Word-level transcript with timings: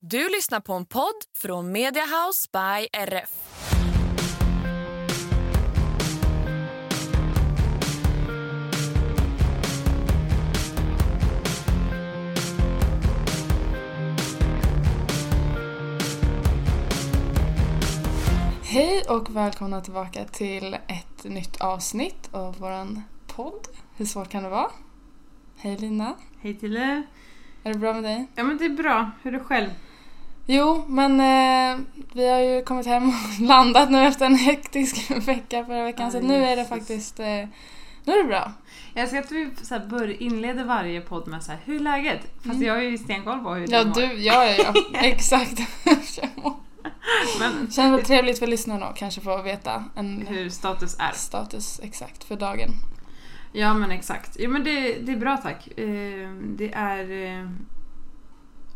Du 0.00 0.28
lyssnar 0.28 0.60
på 0.60 0.72
en 0.72 0.86
podd 0.86 1.22
från 1.36 1.72
Mediahouse 1.72 2.48
by 2.52 2.88
RF. 2.92 3.30
Hej 18.62 19.02
och 19.08 19.36
välkomna 19.36 19.80
tillbaka 19.80 20.24
till 20.24 20.74
ett 20.74 21.24
nytt 21.24 21.60
avsnitt 21.60 22.28
av 22.32 22.58
våran 22.58 23.02
podd. 23.26 23.68
Hur 23.96 24.04
svårt 24.04 24.28
kan 24.28 24.42
det 24.42 24.48
vara? 24.48 24.70
Hej 25.56 25.76
Lina. 25.76 26.16
Hej 26.40 26.54
Tille. 26.54 27.02
Är 27.66 27.72
det 27.72 27.78
bra 27.78 27.92
med 27.92 28.02
dig? 28.04 28.26
Ja 28.34 28.42
men 28.44 28.58
det 28.58 28.64
är 28.64 28.68
bra. 28.68 29.10
Hur 29.22 29.34
är 29.34 29.38
du 29.38 29.44
själv? 29.44 29.68
Jo, 30.46 30.84
men 30.88 31.20
eh, 31.20 31.78
vi 32.12 32.28
har 32.28 32.38
ju 32.38 32.62
kommit 32.64 32.86
hem 32.86 33.08
och 33.08 33.40
landat 33.40 33.90
nu 33.90 34.06
efter 34.06 34.26
en 34.26 34.34
hektisk 34.34 35.10
vecka 35.28 35.64
förra 35.64 35.84
veckan 35.84 36.04
Ja, 36.06 36.10
så 36.12 36.20
nu 36.20 36.44
är 36.44 36.56
det 36.56 36.64
faktiskt 36.64 37.20
eh, 37.20 37.26
nu 38.04 38.12
är 38.12 38.22
det 38.22 38.28
bra. 38.28 38.52
Jag 38.94 39.02
älskar 39.02 39.18
att 39.18 39.32
vi 39.32 39.50
så 39.62 39.74
här 39.74 39.86
bör, 39.86 40.22
inleder 40.22 40.64
varje 40.64 41.00
podd 41.00 41.28
med 41.28 41.42
så 41.42 41.50
här, 41.52 41.60
hur 41.64 41.76
är 41.76 41.80
läget? 41.80 42.20
Fast 42.46 42.60
jag 42.60 42.74
har 42.74 42.80
ju 42.82 42.98
stenkoll 42.98 43.38
på 43.38 43.54
hur 43.54 43.56
Mm. 43.56 43.70
Ja, 43.72 43.84
du 43.84 44.06
mår. 44.06 44.16
ja, 44.16 44.44
ja, 44.44 44.54
ja. 44.74 44.98
exakt. 45.00 45.60
Men 47.40 47.70
Känns 47.70 47.98
väl 47.98 48.04
trevligt 48.04 48.38
för 48.38 48.46
lyssnarna 48.46 48.86
att 48.86 48.96
kanske 48.96 49.20
få 49.20 49.42
veta 49.42 49.84
en 49.96 50.26
hur 50.28 50.50
status 50.50 50.96
är. 50.98 51.12
status 51.14 51.80
exakt 51.82 52.24
för 52.24 52.36
dagen. 52.36 52.70
Ja 53.52 53.74
men 53.74 53.90
exakt. 53.90 54.36
Jo 54.40 54.50
men 54.50 54.64
det, 54.64 54.98
det 54.98 55.12
är 55.12 55.16
bra 55.16 55.36
tack. 55.36 55.78
Eh, 55.78 56.32
det 56.32 56.72
är... 56.74 57.10
Eh, 57.10 57.50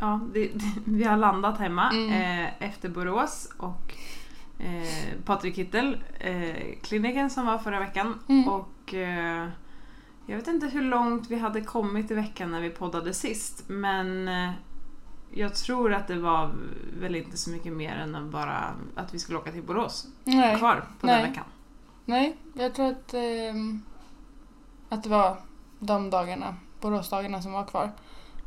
ja, 0.01 0.21
det, 0.35 0.47
det, 0.55 0.65
vi 0.85 1.05
har 1.05 1.17
landat 1.17 1.59
hemma 1.59 1.91
Mm. 1.91 2.11
eh, 2.45 2.51
efter 2.59 2.89
Borås 2.89 3.49
och 3.57 3.95
eh, 4.59 5.19
Patrik 5.25 5.55
Kittel, 5.55 6.03
kliniken 6.83 7.31
som 7.31 7.47
var 7.47 7.59
förra 7.59 7.81
veckan. 7.81 8.19
Mm. 8.29 8.49
Och 8.49 8.95
jag 10.27 10.37
vet 10.37 10.49
inte 10.49 10.67
hur 10.67 10.83
långt 10.83 11.31
vi 11.31 11.39
hade 11.39 11.61
kommit 11.61 12.11
i 12.11 12.15
veckan 12.15 12.51
när 12.51 12.61
vi 12.61 12.71
poddade 12.71 13.15
sist 13.15 13.65
men 13.69 14.31
jag 15.31 15.55
tror 15.55 15.93
att 15.93 16.09
det 16.09 16.19
var 16.19 16.51
väl 17.01 17.15
inte 17.17 17.37
så 17.37 17.51
mycket 17.51 17.73
mer 17.73 17.97
än 17.97 18.15
att 18.15 18.25
bara 18.25 18.75
att 18.95 19.15
vi 19.15 19.19
skulle 19.19 19.39
åka 19.39 19.53
till 19.53 19.63
Borås 19.63 20.07
Nej. 20.25 20.59
kvar 20.59 20.85
på 21.01 21.07
Nej. 21.07 21.21
den 21.23 21.31
veckan. 21.31 21.45
Nej, 22.05 22.37
jag 22.55 22.75
tror 22.75 22.87
att, 22.91 23.15
ehm, 23.15 23.83
att 24.91 25.03
det 25.03 25.09
var 25.09 25.37
de 25.79 26.11
dagarna, 26.11 26.57
Boråsdagarna 26.81 27.43
som 27.43 27.53
var 27.53 27.65
kvar. 27.65 27.93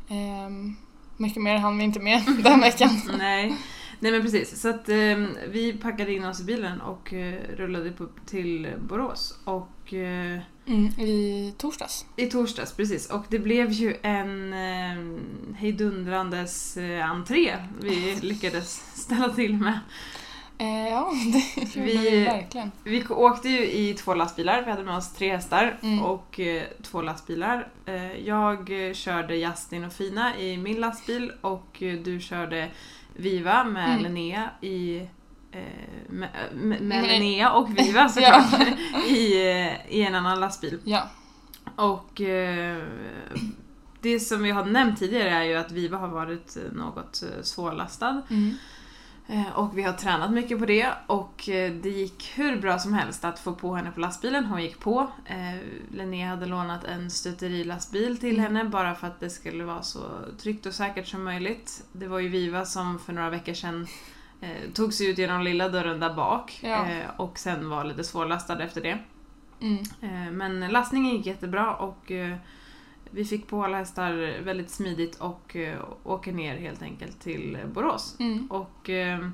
Ehm, 0.08 0.76
mycket 1.16 1.42
mer 1.42 1.56
hann 1.58 1.78
vi 1.78 1.84
inte 1.84 2.00
med 2.00 2.22
den 2.44 2.60
veckan. 2.60 3.00
Nej. 3.18 3.56
Nej 4.00 4.12
men 4.12 4.22
precis. 4.22 4.60
Så 4.60 4.68
att 4.68 4.88
eh, 4.88 5.16
vi 5.48 5.78
packade 5.82 6.12
in 6.12 6.24
oss 6.24 6.40
i 6.40 6.44
bilen 6.44 6.80
och 6.80 7.12
eh, 7.12 7.40
rullade 7.56 7.90
på, 7.92 8.08
till 8.26 8.72
Borås. 8.88 9.38
Och 9.44 9.94
eh, 9.94 10.40
Mm, 10.66 10.86
I 10.86 11.54
torsdags. 11.58 12.06
i 12.16 12.26
torsdags, 12.26 12.72
precis. 12.72 13.10
Och 13.10 13.24
det 13.28 13.38
blev 13.38 13.70
ju 13.70 13.96
en 14.02 14.52
eh, 14.52 15.56
hejdundrandes 15.56 16.78
entré 17.02 17.56
vi 17.80 18.18
lyckades 18.22 18.82
ställa 19.02 19.28
till 19.28 19.54
med. 19.54 19.78
Eh, 20.58 20.88
ja, 20.88 21.12
det 21.32 21.76
Vi- 21.80 21.96
vi 22.10 22.24
verkligen. 22.24 22.72
Vi 22.84 23.04
åkte 23.08 23.48
ju 23.48 23.70
i 23.70 23.94
två 23.94 24.14
lastbilar, 24.14 24.62
vi 24.64 24.70
hade 24.70 24.84
med 24.84 24.96
oss 24.96 25.12
tre 25.12 25.30
hästar 25.32 25.78
Mm. 25.82 26.02
och 26.02 26.40
eh, 26.40 26.62
två 26.82 27.02
lastbilar. 27.02 27.68
Eh, 27.86 28.12
jag 28.26 28.88
eh, 28.88 28.92
körde 28.94 29.36
Justin 29.36 29.84
och 29.84 29.92
Fina 29.92 30.38
i 30.38 30.56
min 30.56 30.80
lastbil 30.80 31.32
och 31.40 31.82
eh, 31.82 31.94
du 31.98 32.20
körde 32.20 32.70
Viva 33.16 33.64
med 33.64 33.88
Mm. 33.90 34.02
Linnea 34.02 34.50
i 34.60 34.96
eh, 35.52 35.60
med, 36.08 36.28
med, 36.54 36.80
med. 36.82 37.06
Linnea 37.08 37.52
och 37.52 37.78
Viva 37.78 38.08
såklart 38.14 38.60
i, 39.08 39.50
eh, 39.50 39.90
i 39.96 40.02
en 40.02 40.14
annan 40.14 40.40
lastbil. 40.40 40.78
Ja. 40.84 41.08
Och 41.76 42.20
det 44.00 44.20
som 44.20 44.42
vi 44.42 44.50
har 44.50 44.64
nämnt 44.64 44.98
tidigare 44.98 45.30
är 45.30 45.42
ju 45.42 45.54
att 45.54 45.72
Viva 45.72 45.98
har 45.98 46.08
varit 46.08 46.56
något 46.72 47.22
svårlastad. 47.42 48.22
Mm. 48.30 48.54
Eh, 49.26 49.58
Och 49.58 49.78
vi 49.78 49.82
har 49.82 49.92
tränat 49.92 50.30
mycket 50.30 50.58
på 50.58 50.66
det 50.66 50.92
och 51.06 51.48
eh, 51.48 51.72
det 51.72 51.88
gick 51.88 52.32
hur 52.36 52.60
bra 52.60 52.78
som 52.78 52.92
helst 52.94 53.24
att 53.24 53.38
få 53.38 53.52
på 53.54 53.74
henne 53.74 53.90
på 53.90 54.00
lastbilen. 54.00 54.44
Hon 54.44 54.62
gick 54.62 54.80
på. 54.80 55.10
Eh, 55.26 55.60
Linnea 55.92 56.28
hade 56.28 56.46
lånat 56.46 56.84
en 56.84 57.10
stöterilastbil 57.10 58.18
till 58.18 58.38
Mm. 58.38 58.56
henne 58.56 58.70
bara 58.70 58.94
för 58.94 59.06
att 59.06 59.20
det 59.20 59.30
skulle 59.30 59.64
vara 59.64 59.82
så 59.82 60.00
tryggt 60.38 60.66
och 60.66 60.74
säkert 60.74 61.06
som 61.06 61.24
möjligt. 61.24 61.84
Det 61.92 62.06
var 62.06 62.18
ju 62.18 62.28
Viva 62.28 62.64
som 62.64 62.98
för 62.98 63.12
några 63.12 63.30
veckor 63.30 63.54
sedan 63.54 63.86
tog 64.74 64.94
sig 64.94 65.10
ut 65.10 65.18
genom 65.18 65.42
lilla 65.42 65.68
dörren 65.68 66.00
där 66.00 66.14
bak 66.14 66.58
Ja. 66.62 66.86
och 67.16 67.38
sen 67.38 67.68
var 67.68 67.84
lite 67.84 68.04
svårlastad 68.04 68.62
efter 68.62 68.80
det. 68.80 68.98
Mm. 69.60 70.36
Men 70.36 70.60
lastningen 70.72 71.16
gick 71.16 71.26
jättebra 71.26 71.74
och 71.74 72.12
vi 73.14 73.24
fick 73.24 73.46
på 73.46 73.64
alla 73.64 73.76
hästar 73.76 74.42
väldigt 74.42 74.70
smidigt 74.70 75.16
och 75.16 75.56
eh, 75.56 75.78
åker 76.04 76.32
ner 76.32 76.56
helt 76.56 76.82
enkelt 76.82 77.20
till 77.20 77.58
Borås. 77.74 78.16
Mm. 78.18 78.46
Och 78.50 78.90
eh, 78.90 79.28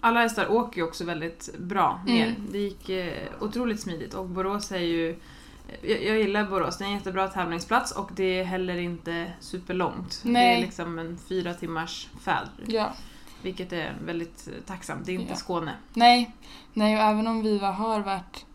alla 0.00 0.20
hästar 0.20 0.52
åker 0.52 0.76
ju 0.76 0.86
också 0.86 1.04
väldigt 1.04 1.58
bra 1.58 2.02
ner. 2.06 2.26
Mm. 2.26 2.48
Det 2.50 2.58
gick 2.58 2.88
eh, 2.88 3.28
otroligt 3.40 3.80
smidigt 3.80 4.14
och 4.14 4.28
Borås 4.28 4.72
är 4.72 4.78
ju 4.78 5.16
jag, 5.82 6.04
jag 6.04 6.18
gillar 6.18 6.44
Borås, 6.50 6.78
det 6.78 6.84
är 6.84 6.88
en 6.88 6.94
jättebra 6.94 7.28
tävlingsplats 7.28 7.92
och 7.92 8.10
det 8.14 8.40
är 8.40 8.44
heller 8.44 8.76
inte 8.76 9.32
superlångt. 9.40 10.20
Det 10.22 10.30
Nej. 10.30 10.56
är 10.56 10.60
liksom 10.60 10.98
en 10.98 11.18
fyra 11.28 11.54
timmars 11.54 12.08
färd. 12.20 12.48
Ja. 12.66 12.92
Vilket 13.42 13.72
är 13.72 13.94
väldigt 14.04 14.48
tacksamt. 14.66 15.06
Det 15.06 15.12
är 15.12 15.14
inte 15.14 15.32
Ja. 15.32 15.36
Skåne. 15.36 15.72
Nej. 15.94 16.34
Nej, 16.72 16.96
och 16.96 17.02
även 17.02 17.26
om 17.26 17.42
Viva 17.42 17.70
har 17.70 18.00
varit 18.00 18.46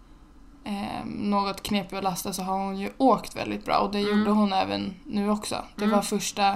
eh, 0.67 1.05
något 1.05 1.63
knepig 1.63 1.97
att 1.97 2.03
lasta 2.03 2.33
så 2.33 2.43
har 2.43 2.57
hon 2.57 2.77
ju 2.79 2.89
åkt 2.97 3.35
väldigt 3.35 3.65
bra 3.65 3.77
och 3.77 3.91
det 3.91 3.99
Mm. 3.99 4.17
gjorde 4.19 4.31
hon 4.31 4.53
även 4.53 4.93
nu 5.05 5.29
också. 5.29 5.65
Det 5.75 5.83
Mm. 5.85 5.95
var 5.95 6.01
första, 6.03 6.55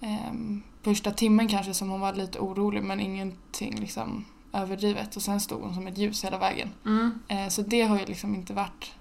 ehm, 0.00 0.62
första 0.82 1.10
timmen 1.10 1.48
kanske 1.48 1.74
som 1.74 1.90
hon 1.90 2.00
var 2.00 2.12
lite 2.14 2.38
orolig 2.38 2.82
men 2.82 3.00
ingenting 3.00 3.80
liksom 3.80 4.24
överdrivet 4.52 5.16
och 5.16 5.22
sen 5.22 5.40
stod 5.40 5.62
hon 5.62 5.74
som 5.74 5.86
ett 5.86 5.98
ljus 5.98 6.24
hela 6.24 6.38
vägen. 6.38 6.68
Mm. 6.86 7.18
Eh, 7.28 7.48
så 7.48 7.62
det 7.62 7.82
har 7.82 7.98
ju 7.98 8.06
liksom 8.06 8.34
inte 8.34 8.52
varit 8.52 8.92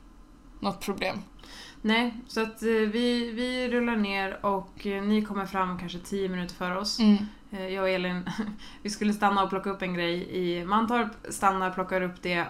något 0.60 0.82
problem. 0.82 1.18
Nej, 1.82 2.14
så 2.28 2.42
att 2.42 2.62
eh, 2.64 2.68
vi, 2.70 3.32
vi 3.32 3.70
rullar 3.70 3.96
ner 3.96 4.46
och 4.46 4.86
eh, 4.88 5.04
ni 5.04 5.22
kommer 5.22 5.46
fram 5.46 5.80
kanske 5.80 6.00
10 6.00 6.30
minuter 6.30 6.56
före 6.56 6.78
oss. 6.80 7.00
Mm. 7.00 7.18
Eh, 7.52 7.68
Jag 7.68 7.84
och 7.84 7.90
Elin, 7.90 8.30
vi 8.82 8.90
skulle 8.90 9.14
stanna 9.14 9.44
och 9.44 9.50
plocka 9.50 9.70
upp 9.70 9.82
en 9.82 9.94
grej 9.94 10.28
i 10.38 10.66
Mantorp, 10.66 11.12
stannar, 11.34 11.72
plockar 11.72 12.02
upp 12.02 12.22
det, 12.22 12.46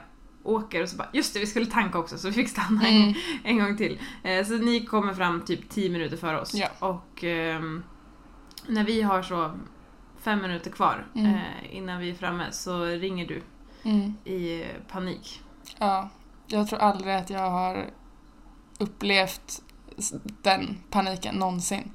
åker 0.48 0.82
och 0.84 0.90
så 0.90 0.98
bara 0.98 1.10
just 1.14 1.34
det, 1.34 1.40
vi 1.40 1.46
skulle 1.46 1.66
tanka 1.66 2.00
också 2.00 2.18
så 2.18 2.28
vi 2.28 2.34
fick 2.34 2.50
stanna 2.50 2.88
en, 2.88 3.02
Mm. 3.04 3.14
en 3.44 3.60
gång 3.60 3.78
till. 3.78 4.00
Eh, 4.24 4.46
Så 4.46 4.54
ni 4.58 4.86
kommer 4.86 5.14
fram 5.14 5.46
typ 5.46 5.70
10 5.70 5.90
minuter 5.90 6.18
före 6.18 6.42
oss. 6.42 6.54
Ja. 6.54 6.68
Och 6.80 7.24
ehm, 7.24 7.84
när 8.68 8.84
vi 8.84 9.02
har 9.02 9.22
så 9.22 9.52
fem 10.22 10.42
minuter 10.42 10.72
kvar 10.72 11.06
Mm. 11.16 11.34
eh, 11.36 11.42
innan 11.78 12.00
vi 12.00 12.10
är 12.10 12.16
framme 12.16 12.52
så 12.52 12.86
ringer 12.86 13.28
du 13.28 13.42
Mm. 13.84 14.14
i 14.26 14.62
eh, 14.62 14.68
panik. 14.92 15.42
Ja, 15.80 16.10
jag 16.48 16.68
tror 16.68 16.80
aldrig 16.80 17.16
att 17.16 17.30
jag 17.30 17.50
har 17.52 17.86
upplevt 18.80 19.62
den 20.42 20.78
paniken 20.90 21.36
någonsin. 21.36 21.92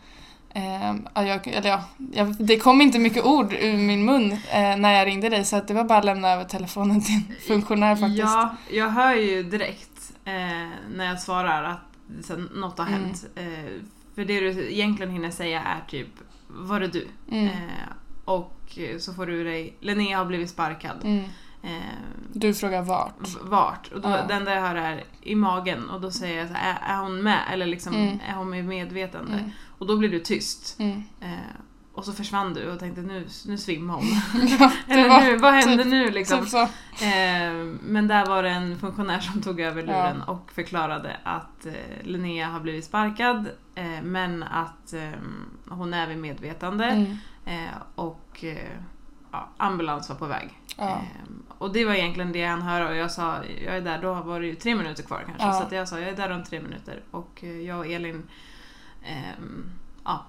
Eh, 0.54 0.94
ja, 1.14 1.22
jag, 1.24 1.46
eller 1.48 1.68
ja, 1.70 1.82
jag, 2.12 2.34
det 2.46 2.58
kom 2.58 2.80
inte 2.80 2.98
mycket 2.98 3.24
ord 3.24 3.52
ur 3.52 3.76
min 3.76 4.04
mun 4.04 4.32
eh, 4.32 4.76
när 4.76 4.92
jag 4.92 5.06
ringde 5.06 5.28
dig 5.28 5.44
så 5.44 5.60
det 5.60 5.74
var 5.74 5.84
bara 5.84 5.98
att 5.98 6.04
lämna 6.04 6.28
över 6.32 6.44
telefonen 6.44 7.00
till 7.00 7.14
en 7.14 7.36
funktionär 7.48 7.96
faktiskt. 7.96 8.18
Ja, 8.20 8.56
jag 8.70 8.88
hör 8.88 9.14
ju 9.14 9.42
direkt 9.42 10.12
eh, 10.24 10.32
när 10.94 11.04
jag 11.04 11.20
svarar 11.20 11.64
att 11.64 12.24
så, 12.26 12.36
något 12.36 12.78
har 12.78 12.86
Mm. 12.86 13.00
hänt. 13.04 13.26
Eh, 13.36 13.82
för 14.14 14.24
det 14.24 14.40
du 14.40 14.72
egentligen 14.72 15.12
hinner 15.12 15.30
säga 15.30 15.60
är 15.62 15.80
typ 15.90 16.08
Var 16.48 16.80
är 16.80 16.88
du? 16.88 17.08
Mm. 17.30 17.46
Eh, 17.46 17.52
och 18.24 18.78
så 18.98 19.12
får 19.14 19.26
du 19.26 19.32
ur 19.34 19.44
dig 19.44 19.76
Linnea 19.80 20.18
har 20.18 20.24
blivit 20.24 20.50
sparkad. 20.50 20.96
Mm. 21.04 21.24
Eh, 21.62 21.70
Du 22.32 22.54
frågar 22.54 22.82
vart. 22.82 23.14
vart? 23.42 23.92
Och 23.92 24.00
då, 24.00 24.08
Ja. 24.08 24.18
den 24.28 24.44
där 24.44 24.54
jag 24.54 24.62
hör 24.62 24.74
är 24.74 25.04
i 25.22 25.34
magen 25.34 25.90
och 25.90 26.00
då 26.00 26.10
säger 26.10 26.38
jag 26.38 26.48
så 26.48 26.54
är, 26.54 26.92
är 26.94 26.96
hon 27.02 27.22
med? 27.22 27.38
Eller 27.52 27.66
liksom, 27.66 27.94
Mm. 27.94 28.18
är 28.28 28.34
hon 28.34 28.50
med 28.50 28.64
medvetande? 28.64 29.50
Och 29.82 29.88
då 29.88 29.96
blev 29.96 30.10
du 30.10 30.18
tyst. 30.20 30.76
Mm. 30.80 31.02
Eh, 31.20 31.28
och 31.92 32.04
så 32.04 32.12
försvann 32.12 32.54
du 32.54 32.70
och 32.70 32.78
tänkte 32.78 33.02
nu, 33.02 33.26
nu 33.46 33.58
svimmar 33.58 33.94
hon. 33.94 34.04
Ja, 34.58 34.72
Eller 34.88 35.08
var 35.08 35.20
nu, 35.20 35.36
vad 35.36 35.52
händer 35.52 35.84
typ- 35.84 35.90
nu 35.92 36.10
liksom? 36.10 36.44
Typ. 36.46 36.54
Eh, 36.54 37.52
men 37.82 38.08
där 38.08 38.26
var 38.26 38.42
det 38.42 38.48
en 38.50 38.78
funktionär 38.78 39.20
som 39.20 39.42
tog 39.42 39.60
över 39.60 39.82
luren 39.82 40.22
och 40.22 40.52
förklarade 40.52 41.16
att 41.24 41.66
eh, 41.66 41.72
Linnea 42.02 42.46
har 42.48 42.60
blivit 42.60 42.84
sparkad 42.84 43.48
eh, 43.74 44.02
men 44.02 44.42
att 44.42 44.92
eh, 44.92 45.08
hon 45.68 45.94
är 45.94 46.06
vid 46.06 46.18
medvetande 46.18 46.84
Mm. 46.84 47.16
eh, 47.46 47.72
och 47.94 48.44
eh, 48.44 48.68
ja, 49.32 49.48
ambulans 49.56 50.08
var 50.08 50.16
på 50.16 50.26
väg. 50.26 50.58
Ja. 50.76 51.02
Och 51.58 51.72
det 51.72 51.84
var 51.84 51.94
egentligen 51.94 52.32
det 52.32 52.44
han 52.44 52.62
hör 52.62 52.90
och 52.90 52.96
jag 52.96 53.10
sa 53.10 53.36
jag 53.64 53.76
är 53.76 53.80
där, 53.80 54.02
då 54.02 54.14
var 54.14 54.40
det 54.40 54.46
ju 54.46 54.54
tre 54.54 54.74
minuter 54.74 55.02
kvar 55.02 55.24
kanske. 55.26 55.46
Ja. 55.46 55.66
Så 55.68 55.74
jag 55.74 55.88
sa 55.88 55.98
jag 56.00 56.08
är 56.08 56.16
där 56.16 56.30
om 56.30 56.44
tre 56.44 56.60
minuter 56.60 57.02
och 57.10 57.42
jag 57.42 57.78
och 57.78 57.86
Elin 57.86 58.22
ja, 60.04 60.26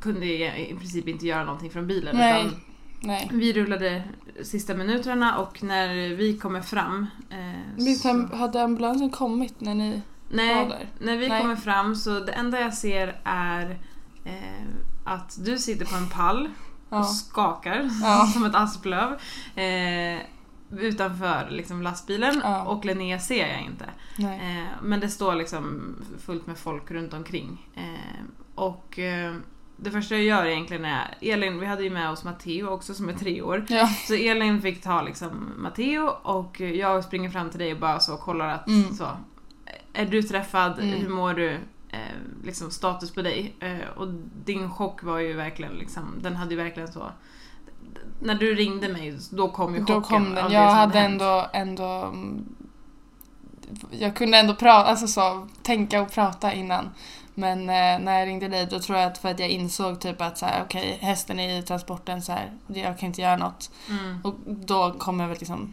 kunde 0.00 0.26
i 0.70 0.76
princip 0.78 1.08
inte 1.08 1.26
göra 1.26 1.44
någonting 1.44 1.70
från 1.70 1.86
bilen. 1.86 2.16
Nej. 2.16 2.46
Utan 2.46 2.60
Nej. 3.00 3.28
vi 3.32 3.52
rullade 3.52 4.02
sista 4.42 4.74
minuterna 4.74 5.38
och 5.38 5.62
när 5.62 6.14
vi 6.14 6.38
kommer 6.38 6.60
fram... 6.60 7.06
Eh, 7.30 7.94
så, 7.94 8.36
hade 8.36 8.62
ambulansen 8.62 9.10
kommit 9.10 9.60
när 9.60 9.74
ni 9.74 9.90
var 9.92 10.36
nej, 10.36 10.66
där? 10.68 10.88
när 10.98 11.16
vi 11.16 11.28
Nej. 11.28 11.40
kommer 11.40 11.56
fram 11.56 11.96
så 11.96 12.20
det 12.20 12.32
enda 12.32 12.60
jag 12.60 12.74
ser 12.74 13.20
är 13.24 13.78
eh, 14.24 14.66
att 15.04 15.44
du 15.44 15.58
sitter 15.58 15.86
på 15.86 15.96
en 15.96 16.08
pall 16.08 16.48
och 16.88 16.98
Ja. 16.98 17.04
skakar 17.04 17.90
Ja. 18.02 18.26
som 18.32 18.44
ett 18.44 18.54
asplöv. 18.54 19.12
Eh, 19.54 20.20
utanför 20.78 21.48
liksom, 21.50 21.82
lastbilen 21.82 22.40
Ja. 22.44 22.64
och 22.64 22.84
Linnea 22.84 23.18
ser 23.18 23.48
jag 23.48 23.62
inte. 23.62 23.84
Eh, 24.18 24.64
men 24.82 25.00
det 25.00 25.08
står 25.08 25.34
liksom 25.34 25.94
fullt 26.26 26.46
med 26.46 26.58
folk 26.58 26.90
runt 26.90 27.14
omkring. 27.14 27.70
Eh, 27.74 28.24
och 28.54 28.98
eh, 28.98 29.34
det 29.76 29.90
första 29.90 30.14
jag 30.14 30.24
gör 30.24 30.46
egentligen 30.46 30.84
är, 30.84 31.14
Elin, 31.20 31.60
vi 31.60 31.66
hade 31.66 31.82
ju 31.84 31.90
med 31.90 32.10
oss 32.10 32.24
Matteo 32.24 32.66
också 32.68 32.94
som 32.94 33.08
är 33.08 33.12
tre 33.12 33.42
år. 33.42 33.66
Ja. 33.68 33.86
Så 34.08 34.14
Elin 34.14 34.62
fick 34.62 34.82
ta 34.82 35.02
liksom 35.02 35.52
Matteo 35.56 36.06
och 36.22 36.60
jag 36.60 37.04
springer 37.04 37.30
fram 37.30 37.50
till 37.50 37.58
dig 37.58 37.72
och 37.72 37.78
bara 37.80 38.00
så 38.00 38.16
kollar 38.16 38.48
att 38.48 38.68
Mm. 38.68 38.94
så, 38.94 39.06
är 39.92 40.06
du 40.06 40.22
träffad? 40.22 40.78
Mm. 40.78 41.00
Hur 41.00 41.08
mår 41.08 41.34
du? 41.34 41.50
Eh, 41.90 41.98
liksom 42.44 42.70
status 42.70 43.10
på 43.14 43.22
dig. 43.22 43.56
Eh, 43.60 43.88
och 43.96 44.08
din 44.44 44.70
chock 44.70 45.02
var 45.02 45.18
ju 45.18 45.32
verkligen 45.32 45.72
liksom, 45.72 46.02
den 46.20 46.36
hade 46.36 46.50
ju 46.50 46.56
verkligen 46.56 46.92
så 46.92 47.12
när 48.22 48.34
du 48.34 48.54
ringde 48.54 48.88
mig, 48.88 49.18
då 49.30 49.48
kom 49.48 49.74
ju 49.74 49.80
chocken. 49.80 49.94
Då 49.94 50.00
kom 50.02 50.34
den. 50.34 50.52
Jag 50.52 50.70
hade 50.70 50.98
hänt. 50.98 51.22
ändå, 51.22 51.46
ändå... 51.52 51.84
mm, 51.84 52.44
Jag 53.90 54.16
kunde 54.16 54.38
ändå 54.38 54.54
prata, 54.54 54.90
alltså 54.90 55.06
så, 55.06 55.48
tänka 55.62 56.02
och 56.02 56.10
prata 56.12 56.52
innan. 56.52 56.90
Men 57.34 57.60
eh, 57.60 57.98
när 58.04 58.18
jag 58.18 58.28
ringde 58.28 58.48
dig 58.48 58.66
då 58.66 58.78
tror 58.78 58.98
jag 58.98 59.06
att 59.06 59.18
för 59.18 59.28
att 59.30 59.38
jag 59.38 59.48
insåg 59.48 60.00
typ 60.00 60.20
att 60.20 60.38
så 60.38 60.46
här, 60.46 60.62
okej 60.64 60.98
hästen 61.00 61.38
är 61.40 61.58
i 61.58 61.62
transporten 61.62 62.22
så 62.22 62.32
här, 62.32 62.52
jag 62.66 62.98
kan 62.98 63.06
inte 63.06 63.22
göra 63.22 63.36
något. 63.36 63.70
Mm, 63.88 64.18
Och 64.24 64.34
då 64.46 64.92
kom 64.98 65.20
jag 65.20 65.28
väl 65.28 65.38
liksom 65.38 65.72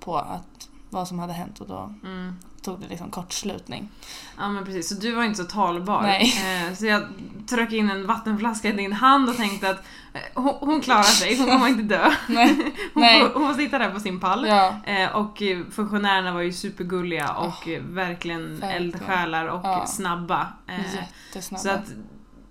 på 0.00 0.16
att 0.18 0.68
vad 0.94 1.08
som 1.08 1.18
hade 1.18 1.32
hänt 1.32 1.60
och 1.60 1.66
då 1.66 1.94
mm. 2.04 2.36
tog 2.62 2.80
det 2.80 2.88
liksom 2.88 3.10
kortslutning. 3.10 3.90
Ja 4.38 4.48
men 4.48 4.64
precis, 4.64 4.88
så 4.88 4.94
du 4.94 5.14
var 5.14 5.24
inte 5.24 5.42
så 5.42 5.48
talbar. 5.48 6.02
Nej. 6.02 6.34
Eh, 6.66 6.74
så 6.74 6.86
jag 6.86 7.02
tryck 7.48 7.72
in 7.72 7.90
en 7.90 8.06
vattenflaska 8.06 8.68
i 8.68 8.72
din 8.72 8.92
hand 8.92 9.28
och 9.28 9.36
tänkte 9.36 9.70
att 9.70 9.84
eh, 10.12 10.42
hon, 10.42 10.54
hon 10.60 10.80
klarar 10.80 11.02
sig, 11.02 11.38
hon 11.38 11.46
kommer 11.46 11.68
inte 11.68 11.82
dö. 11.82 12.12
Nej. 12.28 12.56
Hon, 12.94 13.00
Nej. 13.00 13.20
Får, 13.20 13.40
hon 13.40 13.54
får 13.54 13.62
sitta 13.62 13.78
där 13.78 13.90
på 13.90 14.00
sin 14.00 14.20
pall. 14.20 14.46
Ja. 14.46 14.76
Eh, 14.86 15.16
och 15.16 15.42
funktionärerna 15.70 16.32
var 16.32 16.40
ju 16.40 16.52
supergulliga 16.52 17.32
och 17.32 17.68
eh, 17.68 17.82
verkligen 17.82 18.62
eldsjälar 18.62 19.46
och 19.46 19.64
Ja. 19.64 19.86
snabba. 19.86 20.46
Jättesnabba. 20.68 21.62
så 21.62 21.70
att 21.70 21.92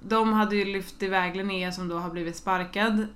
de 0.01 0.33
hade 0.33 0.55
ju 0.55 0.65
lyft 0.65 1.03
iväg 1.03 1.35
Linnea 1.35 1.71
som 1.71 1.87
då 1.87 1.99
har 1.99 2.09
blivit 2.09 2.37
sparkad. 2.37 3.07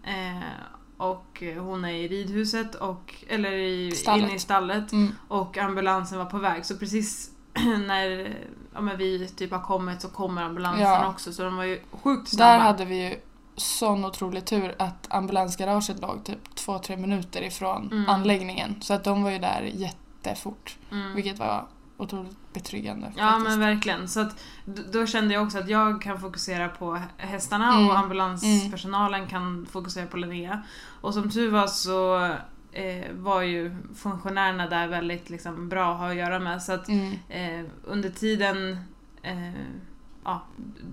Och 0.97 1.43
eh, 1.43 1.63
hon 1.63 1.85
är 1.85 1.91
i 1.93 2.07
ridhuset, 2.07 2.75
och, 2.75 3.15
eller 3.27 3.51
i, 3.51 3.91
Stallet. 3.91 4.23
inne 4.25 4.35
i 4.35 4.39
stallet. 4.39 4.91
mm. 4.91 5.11
Och 5.27 5.57
ambulansen 5.57 6.17
var 6.17 6.25
på 6.25 6.37
väg. 6.37 6.65
Så 6.65 6.77
precis 6.77 7.31
när 7.87 8.35
ja, 8.73 8.81
vi 8.97 9.27
typ 9.27 9.51
har 9.51 9.61
kommit 9.61 10.01
så 10.01 10.07
kommer 10.09 10.43
ambulansen 10.43 10.81
Ja. 10.87 11.07
också. 11.09 11.33
Så 11.33 11.43
de 11.43 11.57
var 11.57 11.63
ju 11.63 11.81
sjukt 11.91 12.29
snabba. 12.29 12.51
Där 12.51 12.59
hade 12.59 12.85
vi 12.85 13.09
ju 13.09 13.15
sån 13.55 14.05
otrolig 14.05 14.45
tur 14.45 14.75
att 14.79 15.07
ambulansgaraget 15.09 15.99
låg 16.01 16.23
typ 16.25 16.55
två, 16.55 16.79
tre 16.79 16.97
minuter 16.97 17.41
ifrån 17.41 17.89
Mm. 17.91 18.09
anläggningen. 18.09 18.81
Så 18.81 18.93
att 18.93 19.03
de 19.03 19.23
var 19.23 19.31
ju 19.31 19.39
där 19.39 19.61
jättefort. 19.73 20.77
mm. 20.91 21.15
Vilket 21.15 21.39
var 21.39 21.65
otroligt 21.97 22.37
betryggande. 22.53 23.11
Ja 23.15 23.23
faktiskt. 23.29 23.49
men 23.49 23.59
verkligen. 23.59 24.07
Så 24.07 24.19
att, 24.19 24.43
då 24.91 25.05
kände 25.05 25.33
jag 25.33 25.43
också 25.43 25.57
att 25.59 25.69
jag 25.69 26.01
kan 26.01 26.19
fokusera 26.19 26.69
på 26.69 27.01
hästarna 27.17 27.73
Mm. 27.73 27.87
och 27.89 27.97
ambulanspersonalen 27.99 29.27
kan 29.27 29.65
fokusera 29.71 30.05
på 30.07 30.17
Linnea. 30.17 30.63
Och 31.01 31.13
som 31.13 31.29
tur 31.29 31.51
var 31.51 31.67
så 31.67 32.23
eh, 32.71 33.05
var 33.13 33.41
ju 33.41 33.75
funktionärerna 33.95 34.67
där 34.67 34.87
väldigt 34.87 35.29
liksom, 35.29 35.69
bra 35.69 35.91
att 35.93 35.99
ha 35.99 36.09
att 36.09 36.15
göra 36.15 36.39
med. 36.39 36.61
Så 36.63 36.73
att 36.73 36.87
Mm. 36.87 37.13
eh, 37.29 37.65
under 37.83 38.09
tiden 38.09 38.77
eh, 39.21 39.51
ja, 40.23 40.43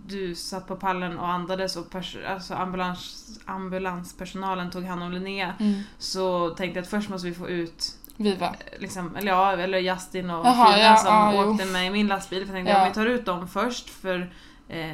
du 0.06 0.34
satt 0.34 0.66
på 0.68 0.76
pallen 0.76 1.18
och 1.18 1.28
andades 1.28 1.76
och 1.76 1.94
alltså 2.28 2.54
ambulans, 2.54 3.40
ambulanspersonalen 3.44 4.70
tog 4.70 4.84
hand 4.84 5.02
om 5.02 5.12
Linnea 5.12 5.52
Mm. 5.60 5.80
så 5.98 6.50
tänkte 6.50 6.78
jag 6.78 6.82
att 6.82 6.90
först 6.90 7.08
måste 7.08 7.28
vi 7.28 7.34
få 7.34 7.48
ut 7.48 7.98
Viva. 8.16 8.54
liksom, 8.78 9.16
eller 9.16 9.32
ja, 9.32 9.52
eller 9.52 9.78
Justin 9.78 10.30
och 10.30 10.46
Jaha, 10.46 10.66
Fina 10.72 10.78
ja, 10.84 10.96
som 10.96 11.14
ja, 11.14 11.32
jo. 11.34 11.50
åkte 11.50 11.64
med 11.64 11.86
i 11.86 11.90
min 11.90 12.06
lastbil. 12.06 12.46
För 12.46 12.46
jag 12.46 12.54
tänkte 12.56 12.72
Ja. 12.72 12.82
om 12.82 12.88
vi 12.88 12.94
tar 12.94 13.06
ut 13.06 13.26
dem 13.26 13.48
först 13.48 13.90
för 13.90 14.32
eh, 14.68 14.90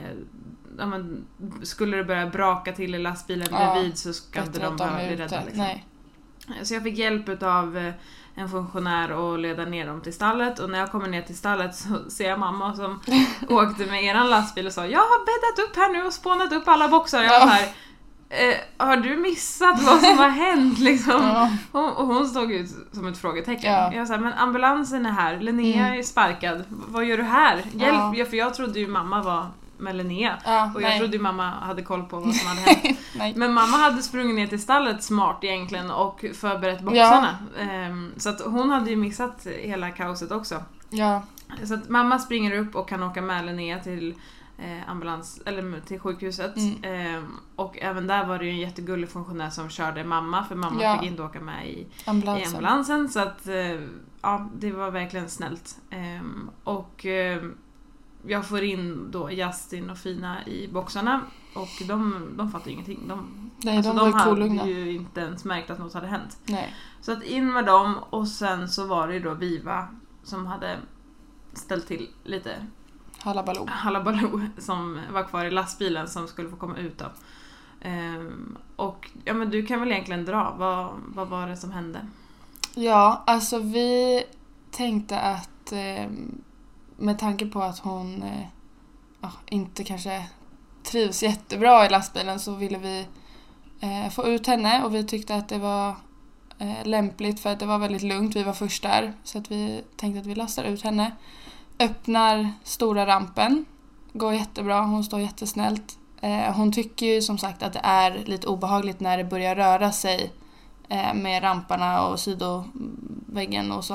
ja, 0.78 0.86
men, 0.86 1.26
skulle 1.62 1.96
det 1.96 2.04
börja 2.04 2.26
braka 2.26 2.72
till 2.72 2.94
i 2.94 2.98
lastbilen 2.98 3.48
Ja, 3.50 3.72
bredvid 3.72 3.98
så 3.98 4.12
ska 4.12 4.42
inte 4.42 4.60
de 4.60 4.76
behöva 4.76 4.96
bli 4.96 5.16
rädda. 5.16 5.40
Liksom. 5.44 5.64
Nej. 5.64 5.86
Så 6.62 6.74
jag 6.74 6.82
fick 6.82 6.98
hjälp 6.98 7.42
av 7.42 7.76
eh, 7.78 7.92
en 8.34 8.48
funktionär 8.48 9.34
att 9.34 9.40
leda 9.40 9.64
ner 9.64 9.86
dem 9.86 10.00
till 10.00 10.12
stallet 10.14 10.58
och 10.58 10.70
när 10.70 10.78
jag 10.78 10.90
kommer 10.92 11.08
ner 11.08 11.22
till 11.22 11.36
stallet 11.36 11.74
så 11.76 12.10
ser 12.10 12.28
jag 12.28 12.38
mamma 12.38 12.74
som 12.76 13.00
åkte 13.48 13.86
med 13.86 14.04
eran 14.04 14.30
lastbil 14.30 14.66
och 14.66 14.72
sa 14.72 14.86
Jag 14.86 14.98
har 14.98 15.24
bäddat 15.26 15.68
upp 15.70 15.76
här 15.76 15.92
nu 15.92 16.06
och 16.06 16.12
spånat 16.12 16.52
upp 16.52 16.68
alla 16.68 16.88
boxar. 16.88 17.22
Jag 17.22 17.30
var 17.40 17.46
Ja. 17.46 17.52
här, 17.52 17.68
eh, 18.30 18.86
har 18.86 18.96
du 18.96 19.16
missat 19.16 19.82
vad 19.82 20.00
som 20.00 20.18
har 20.18 20.28
hänt 20.46 20.78
liksom? 20.78 21.22
Ja. 21.22 21.50
Hon, 21.72 21.90
hon 22.06 22.26
stod 22.28 22.52
ut 22.52 22.70
som 22.92 23.06
ett 23.06 23.18
frågetecken. 23.18 23.72
Ja. 23.72 23.92
Jag 23.94 24.08
sa, 24.08 24.16
men 24.18 24.32
ambulansen 24.32 25.06
är 25.06 25.10
här, 25.10 25.40
Linnea 25.40 25.86
Mm. 25.86 25.98
är 25.98 26.02
sparkad, 26.02 26.64
vad 26.68 27.04
gör 27.04 27.16
du 27.16 27.22
här? 27.22 27.56
Hjälp! 27.72 28.16
Ja. 28.16 28.24
För 28.24 28.36
jag 28.36 28.54
trodde 28.54 28.80
ju 28.80 28.88
mamma 28.88 29.22
var 29.22 29.46
med 29.78 29.96
Linnea. 29.96 30.34
Och 30.74 30.82
jag 30.82 30.88
nej. 30.88 30.98
trodde 30.98 31.16
ju 31.16 31.22
mamma 31.22 31.50
hade 31.50 31.82
koll 31.82 32.02
på 32.02 32.16
vad 32.20 32.34
som 32.34 32.48
hade 32.48 32.60
hänt. 33.18 33.36
Men 33.36 33.52
mamma 33.54 33.76
hade 33.76 34.02
sprungit 34.02 34.34
ner 34.36 34.46
till 34.46 34.62
stallet 34.62 35.02
smart 35.02 35.38
egentligen 35.44 35.90
och 35.90 36.24
förberett 36.34 36.80
boxarna. 36.80 37.38
Ehm, 37.58 38.12
så 38.16 38.28
att 38.28 38.40
hon 38.40 38.70
hade 38.70 38.90
ju 38.90 38.96
missat 38.96 39.46
hela 39.60 39.90
kaoset 39.90 40.30
också. 40.32 40.62
Så 41.64 41.74
att 41.74 41.88
mamma 41.88 42.18
springer 42.18 42.58
upp 42.58 42.74
och 42.76 42.88
kan 42.88 43.02
åka 43.02 43.22
med 43.22 43.46
Linnea 43.46 43.78
till 43.78 44.10
eh, 44.10 44.14
ambulans, 44.86 45.42
eller 45.46 45.80
till 45.80 46.00
sjukhuset. 46.00 46.56
Mm. 46.56 46.84
Ehm, 46.84 47.36
och 47.56 47.78
även 47.78 48.06
där 48.06 48.26
var 48.26 48.38
det 48.38 48.44
ju 48.44 48.50
en 48.50 48.58
jättegullig 48.58 49.08
funktionär 49.08 49.50
som 49.50 49.68
körde 49.70 50.04
mamma 50.04 50.44
för 50.44 50.54
mamma 50.54 50.82
Ja. 50.82 50.98
fick 50.98 51.10
inte 51.10 51.22
åka 51.22 51.40
med 51.40 51.68
i, 51.68 51.70
i 51.80 51.86
Ambulansen. 52.04 52.48
ambulansen. 52.54 53.08
Så 53.08 53.20
att 53.20 53.46
eh, 53.46 53.80
ja, 54.22 54.50
det 54.58 54.72
var 54.72 54.90
verkligen 54.90 55.28
snällt. 55.28 55.76
Ehm, 55.90 56.50
och 56.64 57.06
ehm, 57.06 57.56
jag 58.26 58.46
får 58.48 58.62
in 58.62 59.10
då 59.10 59.30
Justin 59.30 59.90
och 59.90 59.98
Fina 59.98 60.46
i 60.46 60.68
boxarna 60.68 61.20
och 61.54 61.86
de, 61.88 62.28
de 62.36 62.50
fattar 62.50 62.70
ingenting. 62.70 63.08
De, 63.08 63.50
Nej, 63.56 63.76
alltså, 63.76 63.92
de 63.92 64.06
ju 64.06 64.12
hade 64.12 64.30
kolugna. 64.30 64.66
ju 64.66 64.92
inte 64.92 65.20
ens 65.20 65.44
märkt 65.44 65.70
att 65.70 65.78
något 65.78 65.94
hade 65.94 66.06
hänt. 66.06 66.38
Nej. 66.44 66.74
Så 67.00 67.12
att 67.12 67.22
in 67.22 67.52
med 67.52 67.66
dem 67.66 67.98
och 68.10 68.28
sen 68.28 68.68
så 68.68 68.86
var 68.86 69.08
det 69.08 69.14
ju 69.14 69.20
då 69.20 69.34
Viva 69.34 69.88
som 70.22 70.46
hade 70.46 70.76
ställt 71.52 71.86
till 71.86 72.08
lite 72.24 72.66
Hallabaloo. 73.22 73.66
halabaloo 73.68 74.40
som 74.58 75.00
var 75.12 75.22
kvar 75.22 75.44
i 75.44 75.50
lastbilen 75.50 76.08
som 76.08 76.28
skulle 76.28 76.50
få 76.50 76.56
komma 76.56 76.76
ut 76.76 76.98
då. 76.98 77.06
Ehm, 77.80 78.58
och 78.76 79.10
ja 79.24 79.34
men 79.34 79.50
du 79.50 79.66
kan 79.66 79.80
väl 79.80 79.92
egentligen 79.92 80.24
dra, 80.24 80.54
vad, 80.58 80.90
vad 81.06 81.28
var 81.28 81.46
det 81.46 81.56
som 81.56 81.72
hände? 81.72 82.06
Ja, 82.74 83.22
alltså 83.26 83.58
vi 83.58 84.24
tänkte 84.70 85.20
att 85.20 85.72
eh, 85.72 86.10
med 86.96 87.18
tanke 87.18 87.46
på 87.46 87.62
att 87.62 87.78
hon 87.78 88.22
eh, 88.22 89.30
inte 89.46 89.84
kanske 89.84 90.26
trivs 90.82 91.22
jättebra 91.22 91.86
i 91.86 91.88
lastbilen 91.88 92.40
så 92.40 92.54
ville 92.54 92.78
vi 92.78 93.06
eh, 93.80 94.10
få 94.10 94.26
ut 94.26 94.46
henne 94.46 94.84
och 94.84 94.94
vi 94.94 95.04
tyckte 95.04 95.34
att 95.34 95.48
det 95.48 95.58
var 95.58 95.88
eh, 96.58 96.84
lämpligt 96.84 97.40
för 97.40 97.50
att 97.50 97.60
det 97.60 97.66
var 97.66 97.78
väldigt 97.78 98.02
lugnt. 98.02 98.36
Vi 98.36 98.42
var 98.42 98.52
först 98.52 98.82
där 98.82 99.12
så 99.24 99.38
att 99.38 99.50
vi 99.50 99.84
tänkte 99.96 100.20
att 100.20 100.26
vi 100.26 100.34
lastar 100.34 100.64
ut 100.64 100.82
henne. 100.82 101.12
Öppnar 101.80 102.52
stora 102.64 103.06
rampen. 103.06 103.64
Går 104.12 104.34
jättebra, 104.34 104.80
hon 104.82 105.04
står 105.04 105.20
jättesnällt. 105.20 105.98
Eh, 106.20 106.56
hon 106.56 106.72
tycker 106.72 107.06
ju 107.06 107.22
som 107.22 107.38
sagt 107.38 107.62
att 107.62 107.72
det 107.72 107.80
är 107.82 108.24
lite 108.24 108.46
obehagligt 108.46 109.00
när 109.00 109.18
det 109.18 109.24
börjar 109.24 109.56
röra 109.56 109.92
sig 109.92 110.32
eh, 110.88 111.14
med 111.14 111.42
ramparna 111.42 112.06
och 112.06 112.20
sidoväggen 112.20 113.72
och 113.72 113.84
så. 113.84 113.94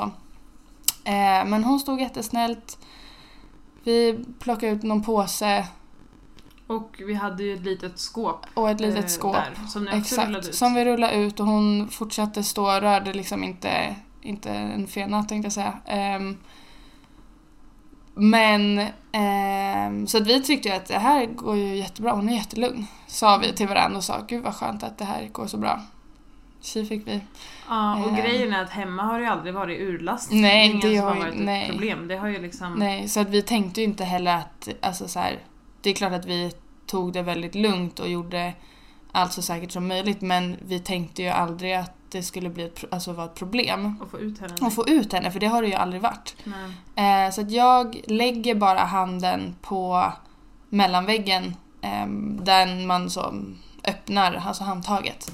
Eh, 1.03 1.45
men 1.45 1.63
hon 1.63 1.79
stod 1.79 2.01
jättesnällt. 2.01 2.77
Vi 3.83 4.25
plockade 4.39 4.71
ut 4.71 4.83
någon 4.83 5.03
påse 5.03 5.67
Och 6.67 7.01
vi 7.07 7.13
hade 7.13 7.43
ju 7.43 7.53
ett 7.53 7.63
litet 7.63 7.99
skåp. 7.99 8.45
Och 8.53 8.69
ett 8.69 8.79
litet 8.79 9.11
skåp. 9.11 9.35
Där, 9.35 9.67
som 9.67 9.87
Exakt, 9.87 10.55
som 10.55 10.73
vi 10.73 10.85
rullade 10.85 11.13
ut 11.15 11.39
och 11.39 11.45
hon 11.45 11.89
fortsatte 11.89 12.43
stå 12.43 12.75
och 12.75 12.81
rörde 12.81 13.13
liksom 13.13 13.43
inte, 13.43 13.95
inte 14.21 14.49
en 14.49 14.87
fena 14.87 15.23
tänkte 15.23 15.45
jag 15.45 15.53
säga. 15.53 15.79
Men, 18.15 18.87
ehm, 19.11 20.07
så 20.07 20.17
att 20.17 20.27
vi 20.27 20.43
tyckte 20.43 20.75
att 20.75 20.85
det 20.85 20.99
här 20.99 21.25
går 21.25 21.57
ju 21.57 21.75
jättebra, 21.75 22.11
hon 22.11 22.29
är 22.29 22.35
jättelugn. 22.35 22.87
Sa 23.07 23.37
vi 23.37 23.53
till 23.53 23.67
varandra 23.67 23.97
och 23.97 24.03
sa, 24.03 24.21
gud 24.27 24.43
vad 24.43 24.55
skönt 24.55 24.83
att 24.83 24.97
det 24.97 25.05
här 25.05 25.27
går 25.31 25.47
så 25.47 25.57
bra. 25.57 25.81
Tji 26.61 26.85
fick 26.85 27.07
vi. 27.07 27.21
Ja, 27.69 28.03
och 28.03 28.11
Eh. 28.11 28.17
grejen 28.17 28.53
är 28.53 28.63
att 28.63 28.69
hemma 28.69 29.03
har 29.03 29.19
det 29.19 29.25
ju 29.25 29.31
aldrig 29.31 29.53
varit 29.53 29.79
urlast. 29.79 30.31
Nej, 30.31 30.73
det 30.73 30.81
som 30.81 30.95
har 30.97 31.15
har 31.15 31.21
varit 31.21 31.33
nej. 31.37 31.63
ett 31.63 31.71
problem. 31.71 32.07
Det 32.07 32.17
har 32.17 32.27
ju 32.27 32.41
liksom... 32.41 32.73
Nej, 32.73 33.07
så 33.09 33.19
att 33.19 33.29
vi 33.29 33.41
tänkte 33.41 33.81
ju 33.81 33.87
inte 33.87 34.03
heller 34.03 34.35
att, 34.35 34.69
alltså 34.81 35.07
så 35.07 35.19
här, 35.19 35.39
det 35.81 35.89
är 35.89 35.93
klart 35.93 36.13
att 36.13 36.25
vi 36.25 36.51
tog 36.85 37.13
det 37.13 37.21
väldigt 37.21 37.55
lugnt 37.55 37.99
och 37.99 38.09
gjorde 38.09 38.53
allt 39.11 39.33
så 39.33 39.41
säkert 39.41 39.71
som 39.71 39.87
möjligt 39.87 40.21
men 40.21 40.57
vi 40.67 40.79
tänkte 40.79 41.23
ju 41.23 41.29
aldrig 41.29 41.73
att 41.73 41.94
det 42.11 42.23
skulle 42.23 42.49
bli 42.49 42.63
ett, 42.63 42.83
alltså 42.91 43.13
vara 43.13 43.25
ett 43.25 43.35
problem 43.35 43.95
Att 44.03 44.11
få 44.11 44.19
ut 44.19 44.39
henne. 44.39 44.53
att 44.61 44.75
få 44.75 44.87
ut 44.87 45.13
henne 45.13 45.31
för 45.31 45.39
det 45.39 45.47
har 45.47 45.61
det 45.61 45.67
ju 45.67 45.73
aldrig 45.73 46.01
varit. 46.01 46.35
Eh, 46.95 47.31
så 47.33 47.41
att 47.41 47.51
jag 47.51 48.01
lägger 48.07 48.55
bara 48.55 48.79
handen 48.79 49.55
på 49.61 50.11
mellanväggen 50.69 51.55
eh, 51.81 52.07
där 52.43 52.85
man 52.87 53.09
så 53.09 53.33
öppnar 53.83 54.33
alltså 54.47 54.63
handtaget. 54.63 55.31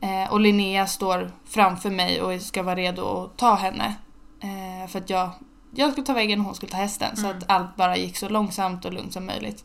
Eh, 0.00 0.32
och 0.32 0.40
Linnea 0.40 0.86
står 0.86 1.30
framför 1.44 1.90
mig 1.90 2.22
och 2.22 2.40
ska 2.40 2.62
vara 2.62 2.76
redo 2.76 3.06
att 3.24 3.36
ta 3.36 3.54
henne. 3.54 3.94
Eh, 4.40 4.88
för 4.88 4.98
att 4.98 5.10
jag, 5.10 5.30
jag 5.74 5.92
skulle 5.92 6.06
ta 6.06 6.12
väggen 6.12 6.38
och 6.40 6.46
hon 6.46 6.54
skulle 6.54 6.72
ta 6.72 6.78
hästen. 6.78 7.16
Så 7.16 7.24
Mm. 7.26 7.38
att 7.38 7.50
allt 7.50 7.76
bara 7.76 7.96
gick 7.96 8.16
så 8.16 8.28
långsamt 8.28 8.84
och 8.84 8.92
lugnt 8.92 9.12
som 9.12 9.26
möjligt. 9.26 9.64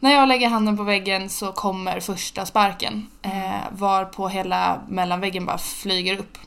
När 0.00 0.12
jag 0.12 0.28
lägger 0.28 0.48
handen 0.48 0.76
på 0.76 0.82
väggen 0.82 1.28
så 1.30 1.52
kommer 1.52 2.00
första 2.00 2.46
sparken. 2.46 3.06
Eh, 3.22 3.60
varpå 3.70 4.28
hela 4.28 4.80
mellanväggen 4.88 5.46
bara 5.46 5.58
flyger 5.58 6.18
upp. 6.18 6.38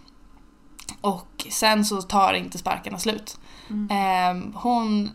Och 1.02 1.48
sen 1.50 1.86
så 1.86 2.02
tar 2.02 2.34
inte 2.34 2.58
sparkarna 2.58 3.00
slut. 3.00 3.40
Mm. 3.70 3.90
Eh, 3.92 4.60
hon 4.60 5.12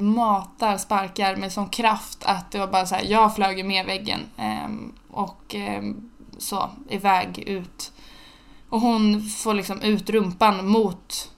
matar 0.00 0.76
sparkar 0.76 1.36
med 1.36 1.52
sån 1.52 1.68
kraft 1.68 2.24
att 2.24 2.50
det 2.50 2.58
var 2.58 2.66
bara 2.66 2.86
så 2.86 2.94
här, 2.94 3.04
jag 3.04 3.34
flög 3.34 3.64
med 3.64 3.86
väggen 3.86 4.20
eh, 4.36 4.68
och 5.10 5.54
eh, 5.54 5.82
så 6.38 6.70
iväg 6.88 7.38
ut. 7.38 7.92
Och 8.68 8.80
hon 8.80 9.22
får 9.22 9.54
liksom 9.54 9.82
ut 9.82 10.10
rumpan 10.10 10.68
mot 10.68 11.30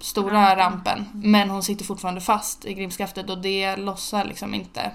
stora 0.00 0.56
Rampen. 0.56 0.58
rampen 0.58 1.30
men 1.30 1.50
hon 1.50 1.62
sitter 1.62 1.84
fortfarande 1.84 2.20
fast 2.20 2.64
i 2.64 2.74
grimskaftet 2.74 3.30
och 3.30 3.38
det 3.38 3.76
lossar 3.76 4.24
liksom 4.24 4.54
inte. 4.54 4.92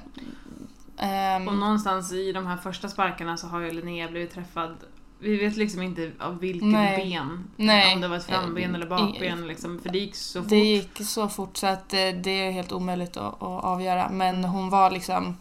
Ehm, 1.03 1.47
Och 1.47 1.53
någonstans 1.57 2.13
i 2.13 2.31
de 2.31 2.45
här 2.47 2.57
första 2.57 2.89
sparkarna 2.89 3.37
så 3.37 3.47
har 3.47 3.59
ju 3.59 3.71
Linnea 3.71 4.07
blivit 4.07 4.31
träffad 4.33 4.75
vi 5.19 5.37
vet 5.37 5.57
liksom 5.57 5.81
inte 5.81 6.11
av 6.19 6.39
vilket 6.39 6.67
Nej. 6.67 6.97
ben. 6.97 7.47
Nej. 7.57 7.95
Om 7.95 8.01
det 8.01 8.07
var 8.07 8.17
ett 8.17 8.25
framben 8.25 8.63
Eh, 8.63 8.75
eller 8.75 8.87
bakben. 8.87 9.47
Liksom, 9.47 9.79
för 9.79 9.89
det 9.89 9.97
gick 9.99 10.15
så 10.15 10.41
fort. 10.41 10.49
Det 10.49 10.55
gick 10.59 10.97
så 11.05 11.29
fort 11.29 11.57
så 11.57 11.67
att 11.67 11.89
det, 11.89 12.11
det 12.11 12.31
är 12.47 12.51
helt 12.51 12.71
omöjligt 12.71 13.17
att, 13.17 13.33
att 13.43 13.63
avgöra. 13.63 14.09
Men 14.09 14.43
hon 14.43 14.69
var 14.69 14.91
liksom 14.91 15.37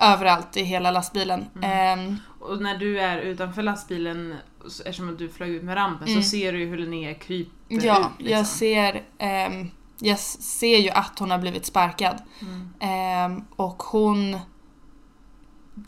överallt 0.00 0.56
i 0.56 0.62
hela 0.62 0.90
lastbilen. 0.90 1.46
Mm. 1.56 1.70
Ehm, 1.98 2.16
Och 2.40 2.62
när 2.62 2.78
du 2.78 3.00
är 3.00 3.18
utanför 3.18 3.62
lastbilen, 3.62 4.34
eftersom 4.64 5.16
du 5.16 5.28
flög 5.28 5.50
ut 5.50 5.62
med 5.62 5.76
rampen, 5.76 6.08
Mm. 6.08 6.22
så 6.22 6.28
ser 6.28 6.52
du 6.52 6.58
ju 6.58 6.66
hur 6.66 6.78
Linnea 6.78 7.14
kryper 7.14 7.50
ja, 7.68 7.76
ut. 7.78 7.84
Liksom. 8.18 8.36
jag 8.38 8.46
ser, 8.46 9.02
ehm, 9.18 9.70
jag 9.98 10.18
ser 10.18 10.78
ju 10.78 10.90
att 10.90 11.18
hon 11.18 11.30
har 11.30 11.38
blivit 11.38 11.66
sparkad. 11.66 12.22
Mm. 12.40 12.68
Ehm, 12.80 13.44
och 13.56 13.82
hon... 13.82 14.38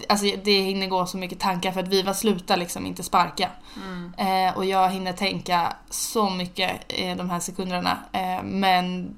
Alltså 0.09 0.27
det 0.45 0.61
hinner 0.61 0.87
gå 0.87 1.07
så 1.07 1.17
mycket 1.17 1.41
tankar 1.41 1.73
för 1.73 1.81
att 1.81 1.89
Viva 1.89 2.15
slutar 2.15 2.57
liksom 2.57 2.87
inte 2.87 3.03
sparka. 3.03 3.51
Mm. 3.77 4.15
Eh, 4.19 4.57
och 4.57 4.65
jag 4.65 4.91
hinner 4.91 5.13
tänka 5.13 5.77
så 5.91 6.31
mycket 6.31 6.93
i 6.93 7.15
de 7.15 7.31
här 7.31 7.41
sekunderna. 7.41 7.99
Eh, 8.13 8.43
men 8.43 9.17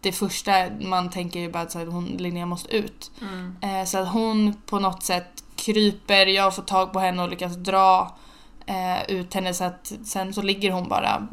det 0.00 0.12
första 0.12 0.52
man 0.80 1.10
tänker 1.10 1.40
är 1.40 1.48
bara 1.48 1.62
att 1.62 1.74
hon, 1.74 2.04
Linnea 2.04 2.46
måste 2.46 2.76
ut. 2.76 3.10
Mm. 3.20 3.56
Eh, 3.60 3.84
så 3.84 3.98
att 3.98 4.08
hon 4.08 4.54
på 4.66 4.78
något 4.78 5.02
sätt 5.02 5.44
kryper, 5.56 6.26
jag 6.26 6.54
får 6.54 6.62
tag 6.62 6.92
på 6.92 7.00
henne 7.00 7.22
och 7.22 7.28
lyckas 7.28 7.56
dra 7.56 8.16
eh, 8.66 9.10
ut 9.10 9.34
henne 9.34 9.54
så 9.54 9.64
att 9.64 9.92
sen 10.04 10.34
så 10.34 10.42
ligger 10.42 10.70
hon 10.70 10.88
bara 10.88 11.28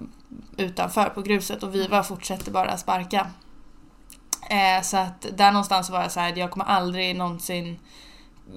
utanför 0.58 1.10
på 1.10 1.22
gruset 1.22 1.64
och 1.64 1.76
Viva 1.76 2.04
fortsätter 2.04 2.52
bara 2.52 2.78
sparka. 2.78 3.28
Eh, 4.50 4.82
så 4.82 4.98
att 4.98 5.26
där 5.34 5.52
någonstans 5.52 5.90
var 5.90 6.02
jag 6.02 6.12
så 6.12 6.20
här, 6.20 6.38
jag 6.38 6.52
kommer 6.52 6.66
aldrig 6.66 7.16
någonsin 7.16 7.80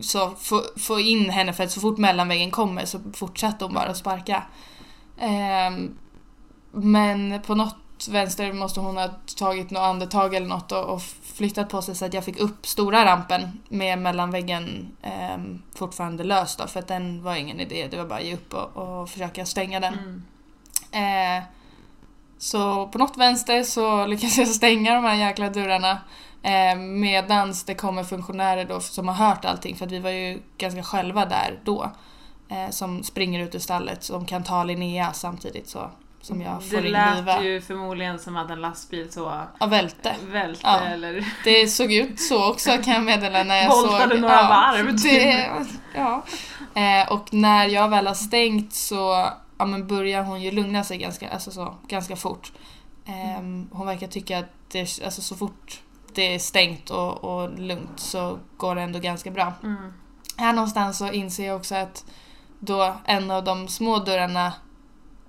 så 0.00 0.30
få, 0.30 0.62
få 0.76 1.00
in 1.00 1.30
henne 1.30 1.52
för 1.52 1.64
att 1.64 1.70
så 1.70 1.80
fort 1.80 1.98
mellanväggen 1.98 2.50
kommer 2.50 2.84
så 2.84 3.00
fortsatte 3.14 3.64
hon 3.64 3.74
bara 3.74 3.88
att 3.88 3.96
sparka. 3.96 4.42
Ehm, 5.18 5.98
men 6.72 7.42
på 7.42 7.54
något 7.54 8.08
vänster 8.10 8.52
måste 8.52 8.80
hon 8.80 8.96
ha 8.96 9.08
tagit 9.36 9.70
något 9.70 9.80
andetag 9.80 10.34
eller 10.34 10.46
något 10.46 10.72
och, 10.72 10.84
och 10.84 11.02
flyttat 11.22 11.68
på 11.68 11.82
sig 11.82 11.94
så 11.94 12.04
att 12.04 12.14
jag 12.14 12.24
fick 12.24 12.40
upp 12.40 12.66
stora 12.66 13.04
rampen 13.04 13.60
med 13.68 13.98
mellanväggen 13.98 14.96
ehm, 15.02 15.62
fortfarande 15.74 16.24
lös 16.24 16.56
då 16.56 16.66
för 16.66 16.80
att 16.80 16.88
den 16.88 17.22
var 17.22 17.36
ingen 17.36 17.60
idé, 17.60 17.88
det 17.90 17.96
var 17.96 18.04
bara 18.04 18.18
att 18.18 18.24
ge 18.24 18.34
upp 18.34 18.54
och, 18.54 18.76
och 18.76 19.10
försöka 19.10 19.46
stänga 19.46 19.80
den. 19.80 19.94
Mm. 19.94 20.22
Eh, 20.92 21.44
så 22.38 22.86
på 22.86 22.98
något 22.98 23.16
vänster 23.16 23.62
så 23.62 24.06
lyckas 24.06 24.38
jag 24.38 24.48
stänga 24.48 24.94
de 24.94 25.04
här 25.04 25.14
jäkla 25.14 25.50
dörrarna 25.50 25.98
eh, 26.42 26.76
medans 26.78 27.64
det 27.64 27.74
kommer 27.74 28.04
funktionärer 28.04 28.64
då 28.64 28.80
som 28.80 29.08
har 29.08 29.14
hört 29.14 29.44
allting 29.44 29.76
för 29.76 29.86
att 29.86 29.92
vi 29.92 29.98
var 29.98 30.10
ju 30.10 30.38
ganska 30.58 30.82
själva 30.82 31.26
där 31.26 31.60
då. 31.64 31.90
Eh, 32.48 32.70
som 32.70 33.02
springer 33.02 33.40
ut 33.44 33.54
ur 33.54 33.58
stallet 33.58 34.02
som 34.04 34.26
kan 34.26 34.44
ta 34.44 34.64
Linnea 34.64 35.12
samtidigt 35.12 35.68
så 35.68 35.90
som 36.22 36.40
jag 36.40 36.64
får 36.64 36.76
Det 36.76 36.88
lät 36.88 37.16
Viva. 37.18 37.42
ju 37.42 37.60
förmodligen 37.60 38.18
som 38.18 38.36
att 38.36 38.50
en 38.50 38.60
lastbil 38.60 39.12
så 39.12 39.42
Ja, 39.60 39.66
välte. 39.66 40.14
välte 40.22 40.60
Ja. 40.64 40.78
eller... 40.80 41.24
Det 41.44 41.66
såg 41.66 41.92
ut 41.92 42.20
så 42.20 42.50
också 42.50 42.70
kan 42.70 42.94
jag 42.94 43.02
meddela 43.02 43.42
när 43.44 43.56
jag 43.56 43.68
Voltade 43.82 44.10
såg. 44.10 44.20
några 44.20 44.42
varv, 44.48 44.90
typ. 44.96 45.02
Det, 45.02 45.50
ja. 45.94 46.22
Eh, 46.74 47.12
och 47.12 47.32
när 47.34 47.66
jag 47.66 47.88
väl 47.88 48.06
har 48.06 48.14
stängt 48.14 48.72
så 48.74 49.26
ja, 49.58 49.64
men 49.66 49.86
börjar 49.86 50.22
hon 50.22 50.42
ju 50.42 50.50
lugna 50.50 50.84
sig 50.84 50.98
ganska, 50.98 51.30
alltså 51.30 51.50
så, 51.50 51.74
ganska 51.88 52.16
fort. 52.16 52.52
Eh, 53.06 53.42
hon 53.72 53.86
verkar 53.86 54.06
tycka 54.06 54.38
att 54.38 54.50
det, 54.72 54.80
alltså 55.04 55.22
så 55.22 55.34
fort 55.34 55.80
det 56.14 56.34
är 56.34 56.38
stängt 56.38 56.90
och, 56.90 57.24
och 57.24 57.58
lugnt 57.58 58.00
så 58.00 58.38
går 58.56 58.74
det 58.74 58.82
ändå 58.82 58.98
ganska 58.98 59.30
bra. 59.30 59.52
Mm. 59.62 59.92
Här 60.36 60.52
någonstans 60.52 60.98
så 60.98 61.12
inser 61.12 61.46
jag 61.46 61.56
också 61.56 61.74
att 61.74 62.04
då 62.58 62.94
en 63.04 63.30
av 63.30 63.44
de 63.44 63.68
små 63.68 63.98
dörrarna 63.98 64.52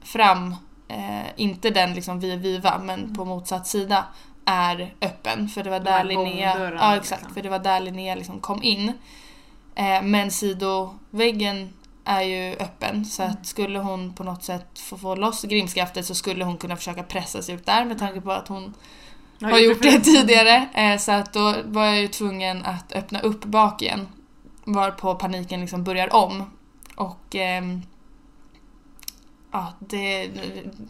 fram, 0.03 0.55
eh, 0.87 1.25
inte 1.35 1.69
den 1.69 1.93
liksom 1.93 2.19
vid 2.19 2.39
Viva 2.39 2.77
men 2.83 3.15
på 3.15 3.25
motsatt 3.25 3.67
sida, 3.67 4.05
är 4.45 4.93
öppen. 5.01 5.49
För 5.49 5.63
det 5.63 5.69
var 5.69 5.79
De 5.79 5.85
där 5.85 5.91
här 5.91 6.03
Linnea, 6.03 6.71
ja, 6.79 6.95
exakt, 6.95 7.21
liksom. 7.21 7.33
för 7.33 7.41
det 7.41 7.49
var 7.49 7.59
där 7.59 7.79
Linnea 7.79 8.15
liksom 8.15 8.39
kom 8.39 8.63
in. 8.63 8.93
Eh, 9.75 10.01
men 10.03 10.31
sidoväggen 10.31 11.73
är 12.05 12.21
ju 12.21 12.55
öppen 12.55 13.05
så 13.05 13.23
Mm. 13.23 13.33
att 13.33 13.45
skulle 13.45 13.79
hon 13.79 14.13
på 14.13 14.23
något 14.23 14.43
sätt 14.43 14.79
få, 14.79 14.97
få 14.97 15.15
loss 15.15 15.41
grimskaftet 15.41 16.05
så 16.05 16.15
skulle 16.15 16.43
hon 16.43 16.57
kunna 16.57 16.75
försöka 16.75 17.03
pressa 17.03 17.41
sig 17.41 17.55
ut 17.55 17.65
där 17.65 17.85
med 17.85 17.99
tanke 17.99 18.21
på 18.21 18.31
att 18.31 18.47
hon 18.47 18.73
har 19.41 19.59
gjort 19.59 19.81
det 19.81 19.99
tidigare. 19.99 20.67
Eh, 20.73 20.97
så 20.97 21.11
att 21.11 21.33
då 21.33 21.55
var 21.65 21.85
jag 21.85 21.99
ju 21.99 22.07
tvungen 22.07 22.65
att 22.65 22.93
öppna 22.95 23.19
upp 23.19 23.45
bak 23.45 23.81
igen. 23.81 24.07
Varpå 24.63 25.15
paniken 25.15 25.61
liksom 25.61 25.83
börjar 25.83 26.15
om. 26.15 26.43
Och 26.95 27.35
ehm, 27.35 27.81
ja, 29.51 29.73
det, 29.79 30.29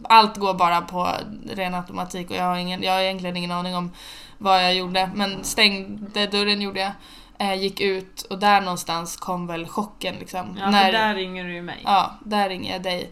allt 0.03 0.37
går 0.37 0.53
bara 0.53 0.81
på 0.81 1.09
ren 1.49 1.73
automatik 1.73 2.29
och 2.29 2.35
jag 2.35 2.43
har, 2.43 2.57
ingen, 2.57 2.83
jag 2.83 2.93
har 2.93 2.99
egentligen 2.99 3.37
ingen 3.37 3.51
aning 3.51 3.75
om 3.75 3.91
vad 4.37 4.63
jag 4.63 4.75
gjorde. 4.75 5.11
Men 5.15 5.43
stängde 5.43 6.27
dörren 6.27 6.61
gjorde 6.61 6.79
jag. 6.79 6.91
Eh, 7.39 7.55
gick 7.55 7.79
ut 7.79 8.21
och 8.21 8.39
där 8.39 8.61
någonstans 8.61 9.15
kom 9.15 9.47
väl 9.47 9.67
chocken 9.67 10.15
liksom. 10.15 10.57
Ja, 10.59 10.71
för 10.71 10.91
där 10.91 11.15
ringer 11.15 11.43
du 11.43 11.53
ju 11.53 11.61
mig. 11.61 11.81
Ja, 11.83 12.11
där 12.25 12.49
ringer 12.49 12.71
jag 12.71 12.83
dig. 12.83 13.11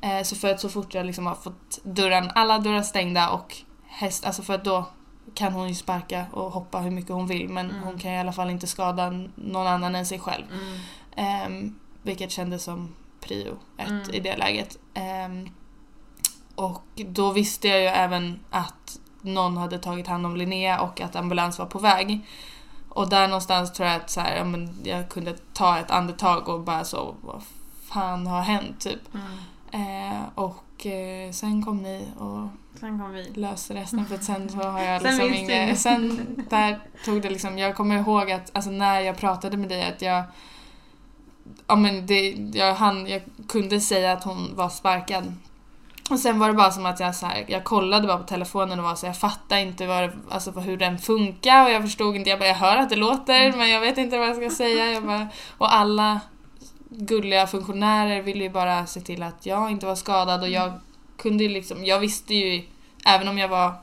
Eh, 0.00 0.22
så 0.22 0.36
för 0.36 0.50
att 0.50 0.60
så 0.60 0.68
fort 0.68 0.94
jag 0.94 1.06
liksom 1.06 1.26
har 1.26 1.34
fått 1.34 1.78
dörren, 1.82 2.30
alla 2.34 2.58
dörrar 2.58 2.82
stängda 2.82 3.30
och 3.30 3.56
häst, 3.90 4.24
alltså 4.24 4.42
för 4.42 4.54
att 4.54 4.64
då 4.64 4.86
kan 5.34 5.52
hon 5.52 5.68
ju 5.68 5.74
sparka 5.74 6.26
och 6.32 6.52
hoppa 6.52 6.78
hur 6.78 6.90
mycket 6.90 7.10
hon 7.12 7.26
vill 7.26 7.48
men 7.48 7.70
Mm. 7.70 7.82
hon 7.82 7.98
kan 7.98 8.10
i 8.12 8.18
alla 8.20 8.32
fall 8.32 8.50
inte 8.50 8.66
skada 8.66 9.10
någon 9.34 9.66
annan 9.66 9.94
än 9.94 10.06
sig 10.06 10.18
själv. 10.20 10.44
Mm. 10.52 10.78
Ehm, 11.16 11.78
vilket 12.02 12.30
kändes 12.30 12.62
som 12.64 12.94
prio 13.20 13.56
ett 13.78 13.88
Mm. 13.88 14.10
i 14.14 14.20
det 14.20 14.36
läget. 14.36 14.78
Ehm, 14.94 15.48
och 16.54 16.82
då 16.96 17.32
visste 17.32 17.68
jag 17.68 17.80
ju 17.80 17.86
även 17.86 18.40
att 18.50 18.98
någon 19.20 19.56
hade 19.56 19.78
tagit 19.78 20.06
hand 20.06 20.26
om 20.26 20.36
Linnea 20.36 20.80
och 20.80 21.00
att 21.00 21.16
ambulans 21.16 21.58
var 21.58 21.66
på 21.66 21.78
väg. 21.78 22.26
Och 22.88 23.08
där 23.08 23.28
någonstans 23.28 23.72
tror 23.72 23.88
jag 23.88 23.96
att 23.96 24.10
så 24.10 24.20
här, 24.20 24.36
ja, 24.36 24.44
men 24.44 24.76
jag 24.84 25.08
kunde 25.08 25.36
ta 25.52 25.78
ett 25.78 25.90
andetag 25.90 26.48
och 26.48 26.60
bara 26.60 26.84
så, 26.84 27.14
vad 27.22 27.42
fan 27.82 28.26
har 28.26 28.40
hänt 28.42 28.80
typ? 28.80 29.14
Mm. 29.14 29.26
Eh, 29.72 30.22
och 30.34 30.86
eh, 30.86 31.30
sen 31.32 31.62
kom 31.64 31.82
ni 31.82 32.08
och 32.18 32.48
Sen 32.80 32.98
kom 32.98 33.12
vi. 33.12 33.30
löste 33.34 33.74
resten 33.74 34.06
för 34.06 34.14
att 34.14 34.24
sen 34.24 34.48
så 34.48 34.56
har 34.58 34.80
jag 34.80 35.02
Sen 35.02 35.16
liksom 35.16 35.34
inget. 35.34 35.78
Sen 35.78 36.26
där 36.50 36.78
tog 37.04 37.22
det 37.22 37.30
liksom, 37.30 37.58
jag 37.58 37.76
kommer 37.76 37.98
ihåg 37.98 38.30
att 38.30 38.50
alltså 38.54 38.70
när 38.70 39.00
jag 39.00 39.16
pratade 39.16 39.56
med 39.56 39.68
dig 39.68 39.88
att 39.88 40.02
jag 40.02 40.22
Ja 41.66 41.76
men 41.76 42.06
det, 42.06 42.30
jag, 42.54 42.74
han, 42.74 43.06
jag 43.06 43.22
kunde 43.48 43.80
säga 43.80 44.12
att 44.12 44.24
hon 44.24 44.56
var 44.56 44.68
sparkad. 44.68 45.32
Och 46.10 46.18
sen 46.18 46.38
var 46.38 46.48
det 46.48 46.54
bara 46.54 46.70
som 46.70 46.86
att 46.86 47.00
jag 47.00 47.14
så 47.16 47.26
här, 47.26 47.44
jag 47.48 47.64
kollade 47.64 48.06
bara 48.06 48.18
på 48.18 48.24
telefonen 48.24 48.78
och 48.78 48.84
var 48.84 48.94
så 48.94 49.06
jag 49.06 49.16
fattar 49.18 49.58
inte 49.58 49.86
vad, 49.86 50.02
det- 50.02 50.12
alltså 50.30 50.50
hur 50.50 50.76
den 50.76 50.98
funkar 50.98 51.64
och 51.64 51.70
jag 51.70 51.82
förstod 51.82 52.16
inte, 52.16 52.30
jag 52.30 52.38
bara 52.38 52.48
jag 52.48 52.54
hör 52.54 52.76
att 52.76 52.88
det 52.90 52.96
låter 52.96 53.52
men 53.56 53.70
jag 53.70 53.80
vet 53.80 53.98
inte 53.98 54.18
vad 54.18 54.28
jag 54.28 54.36
ska 54.36 54.50
säga. 54.50 54.92
Jag 54.92 55.06
bara, 55.06 55.28
och 55.58 55.74
alla 55.74 56.20
gulliga 57.00 57.46
funktionärer 57.46 58.22
ville 58.22 58.44
ju 58.44 58.50
bara 58.50 58.86
se 58.86 59.00
till 59.00 59.22
att 59.22 59.46
jag 59.46 59.70
inte 59.70 59.86
var 59.86 59.94
skadad 59.94 60.42
och 60.42 60.48
jag 60.48 60.72
kunde 61.16 61.44
ju 61.44 61.50
liksom, 61.50 61.84
jag 61.84 62.00
visste 62.00 62.34
ju, 62.34 62.62
även 63.06 63.28
om 63.28 63.38
jag 63.38 63.48
var 63.48 63.74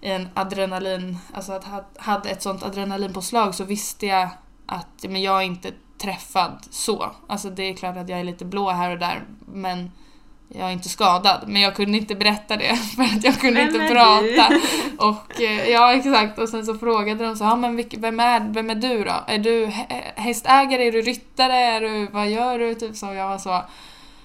i 0.00 0.10
en 0.10 0.28
adrenalin, 0.34 1.18
alltså 1.34 1.52
att 1.52 1.64
ha- 1.64 1.88
hade 1.96 2.30
ett 2.30 2.42
sånt 2.42 2.62
adrenalinpåslag 2.62 3.54
så 3.54 3.64
visste 3.64 4.06
jag 4.06 4.28
att 4.66 5.04
men 5.08 5.22
jag 5.22 5.38
är 5.38 5.46
inte 5.46 5.72
träffad 5.98 6.66
så. 6.70 7.10
Alltså 7.26 7.50
det 7.50 7.62
är 7.62 7.74
klart 7.76 7.96
att 7.96 8.08
jag 8.08 8.20
är 8.20 8.24
lite 8.24 8.44
blå 8.44 8.70
här 8.70 8.90
och 8.90 8.98
där 8.98 9.24
men 9.46 9.92
jag 10.48 10.68
är 10.68 10.72
inte 10.72 10.88
skadad. 10.88 11.44
Men 11.46 11.62
jag 11.62 11.76
kunde 11.76 11.98
inte 11.98 12.14
berätta 12.14 12.56
det 12.56 12.76
för 12.96 13.02
att 13.02 13.24
jag 13.24 13.40
kunde 13.40 13.60
Vem 13.60 13.74
inte 13.74 13.94
prata. 13.94 14.48
du? 14.48 14.60
Och 14.98 15.40
eh, 15.42 15.68
ja 15.70 15.94
exakt 15.94 16.38
och 16.38 16.48
sen 16.48 16.66
så 16.66 16.74
frågade 16.74 17.24
de 17.24 17.36
så 17.36 17.44
ja 17.44 17.56
men 17.56 17.76
vilk, 17.76 17.94
vem, 17.98 18.20
är, 18.20 18.40
vem 18.40 18.70
är 18.70 18.74
du 18.74 19.04
då? 19.04 19.14
Är 19.26 19.38
du 19.38 19.66
hä- 19.66 20.12
hästägare? 20.16 20.86
Är 20.86 20.92
du 20.92 21.00
ryttare? 21.02 21.54
Är 21.56 21.80
du, 21.80 22.06
vad 22.12 22.28
gör 22.30 22.58
du? 22.58 22.74
Typ 22.74 22.96
så. 22.96 23.14
Jag 23.14 23.28
var 23.28 23.38
så 23.38 23.62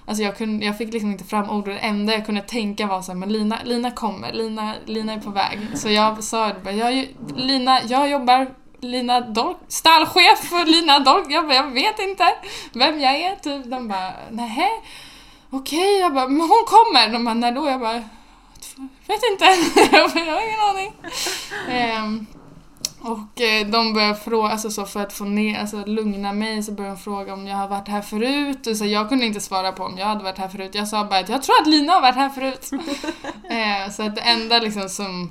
Alltså 0.06 0.22
jag, 0.22 0.36
kunde, 0.36 0.66
jag 0.66 0.78
fick 0.78 0.92
liksom 0.92 1.10
inte 1.10 1.24
fram 1.24 1.50
ord 1.50 1.68
och 1.68 1.74
det 1.74 1.78
enda 1.80 2.12
jag 2.12 2.26
kunde 2.26 2.40
tänka 2.40 2.86
var 2.86 3.02
så 3.02 3.12
här, 3.12 3.18
men 3.18 3.32
Lina, 3.32 3.58
Lina 3.64 3.90
kommer, 3.90 4.32
Lina, 4.32 4.74
Lina 4.84 5.12
är 5.12 5.18
på 5.20 5.30
väg. 5.30 5.58
Så 5.74 5.90
jag 5.90 6.24
sa 6.24 6.46
det 6.48 6.60
bara, 6.64 6.74
jag, 6.74 7.08
Lina, 7.36 7.80
jag 7.88 8.10
jobbar 8.10 8.46
Lina 8.80 9.20
Dolk, 9.20 9.56
stallchef 9.68 10.38
för 10.38 10.66
Lina 10.66 10.98
Dolk. 10.98 11.26
Jag 11.28 11.44
bara, 11.46 11.54
jag 11.54 11.70
vet 11.70 11.98
inte 11.98 12.24
vem 12.72 13.00
jag 13.00 13.14
är 13.16 13.36
typ. 13.36 13.70
De 13.70 13.88
bara, 13.88 14.10
nähä, 14.30 14.68
okej. 15.56 15.98
Jag 15.98 16.14
bara, 16.14 16.28
men 16.28 16.40
hon 16.40 16.64
kommer. 16.66 17.12
De 17.12 17.24
bara, 17.24 17.34
när 17.34 17.52
då? 17.52 17.68
Jag 17.68 17.80
bara, 17.80 18.02
vet 19.06 19.22
inte. 19.32 19.44
jag, 19.96 20.10
bara, 20.10 20.24
jag 20.24 20.32
har 20.32 20.42
ingen 20.46 20.60
aning. 20.60 20.92
Ehm, 21.68 22.26
och 23.04 23.40
eh, 23.40 23.66
de 23.66 23.92
började 23.92 24.14
fråga, 24.14 24.48
alltså 24.48 24.70
så 24.70 24.84
för 24.86 25.00
att 25.00 25.12
få 25.12 25.24
ner, 25.24 25.60
alltså 25.60 25.84
lugna 25.84 26.32
mig 26.32 26.62
så 26.62 26.72
började 26.72 26.96
de 26.96 27.00
fråga 27.02 27.32
om 27.32 27.46
jag 27.46 27.56
har 27.56 27.68
varit 27.68 27.88
här 27.88 28.02
förut. 28.02 28.66
Och 28.66 28.76
så 28.76 28.84
jag 28.84 29.08
kunde 29.08 29.26
inte 29.26 29.40
svara 29.40 29.72
på 29.72 29.84
om 29.84 29.98
jag 29.98 30.06
hade 30.06 30.24
varit 30.24 30.38
här 30.38 30.48
förut. 30.48 30.74
Jag 30.74 30.88
sa 30.88 31.04
bara 31.04 31.20
att 31.20 31.28
jag 31.28 31.42
tror 31.42 31.60
att 31.60 31.66
Lina 31.66 31.92
har 31.92 32.00
varit 32.00 32.14
här 32.14 32.28
förut. 32.28 32.70
eh, 33.50 33.92
så 33.92 34.02
att 34.02 34.16
det 34.16 34.20
enda 34.20 34.58
liksom 34.58 34.88
som 34.88 35.30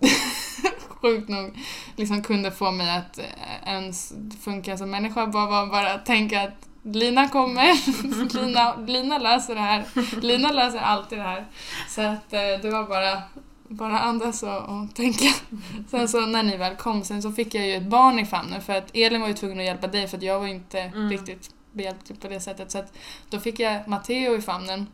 sjukt 0.88 1.28
nog 1.28 1.58
liksom 1.96 2.22
kunde 2.22 2.50
få 2.50 2.70
mig 2.70 2.96
att 2.96 3.18
eh, 3.18 3.24
ens 3.66 4.12
funka 4.44 4.76
som 4.76 4.90
människa 4.90 5.26
bara 5.26 5.46
var 5.46 5.66
bara 5.66 5.94
att 5.94 6.06
tänka 6.06 6.42
att 6.42 6.68
Lina 6.86 7.28
kommer, 7.28 7.72
Lina, 8.46 8.76
Lina 8.76 9.18
löser 9.18 9.54
det 9.54 9.60
här. 9.60 9.84
Lina 10.20 10.52
löser 10.52 10.78
alltid 10.78 11.18
det 11.18 11.22
här. 11.22 11.46
Så 11.88 12.00
att 12.00 12.32
eh, 12.32 12.40
det 12.62 12.70
var 12.70 12.84
bara, 12.88 13.22
bara 13.68 13.98
andas 14.00 14.42
och, 14.42 14.56
och 14.62 14.94
tänka. 14.94 15.24
Sen 15.90 16.08
så 16.08 16.26
när 16.26 16.42
ni 16.42 16.56
väl 16.56 16.76
kom 16.76 17.04
sen 17.04 17.22
så 17.22 17.32
fick 17.32 17.54
jag 17.54 17.66
ju 17.66 17.74
ett 17.74 17.82
barn 17.88 18.18
i 18.18 18.26
famnen 18.26 18.62
för 18.62 18.72
att 18.72 18.90
Elin 18.96 19.20
var 19.20 19.28
ju 19.28 19.34
tvungen 19.34 19.58
att 19.58 19.64
hjälpa 19.64 19.86
dig 19.86 20.08
för 20.08 20.16
att 20.16 20.22
jag 20.22 20.40
var 20.40 20.46
inte 20.46 20.80
Mm. 20.80 21.10
riktigt 21.10 21.50
behjälplig 21.72 22.20
på 22.20 22.28
det 22.28 22.40
sättet. 22.40 22.70
Så 22.70 22.78
att 22.78 22.92
då 23.30 23.40
fick 23.40 23.60
jag 23.60 23.88
Matteo 23.88 24.36
i 24.36 24.40
famnen. 24.42 24.86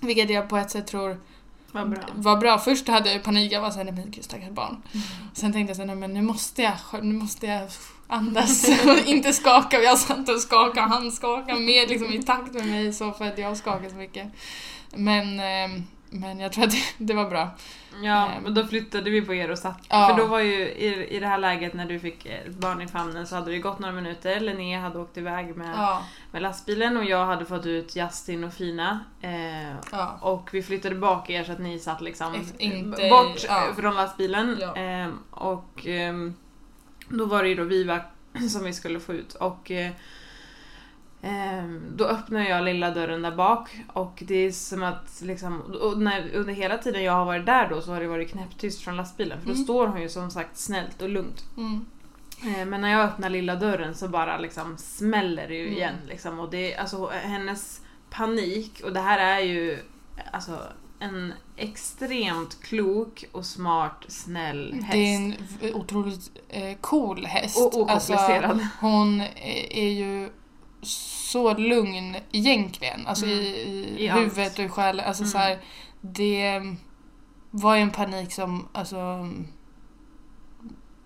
Vilket 0.00 0.30
jag 0.30 0.48
på 0.48 0.56
ett 0.56 0.70
sätt 0.70 0.86
tror 0.86 1.20
Vad 1.72 1.90
bra. 1.90 2.00
var 2.14 2.36
bra. 2.36 2.58
Först 2.58 2.88
hade 2.88 3.12
jag 3.12 3.22
panik, 3.22 3.52
jag 3.52 3.60
var 3.60 3.70
såhär, 3.70 3.84
nej 3.84 3.94
men 3.94 4.10
gud 4.10 4.24
stackars 4.24 4.50
barn. 4.50 4.82
Sen 5.34 5.52
tänkte 5.52 5.70
jag 5.70 5.76
såhär, 5.76 5.86
nej 5.86 5.96
men 5.96 6.14
nu 6.14 6.22
måste 6.22 6.62
jag, 6.62 6.74
nu 7.04 7.14
måste 7.14 7.46
jag 7.46 7.68
andas 8.12 8.68
och 8.86 8.98
inte 9.06 9.32
skaka. 9.32 9.78
Och 9.78 9.84
jag 9.84 9.98
satt 9.98 10.28
och 10.28 10.40
skakade, 10.40 10.86
han 10.86 11.12
skakade 11.12 11.60
med 11.60 11.88
liksom 11.88 12.12
i 12.12 12.22
takt 12.22 12.52
med 12.54 12.66
mig 12.66 12.92
så 12.92 13.12
för 13.12 13.24
att 13.24 13.38
jag 13.38 13.56
skakade 13.56 13.90
så 13.90 13.96
mycket. 13.96 14.28
Men, 14.94 15.40
ehm, 15.40 15.82
men 16.10 16.40
jag 16.40 16.52
tror 16.52 16.64
att 16.64 16.74
det, 16.98 17.14
var 17.14 17.30
bra. 17.30 17.48
Ja, 18.02 18.26
Ehm. 18.28 18.42
men 18.42 18.54
då 18.54 18.66
flyttade 18.66 19.10
vi 19.10 19.22
på 19.22 19.34
er 19.34 19.50
och 19.50 19.58
satt. 19.58 19.78
Ja. 19.88 20.08
För 20.08 20.16
då 20.22 20.26
var 20.26 20.38
ju 20.40 20.54
i, 20.68 21.06
i 21.16 21.18
det 21.20 21.26
här 21.26 21.38
läget 21.38 21.74
när 21.74 21.86
du 21.86 21.98
fick 22.00 22.26
ett 22.26 22.54
barn 22.54 22.82
i 22.82 22.88
famnen 22.88 23.26
så 23.26 23.34
hade 23.34 23.50
det 23.50 23.58
gått 23.58 23.78
några 23.78 23.94
minuter. 23.94 24.40
Linnea 24.40 24.80
hade 24.80 24.98
åkt 24.98 25.16
iväg 25.16 25.56
med, 25.56 25.74
Ja, 25.76 26.02
med 26.30 26.42
lastbilen 26.42 26.96
och 26.96 27.04
jag 27.04 27.26
hade 27.26 27.44
fått 27.44 27.66
ut 27.66 27.96
Justin 27.96 28.44
och 28.44 28.52
Fina. 28.54 29.00
Eh, 29.22 29.72
ja. 29.92 30.18
och 30.20 30.48
vi 30.52 30.62
flyttade 30.62 30.94
bak 30.94 31.30
er 31.30 31.44
så 31.44 31.52
att 31.52 31.58
ni 31.60 31.78
satt 31.78 32.00
liksom 32.00 32.34
inte- 32.58 33.08
bort 33.10 33.44
eh, 33.48 33.74
från 33.76 33.94
lastbilen. 33.94 34.62
Ehm, 34.76 35.18
och 35.30 35.86
ehm, 35.86 36.34
då 37.08 37.26
var 37.26 37.42
det 37.42 37.48
ju 37.48 37.54
då 37.54 37.64
Viva 37.64 38.00
som 38.50 38.64
vi 38.64 38.72
skulle 38.72 39.00
få 39.00 39.12
ut. 39.12 39.34
Och 39.34 39.70
eh, 39.70 39.90
ehm, 41.22 41.82
då 41.96 42.04
öppnar 42.04 42.40
jag 42.48 42.64
lilla 42.64 42.90
dörren 42.90 43.22
där 43.22 43.30
bak 43.36 43.80
och 43.92 44.22
det 44.26 44.34
är 44.34 44.52
som 44.52 44.82
att 44.82 45.20
liksom, 45.22 45.62
när, 45.96 46.30
under 46.34 46.54
hela 46.54 46.78
tiden 46.78 47.02
jag 47.04 47.12
har 47.12 47.24
varit 47.24 47.46
där 47.46 47.68
då 47.68 47.80
så 47.80 47.92
har 47.92 48.00
det 48.00 48.06
varit 48.06 48.30
knäpptyst 48.30 48.82
från 48.82 48.96
lastbilen 48.96 49.40
för 49.40 49.46
då 49.46 49.52
Mm. 49.52 49.64
står 49.64 49.86
hon 49.86 50.02
ju 50.02 50.08
som 50.08 50.30
sagt 50.30 50.56
snällt 50.56 51.02
och 51.02 51.08
lugnt. 51.08 51.44
Mm. 51.56 51.86
Eh, 52.42 52.66
Men 52.66 52.80
när 52.80 52.88
jag 52.92 53.00
öppnar 53.04 53.30
lilla 53.30 53.56
dörren 53.56 53.94
så 53.94 54.08
bara 54.08 54.38
liksom 54.38 54.76
smäller 54.78 55.48
det 55.48 55.54
ju 55.54 55.62
Mm. 55.66 55.76
igen. 55.76 55.94
Liksom. 56.08 56.38
Och 56.40 56.50
det, 56.50 56.76
alltså, 56.76 57.10
hennes 57.10 57.80
panik, 58.10 58.80
och 58.84 58.92
det 58.92 59.00
här 59.00 59.18
är 59.18 59.40
ju 59.40 59.78
alltså, 60.32 60.58
en 60.98 61.32
extremt 61.62 62.62
klok 62.62 63.24
och 63.32 63.46
smart, 63.46 64.04
snäll 64.08 64.72
häst. 64.74 64.92
Det 64.92 64.98
är 64.98 65.16
en 65.16 65.34
otroligt 65.74 66.30
eh, 66.48 66.76
cool 66.80 67.26
häst. 67.26 67.58
Och 67.58 67.78
okomplicerad. 67.80 68.44
Alltså, 68.44 68.66
hon 68.80 69.20
är, 69.20 69.72
är 69.72 69.90
ju 69.90 70.30
så 70.82 71.54
lugn 71.54 72.16
egentligen. 72.32 73.06
Alltså 73.06 73.24
Mm. 73.26 73.38
i, 73.38 73.46
i, 73.46 74.04
I 74.04 74.08
huvudet 74.08 74.58
och 74.58 74.64
i 74.64 74.68
själen. 74.68 75.06
Alltså, 75.06 75.22
Mm. 75.22 75.30
så 75.32 75.38
här, 75.38 75.58
det 76.00 76.62
var 77.50 77.76
ju 77.76 77.82
en 77.82 77.90
panik 77.90 78.32
som, 78.32 78.68
alltså... 78.72 79.28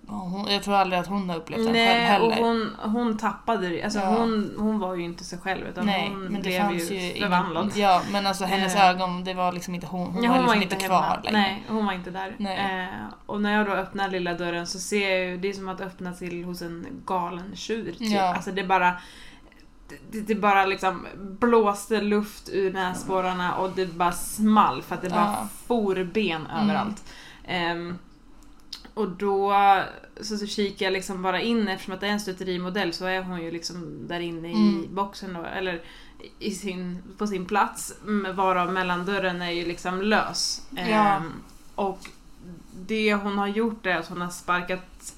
ja, 0.09 0.15
Hon, 0.15 0.47
jag 0.51 0.63
tror 0.63 0.75
aldrig 0.75 1.01
att 1.01 1.07
hon 1.07 1.29
har 1.31 1.37
upplevt 1.37 1.59
den 1.65 1.67
själv 1.75 1.77
Nej, 1.77 2.01
heller. 2.07 2.27
och 2.27 2.35
hon, 2.47 2.71
hon 2.83 3.17
tappade 3.19 3.69
det. 3.69 3.83
Alltså, 3.83 3.99
Ja. 3.99 4.07
hon, 4.19 4.55
hon 4.59 4.79
var 4.79 4.95
ju 4.95 5.03
inte 5.05 5.25
sig 5.25 5.39
själv 5.39 5.67
utan 5.67 5.87
Nej, 5.87 6.09
hon 6.09 6.21
men 6.25 6.33
det 6.35 6.41
blev 6.41 6.71
ju, 6.73 6.79
ju 6.79 7.01
ingen- 7.11 7.23
förvandlad. 7.23 7.73
Ja, 7.77 8.03
men 8.13 8.27
alltså 8.27 8.45
hennes 8.45 8.75
Eh. 8.75 8.89
ögon, 8.91 9.25
det 9.25 9.35
var 9.35 9.53
liksom 9.53 9.75
inte 9.75 9.87
hon. 9.87 10.13
Hon 10.13 10.23
Ja, 10.25 10.31
var 10.33 10.39
liksom 10.43 10.63
inte 10.63 10.75
hemma. 10.75 10.87
kvar 10.87 11.21
längre. 11.25 11.39
Nej, 11.39 11.65
hon 11.69 11.87
var 11.87 11.93
inte 11.93 12.11
där. 12.11 12.37
Eh, 12.41 12.87
och 13.27 13.41
när 13.41 13.53
jag 13.53 13.67
då 13.67 13.73
öppnar 13.73 14.09
lilla 14.09 14.35
dörren 14.35 14.67
så 14.67 14.79
ser 14.79 15.11
jag 15.11 15.27
ju, 15.27 15.37
det 15.37 15.49
är 15.49 15.53
som 15.53 15.69
att 15.69 15.81
öppna 15.81 16.13
till 16.13 16.45
hos 16.45 16.63
en 16.63 16.87
galen 17.07 17.57
tjur 17.57 17.93
typ. 17.93 18.11
Ja. 18.13 18.35
Alltså 18.35 18.53
det 18.53 18.65
bara 18.65 18.93
det, 20.11 20.21
det 20.21 20.35
bara 20.35 20.65
liksom 20.67 21.07
blåste 21.19 22.01
luft 22.01 22.49
ur 22.53 22.73
näsborrarna 22.73 23.55
och 23.57 23.71
det 23.71 23.87
bara 23.95 24.13
small 24.13 24.83
för 24.83 24.95
att 24.95 25.03
det 25.03 25.11
bara 25.11 25.35
Ja. 25.41 25.49
for 25.67 26.05
ben 26.05 26.47
Mm. 26.47 26.63
överallt. 26.71 27.05
Och 28.97 29.09
då 29.09 29.55
så, 30.21 30.37
så 30.39 30.47
kikar 30.47 30.87
jag 30.87 30.93
liksom 30.93 31.23
bara 31.23 31.41
in, 31.41 31.69
eftersom 31.69 31.95
att 31.95 32.01
det 32.01 32.07
är 32.07 32.11
en 32.11 32.21
stuterimodell 32.21 32.93
så 32.93 33.05
är 33.05 33.23
hon 33.23 33.43
ju 33.43 33.51
liksom 33.51 34.09
där 34.09 34.21
inne 34.21 34.49
i 34.49 34.53
Mm. 34.55 34.95
boxen 34.95 35.33
då, 35.35 35.45
eller 35.45 35.83
i 36.39 36.51
sin, 36.51 37.03
på 37.19 37.27
sin 37.27 37.47
plats, 37.47 37.95
varav 38.35 38.73
mellandörren 38.73 39.43
är 39.43 39.51
ju 39.51 39.65
liksom 39.67 40.03
lös. 40.03 40.63
Ja. 40.71 40.83
Ehm, 40.83 41.33
och 41.75 41.99
det 42.87 43.15
hon 43.15 43.39
har 43.39 43.47
gjort 43.47 43.87
är 43.87 43.97
att 43.97 44.09
hon 44.09 44.21
har 44.21 44.31
sparkat 44.31 45.16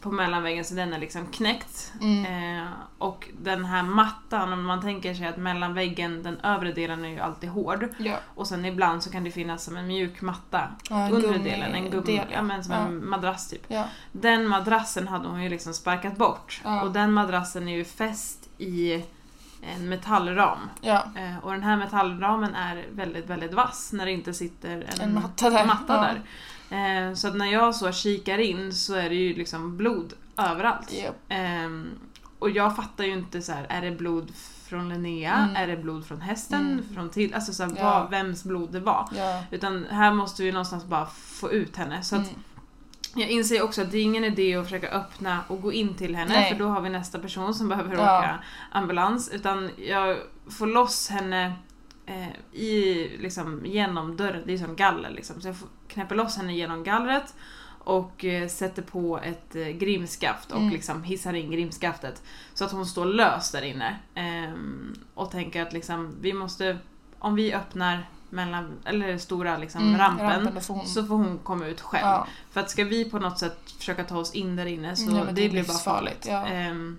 på 0.00 0.10
mellanväggen 0.10 0.64
så 0.64 0.74
den 0.74 0.92
är 0.92 0.98
liksom 0.98 1.26
knäckt. 1.26 1.92
Mm. 2.00 2.58
Eh, 2.58 2.66
och 2.98 3.28
den 3.42 3.64
här 3.64 3.82
mattan, 3.82 4.52
om 4.52 4.64
man 4.64 4.80
tänker 4.82 5.14
sig 5.14 5.26
att 5.26 5.36
mellanväggen, 5.36 6.22
den 6.22 6.40
övre 6.40 6.72
delen 6.72 7.04
är 7.04 7.08
ju 7.08 7.18
alltid 7.18 7.50
hård. 7.50 7.88
Ja. 7.98 8.16
Och 8.34 8.46
sen 8.46 8.64
ibland 8.64 9.02
så 9.02 9.10
kan 9.10 9.24
det 9.24 9.30
finnas 9.30 9.64
som 9.64 9.76
en 9.76 9.86
mjuk 9.86 10.20
matta 10.20 10.62
Ja, 10.90 10.96
gummi- 10.96 11.44
delen, 11.44 11.74
en 11.74 11.90
gummi, 11.90 12.06
del, 12.06 12.26
ja. 12.32 12.42
men 12.42 12.64
som 12.64 12.74
Ja. 12.74 12.80
en 12.80 13.08
madrass 13.08 13.48
typ. 13.48 13.72
Den 14.12 14.48
madrassen 14.48 15.08
hade 15.08 15.28
hon 15.28 15.42
ju 15.42 15.48
liksom 15.48 15.74
sparkat 15.74 16.16
bort. 16.16 16.60
Och 16.82 16.90
den 16.92 17.12
madrassen 17.12 17.68
är 17.68 17.76
ju 17.76 17.84
fäst 17.84 18.48
i 18.58 19.04
en 19.76 19.88
metallram. 19.88 20.58
Ja. 20.80 21.04
Eh, 21.16 21.38
och 21.44 21.52
den 21.52 21.62
här 21.62 21.76
metallramen 21.76 22.54
är 22.54 22.84
väldigt, 22.92 23.26
väldigt 23.26 23.54
vass 23.54 23.92
när 23.92 24.06
det 24.06 24.12
inte 24.12 24.34
sitter 24.34 24.70
en, 24.94 25.00
En 25.00 25.14
matta 25.14 25.50
där. 25.50 25.64
matta 25.66 26.00
där. 26.00 26.20
Eh, 26.70 27.14
så 27.14 27.28
att 27.28 27.36
när 27.36 27.52
jag 27.52 27.74
så 27.74 27.92
kikar 27.92 28.38
in 28.38 28.72
så 28.74 28.94
är 28.94 29.08
det 29.08 29.14
ju 29.14 29.34
liksom 29.34 29.76
blod 29.76 30.12
överallt. 30.36 30.92
Japp. 30.92 31.16
Ehm, 31.28 31.90
och 32.38 32.50
jag 32.50 32.76
fattar 32.76 33.04
ju 33.04 33.12
inte 33.12 33.42
så 33.42 33.52
här, 33.52 33.66
är 33.68 33.82
det 33.82 33.90
blod 33.90 34.32
från 34.68 34.88
Linnea? 34.88 35.34
Mm. 35.34 35.56
Är 35.56 35.66
det 35.66 35.76
blod 35.76 36.06
från 36.06 36.20
hästen? 36.20 36.60
Mm. 36.72 36.94
Från 36.94 37.10
till, 37.10 37.34
alltså 37.34 37.52
så 37.52 37.62
här, 37.62 37.72
Ja. 37.76 38.00
vad, 38.00 38.10
vems 38.10 38.44
blod 38.44 38.72
det 38.72 38.80
var. 38.80 39.08
Ja. 39.16 39.42
Utan 39.50 39.84
här 39.90 40.12
måste 40.12 40.42
vi 40.42 40.52
någonstans 40.52 40.84
bara 40.84 41.06
få 41.06 41.52
ut 41.52 41.76
henne. 41.76 42.02
Så 42.02 42.16
Mm. 42.16 42.28
jag 43.14 43.28
inser 43.28 43.62
också 43.62 43.82
att 43.82 43.90
det 43.90 43.98
är 43.98 44.02
ingen 44.02 44.24
idé 44.24 44.54
att 44.56 44.64
försöka 44.64 44.88
öppna 44.90 45.38
och 45.48 45.62
gå 45.62 45.72
in 45.72 45.94
till 45.94 46.16
henne 46.16 46.32
Nej. 46.34 46.52
för 46.52 46.58
då 46.58 46.68
har 46.68 46.80
vi 46.80 46.90
nästa 46.90 47.18
person 47.18 47.54
som 47.54 47.68
behöver 47.68 47.94
Ja. 47.96 48.18
åka 48.18 48.38
ambulans. 48.72 49.28
Utan 49.32 49.70
jag 49.76 50.16
får 50.50 50.66
loss 50.66 51.08
henne 51.08 51.52
eh, 52.06 52.28
i, 52.60 53.08
liksom, 53.18 53.62
genom 53.66 54.16
dörren, 54.16 54.42
det 54.46 54.52
är 54.54 54.58
som 54.58 54.76
galler 54.76 55.10
liksom. 55.10 55.40
Så 55.40 55.48
jag 55.48 55.56
får- 55.56 55.68
knäpper 55.88 56.14
loss 56.14 56.36
henne 56.36 56.54
genom 56.54 56.84
gallret 56.84 57.34
och 57.84 58.24
eh, 58.24 58.48
sätter 58.48 58.82
på 58.82 59.18
ett 59.18 59.56
eh, 59.56 59.66
grimskaft 59.68 60.50
och 60.52 60.58
Mm. 60.60 60.70
liksom 60.72 61.02
hissar 61.02 61.32
in 61.34 61.50
grimskaftet. 61.50 62.22
Så 62.54 62.64
att 62.64 62.72
hon 62.72 62.86
står 62.86 63.04
lös 63.04 63.50
där 63.50 63.62
inne. 63.62 63.96
Ehm, 64.14 64.94
och 65.14 65.30
tänker 65.30 65.62
att 65.62 65.72
liksom, 65.72 66.14
vi 66.20 66.32
måste, 66.32 66.78
om 67.18 67.34
vi 67.34 67.52
öppnar 67.54 68.08
mellan, 68.30 68.72
eller 68.84 69.18
stora 69.18 69.56
liksom, 69.58 69.82
Mm, 69.82 69.98
rampen, 70.00 70.60
får 70.62 70.74
hon- 70.74 70.86
så 70.86 71.04
får 71.06 71.14
hon 71.14 71.38
komma 71.38 71.66
ut 71.66 71.80
själv. 71.80 72.06
Ja. 72.06 72.26
För 72.50 72.60
att 72.60 72.70
ska 72.70 72.84
vi 72.84 73.10
på 73.10 73.18
något 73.18 73.38
sätt 73.38 73.58
försöka 73.78 74.04
ta 74.04 74.16
oss 74.18 74.34
in 74.34 74.56
där 74.56 74.66
inne 74.66 74.96
så 74.96 75.10
Ja, 75.10 75.24
men 75.24 75.34
det 75.34 75.42
det, 75.42 75.48
blir 75.48 75.64
bara 75.64 75.78
farligt. 75.78 76.26
ja. 76.28 76.46
Ehm, 76.46 76.98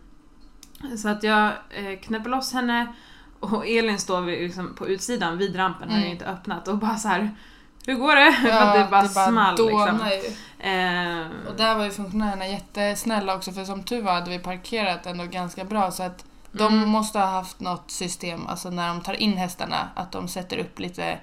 så 0.98 1.10
att 1.10 1.24
jag 1.24 1.52
eh, 1.70 2.00
knäpper 2.00 2.30
loss 2.30 2.54
henne 2.54 2.94
och 3.40 3.68
Elin 3.68 4.00
står 4.00 4.22
liksom, 4.22 4.76
på 4.76 4.88
utsidan 4.88 5.38
vid 5.38 5.56
rampen, 5.56 5.90
Mm. 5.90 6.02
ju 6.02 6.08
inte 6.08 6.26
öppnat 6.26 6.68
och 6.68 6.78
bara 6.78 6.96
så 6.98 7.08
här. 7.08 7.36
Hur 7.86 7.96
går 7.96 8.16
det? 8.16 8.36
Ja, 8.50 8.78
det 8.78 8.88
bara, 8.92 9.08
small 9.08 9.56
dånar 9.56 9.92
liksom. 9.94 10.08
ju. 10.10 10.36
Ehm, 10.70 11.32
Och 11.50 11.56
där 11.56 11.76
var 11.76 11.84
ju 11.86 11.92
funktionärerna 11.92 12.48
jättesnälla 12.48 13.36
också 13.36 13.52
för 13.52 13.66
som 13.66 13.84
tur 13.84 14.02
var 14.02 14.14
hade 14.14 14.30
vi 14.30 14.40
parkerat 14.40 15.06
ändå 15.06 15.26
ganska 15.26 15.64
bra 15.66 15.92
så 15.92 16.04
att 16.04 16.26
de 16.52 16.74
Mm. 16.74 16.90
måste 16.90 17.20
ha 17.20 17.26
haft 17.26 17.60
något 17.60 17.92
system, 17.92 18.48
alltså 18.48 18.70
när 18.70 18.88
de 18.88 19.02
tar 19.02 19.14
in 19.14 19.38
hästarna, 19.38 19.90
att 19.96 20.12
de 20.12 20.28
sätter 20.28 20.58
upp 20.58 20.80
lite 20.80 21.20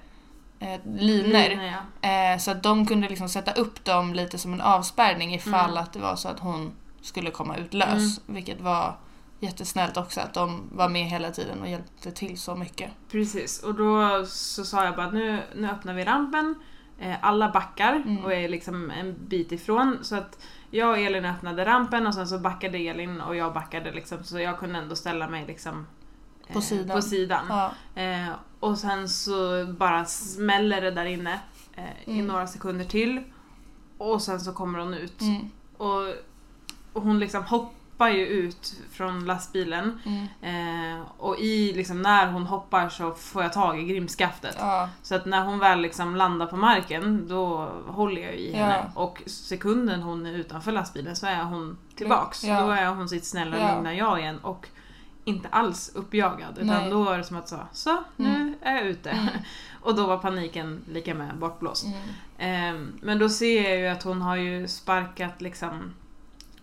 eh, 0.60 0.80
linor. 0.96 1.60
ja. 2.02 2.08
Eh, 2.08 2.38
så 2.38 2.50
att 2.50 2.62
de 2.62 2.86
kunde 2.86 3.08
liksom 3.08 3.28
sätta 3.28 3.52
upp 3.52 3.84
dem 3.84 4.14
lite 4.14 4.38
som 4.38 4.52
en 4.52 4.60
avspärrning 4.60 5.34
ifall 5.34 5.70
Mm. 5.70 5.82
att 5.82 5.92
det 5.92 5.98
var 5.98 6.16
så 6.16 6.28
att 6.28 6.40
hon 6.40 6.72
skulle 7.02 7.30
komma 7.30 7.56
ut 7.56 7.74
lös. 7.74 8.20
Vilket 8.26 8.60
var 8.60 8.94
jättesnällt 9.40 9.96
också 9.96 10.20
att 10.20 10.34
de 10.34 10.68
var 10.72 10.88
med 10.88 11.04
hela 11.06 11.30
tiden 11.30 11.60
och 11.60 11.68
hjälpte 11.68 12.10
till 12.12 12.38
så 12.38 12.54
mycket. 12.54 12.90
Precis, 13.10 13.62
och 13.62 13.74
då 13.74 14.24
så 14.26 14.64
sa 14.64 14.84
jag 14.84 14.96
bara 14.96 15.10
nu, 15.10 15.42
nu 15.56 15.70
öppnar 15.70 15.94
vi 15.94 16.04
rampen. 16.04 16.54
Eh, 16.98 17.14
alla 17.20 17.48
backar 17.50 17.92
Mm. 17.96 18.24
och 18.24 18.32
är 18.32 18.48
liksom 18.48 18.90
en 18.90 19.16
bit 19.28 19.52
ifrån. 19.52 19.98
Så 20.02 20.16
att 20.16 20.38
jag 20.70 20.90
och 20.90 20.98
Elin 20.98 21.24
öppnade 21.24 21.64
rampen 21.64 22.06
och 22.06 22.14
sen 22.14 22.28
så 22.28 22.38
backade 22.38 22.78
Elin 22.78 23.20
och 23.20 23.36
jag 23.36 23.52
backade 23.54 23.92
liksom. 23.92 24.24
Så 24.24 24.38
jag 24.38 24.58
kunde 24.58 24.78
ändå 24.78 24.96
ställa 24.96 25.28
mig 25.28 25.46
liksom 25.46 25.86
eh, 26.46 26.54
På 26.54 26.60
sidan. 26.60 26.96
På 26.96 27.02
sidan. 27.02 27.44
Ja. 27.48 27.72
Eh, 28.02 28.28
och 28.60 28.78
sen 28.78 29.08
så 29.08 29.66
bara 29.78 30.04
smäller 30.04 30.80
det 30.80 30.90
där 30.90 31.04
inne 31.04 31.40
eh, 31.74 31.84
i 32.04 32.12
Mm. 32.12 32.26
några 32.26 32.46
sekunder 32.46 32.84
till. 32.84 33.22
Och 33.98 34.22
sen 34.22 34.40
så 34.40 34.52
kommer 34.52 34.78
hon 34.78 34.94
ut. 34.94 35.20
Mm. 35.20 35.50
Och, 35.76 36.02
och 36.92 37.02
hon 37.02 37.18
liksom 37.18 37.42
hoppar 37.44 37.72
ju 38.08 38.26
ut 38.26 38.74
från 38.92 39.24
lastbilen. 39.24 40.00
Mm. 40.04 40.26
Eh, 40.94 41.00
och 41.18 41.38
i, 41.38 41.72
liksom, 41.72 42.02
när 42.02 42.26
hon 42.32 42.46
hoppar 42.46 42.88
så 42.88 43.12
får 43.12 43.42
jag 43.42 43.52
tag 43.52 43.80
i 43.80 43.84
grimskaftet. 43.84 44.56
Ja. 44.58 44.88
Så 45.02 45.14
att 45.14 45.26
när 45.26 45.44
hon 45.44 45.58
väl 45.58 45.80
liksom 45.80 46.16
landar 46.16 46.46
på 46.46 46.56
marken 46.56 47.28
då 47.28 47.68
håller 47.86 48.22
jag 48.22 48.34
i 48.34 48.50
Ja. 48.52 48.58
henne. 48.58 48.90
Och 48.94 49.22
sekunden 49.26 50.02
hon 50.02 50.26
är 50.26 50.32
utanför 50.32 50.72
lastbilen 50.72 51.16
så 51.16 51.26
är 51.26 51.42
hon 51.42 51.78
tillbaks. 51.94 52.44
Ja. 52.44 52.60
Då 52.60 52.70
är 52.70 52.86
hon 52.86 53.08
sitt 53.08 53.24
snälla 53.24 53.56
och 53.56 53.62
Ja. 53.62 53.74
lugna 53.74 53.94
jag 53.94 54.20
igen. 54.20 54.38
Och 54.38 54.68
inte 55.24 55.48
alls 55.48 55.90
uppjagad. 55.94 56.52
Utan 56.58 56.66
Nej. 56.66 56.90
då 56.90 57.08
är 57.10 57.18
det 57.18 57.24
som 57.24 57.36
att 57.36 57.48
så, 57.48 57.58
så 57.72 58.04
nu 58.16 58.28
Mm. 58.28 58.54
är 58.62 58.74
jag 58.76 58.84
ute. 58.86 59.10
Mm. 59.10 59.28
och 59.82 59.94
då 59.94 60.06
var 60.06 60.18
paniken 60.18 60.84
lika 60.92 61.14
med 61.14 61.36
bortblåst. 61.38 61.86
Ehm, 62.38 62.98
men 63.02 63.18
då 63.18 63.28
ser 63.28 63.62
jag 63.70 63.78
ju 63.78 63.86
att 63.86 64.02
hon 64.02 64.22
har 64.22 64.36
ju 64.36 64.68
sparkat 64.68 65.40
liksom 65.40 65.94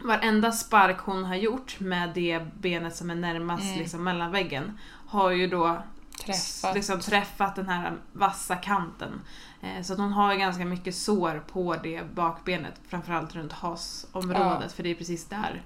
Varenda 0.04 0.52
spark 0.52 0.98
hon 1.00 1.26
har 1.26 1.36
gjort 1.36 1.80
med 1.80 2.10
det 2.14 2.42
benet 2.60 2.96
som 2.96 3.10
är 3.10 3.16
närmast 3.16 3.64
Mm. 3.64 3.80
liksom, 3.80 4.04
mellan 4.04 4.32
väggen 4.32 4.78
har 5.08 5.32
ju 5.32 5.48
då 5.48 5.84
Träffat. 6.26 6.76
liksom 6.76 7.00
träffat 7.00 7.56
den 7.56 7.70
här 7.70 7.94
vassa 8.12 8.56
kanten. 8.56 9.22
Eh, 9.62 9.82
så 9.84 9.94
att 9.94 10.00
hon 10.00 10.14
har 10.14 10.36
ganska 10.36 10.66
mycket 10.66 10.96
sår 10.96 11.44
på 11.52 11.76
det 11.84 12.02
bakbenet, 12.16 12.74
framförallt 12.88 13.36
runt 13.36 13.52
hasområdet 13.52 14.60
Ja. 14.62 14.70
för 14.76 14.84
det 14.84 14.90
är 14.92 14.96
precis 14.96 15.26
där 15.26 15.62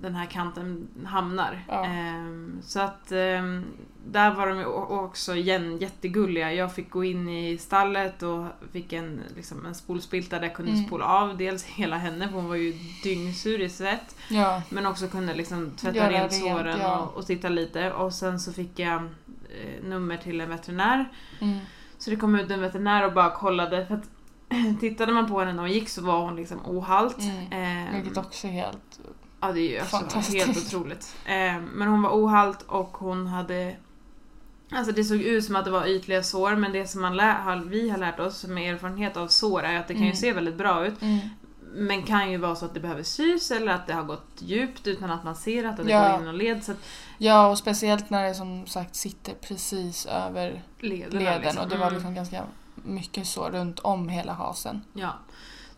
den 0.00 0.14
här 0.14 0.26
kanten 0.26 0.88
hamnar. 1.06 1.64
Ja. 1.68 1.84
Eh, 1.84 2.60
så 2.62 2.80
att 2.80 3.12
eh, 3.12 3.60
där 4.06 4.34
var 4.34 4.46
de 4.46 4.64
också 4.98 5.34
igen 5.34 5.78
jättegulliga. 5.78 6.52
Jag 6.52 6.74
fick 6.74 6.90
gå 6.90 7.04
in 7.04 7.28
i 7.28 7.58
stallet 7.58 8.22
och 8.22 8.46
fick 8.72 8.92
en, 8.92 9.20
liksom, 9.36 9.66
en 9.66 9.74
spolspilta 9.74 10.38
där 10.38 10.46
jag 10.46 10.56
kunde 10.56 10.72
Mm. 10.72 10.84
spola 10.86 11.04
av 11.06 11.36
dels 11.36 11.64
hela 11.64 11.96
henne, 11.96 12.28
för 12.28 12.34
hon 12.34 12.48
var 12.48 12.54
ju 12.54 12.72
dyngsur 13.02 13.60
i 13.60 13.68
svett. 13.68 14.16
Ja. 14.28 14.62
Men 14.70 14.86
också 14.86 15.08
kunde 15.08 15.34
liksom 15.34 15.70
tvätta 15.70 15.96
Göra 15.96 16.10
rent 16.10 16.32
såren 16.32 16.78
ja. 16.80 16.98
och, 16.98 17.16
och 17.16 17.26
titta 17.26 17.48
lite. 17.48 17.92
Och 17.92 18.12
sen 18.14 18.40
så 18.40 18.52
fick 18.52 18.78
jag 18.78 18.94
eh, 19.02 19.84
nummer 19.84 20.16
till 20.16 20.40
en 20.40 20.48
veterinär. 20.48 21.08
Mm. 21.40 21.58
Så 21.98 22.10
det 22.10 22.16
kom 22.16 22.34
ut 22.34 22.50
en 22.50 22.60
veterinär 22.60 23.06
och 23.06 23.12
bara 23.12 23.30
kollade. 23.30 23.86
För 23.86 23.94
att 23.94 24.08
tittade 24.80 25.12
man 25.12 25.28
på 25.28 25.38
henne 25.38 25.52
när 25.52 25.62
hon 25.62 25.72
gick 25.72 25.88
så 25.88 26.02
var 26.02 26.20
hon 26.20 26.36
liksom 26.36 26.60
ohalt. 26.66 27.18
Mm. 27.20 27.86
Eh, 27.88 27.94
Vilket 27.94 28.16
också 28.16 28.46
är 28.46 28.50
helt... 28.50 29.00
Ja, 29.42 29.52
det 29.52 29.60
är 29.60 29.70
ju 29.70 29.78
alltså 29.78 30.32
helt 30.32 30.56
otroligt. 30.56 31.16
Eh, 31.26 31.58
men 31.74 31.88
hon 31.88 32.02
var 32.02 32.10
ohalt 32.10 32.62
och 32.62 32.96
hon 32.96 33.26
hade... 33.26 33.76
Alltså 34.70 34.92
det 34.92 35.04
såg 35.04 35.20
ut 35.20 35.44
som 35.44 35.56
att 35.56 35.64
det 35.64 35.70
var 35.70 35.86
ytliga 35.86 36.22
sår 36.22 36.56
men 36.56 36.72
det 36.72 36.86
som 36.86 37.02
man 37.02 37.16
lä- 37.16 37.36
har, 37.44 37.56
vi 37.56 37.90
har 37.90 37.98
lärt 37.98 38.20
oss 38.20 38.44
med 38.44 38.74
erfarenhet 38.74 39.16
av 39.16 39.28
sår 39.28 39.62
är 39.62 39.76
att 39.78 39.88
det 39.88 39.94
kan 39.94 40.02
ju 40.02 40.08
Mm. 40.08 40.16
se 40.16 40.32
väldigt 40.32 40.54
bra 40.56 40.86
ut. 40.86 41.02
Mm. 41.02 41.18
Men 41.74 42.02
kan 42.02 42.30
ju 42.30 42.36
vara 42.36 42.56
så 42.56 42.64
att 42.64 42.74
det 42.74 42.80
behöver 42.80 43.02
sys 43.02 43.50
eller 43.50 43.72
att 43.72 43.86
det 43.86 43.92
har 43.92 44.02
gått 44.02 44.26
djupt 44.38 44.86
utan 44.86 45.10
att 45.10 45.24
man 45.24 45.36
ser 45.36 45.64
att 45.64 45.76
det 45.76 45.90
Ja. 45.90 46.08
går 46.12 46.20
in 46.20 46.28
och 46.28 46.34
led. 46.34 46.64
Så 46.64 46.72
att 46.72 46.78
Ja, 47.18 47.48
och 47.50 47.58
speciellt 47.58 48.10
när 48.10 48.24
det 48.28 48.34
som 48.34 48.66
sagt 48.66 48.94
sitter 48.96 49.34
precis 49.34 50.06
över 50.06 50.62
lederna, 50.80 51.20
leden 51.20 51.40
liksom. 51.42 51.62
och 51.62 51.68
det 51.68 51.76
var 51.76 51.86
Mm. 51.86 51.94
liksom 51.94 52.14
ganska 52.14 52.42
mycket 52.74 53.26
så 53.26 53.48
runt 53.50 53.78
om 53.80 54.08
hela 54.08 54.32
hasen. 54.32 54.82
Ja. 54.92 55.12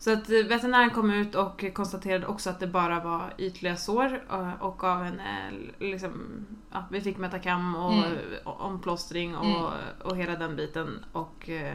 Så 0.05 0.13
att 0.13 0.29
eh, 0.29 0.35
veterinären 0.47 0.89
kom 0.89 1.11
ut 1.11 1.35
och 1.35 1.65
konstaterade 1.73 2.25
också 2.27 2.49
att 2.49 2.59
det 2.59 2.67
bara 2.67 2.99
var 2.99 3.33
ytliga 3.37 3.75
sår 3.77 4.23
eh, 4.31 4.53
och 4.61 4.79
gav 4.79 5.03
henne 5.03 5.51
liksom, 5.79 6.45
ja, 6.71 6.85
vi 6.91 7.01
fick 7.01 7.17
Metacam 7.17 7.75
och 7.75 7.93
Mm. 7.93 8.17
och 8.43 8.61
omplåstring 8.61 9.35
och, 9.37 9.45
Mm. 9.45 9.63
och 10.03 10.17
hela 10.17 10.35
den 10.35 10.55
biten 10.55 11.05
och 11.11 11.49
eh, 11.49 11.73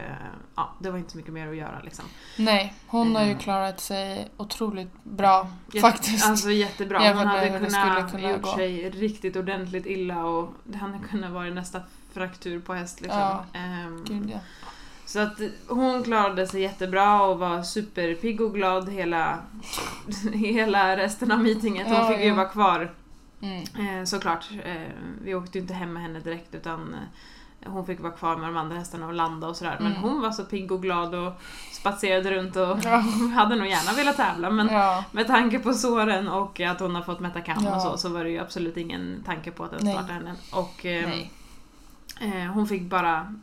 ja, 0.55 0.73
det 0.79 0.91
var 0.91 0.97
inte 0.97 1.11
så 1.11 1.17
mycket 1.17 1.33
mer 1.33 1.47
att 1.47 1.55
göra 1.55 1.79
liksom. 1.83 2.05
Nej, 2.37 2.73
hon 2.87 3.15
har 3.15 3.25
ju 3.25 3.37
klarat 3.37 3.79
sig 3.79 4.29
otroligt 4.37 5.03
bra 5.03 5.47
Jätte- 5.73 5.87
faktiskt. 5.91 6.27
Alltså 6.29 6.51
jättebra. 6.51 6.99
Hon 7.13 7.27
hade 7.27 7.49
kunnat, 7.59 8.11
kunna 8.11 8.31
gjort 8.31 8.41
gå. 8.41 8.55
sig 8.55 8.89
riktigt 8.89 9.35
ordentligt 9.35 9.85
illa 9.85 10.25
och 10.25 10.53
det 10.63 10.77
hade 10.77 10.99
kunnat 11.11 11.31
vara 11.31 11.49
nästa 11.49 11.81
fraktur 12.13 12.59
på 12.59 12.73
häst 12.73 13.01
liksom. 13.01 13.19
Ja. 13.19 13.45
Ehm, 13.53 14.03
Gud, 14.07 14.29
ja. 14.33 14.39
Så 15.11 15.19
att 15.19 15.39
hon 15.67 16.03
klarade 16.03 16.47
sig 16.47 16.61
jättebra 16.61 17.21
och 17.23 17.39
var 17.39 17.63
superpigg 17.63 18.41
och 18.41 18.53
glad 18.53 18.89
hela, 18.89 19.37
hela 20.33 20.97
resten 20.97 21.31
av 21.31 21.39
meetinget. 21.39 21.87
Hon 21.87 21.95
Ja, 21.95 22.07
fick 22.07 22.19
ju 22.19 22.25
ja. 22.27 22.35
vara 22.35 22.47
kvar 22.49 22.91
Mm. 23.43 23.63
eh, 23.99 24.05
såklart. 24.05 24.45
Eh, 24.65 24.75
vi 25.23 25.35
åkte 25.35 25.57
ju 25.57 25.61
inte 25.61 25.73
hem 25.73 25.93
med 25.93 26.03
henne 26.03 26.19
direkt 26.19 26.55
utan 26.55 26.93
eh, 26.93 27.71
hon 27.71 27.85
fick 27.85 27.99
vara 27.99 28.11
kvar 28.11 28.35
med 28.37 28.49
de 28.49 28.57
andra 28.57 28.77
hästarna 28.77 29.07
och 29.07 29.13
landa 29.13 29.47
och 29.47 29.55
sådär. 29.55 29.77
Men 29.79 29.91
Mm. 29.91 30.01
hon 30.03 30.21
var 30.21 30.31
så 30.31 30.43
pigg 30.43 30.71
och 30.71 30.81
glad 30.81 31.15
och 31.15 31.33
spatserade 31.71 32.31
runt 32.31 32.55
och 32.55 32.77
Ja. 32.83 32.95
hade 33.35 33.55
nog 33.55 33.67
gärna 33.67 33.93
velat 33.97 34.17
tävla 34.17 34.49
men 34.49 34.67
ja. 34.67 35.03
med 35.11 35.27
tanke 35.27 35.59
på 35.59 35.73
såren 35.73 36.27
och 36.27 36.59
att 36.59 36.79
hon 36.79 36.95
har 36.95 37.01
fått 37.01 37.19
Metacam 37.19 37.63
Ja. 37.65 37.75
och 37.75 37.81
så 37.81 37.97
så 37.97 38.09
var 38.09 38.23
det 38.23 38.29
ju 38.29 38.39
absolut 38.39 38.77
ingen 38.77 39.23
tanke 39.25 39.51
på 39.51 39.63
att 39.63 39.73
ens 39.73 39.91
starta 39.97 40.13
henne. 40.13 40.35
Och 40.51 40.85
eh, 40.85 42.51
hon 42.53 42.67
fick 42.67 42.81
bara, 42.81 43.35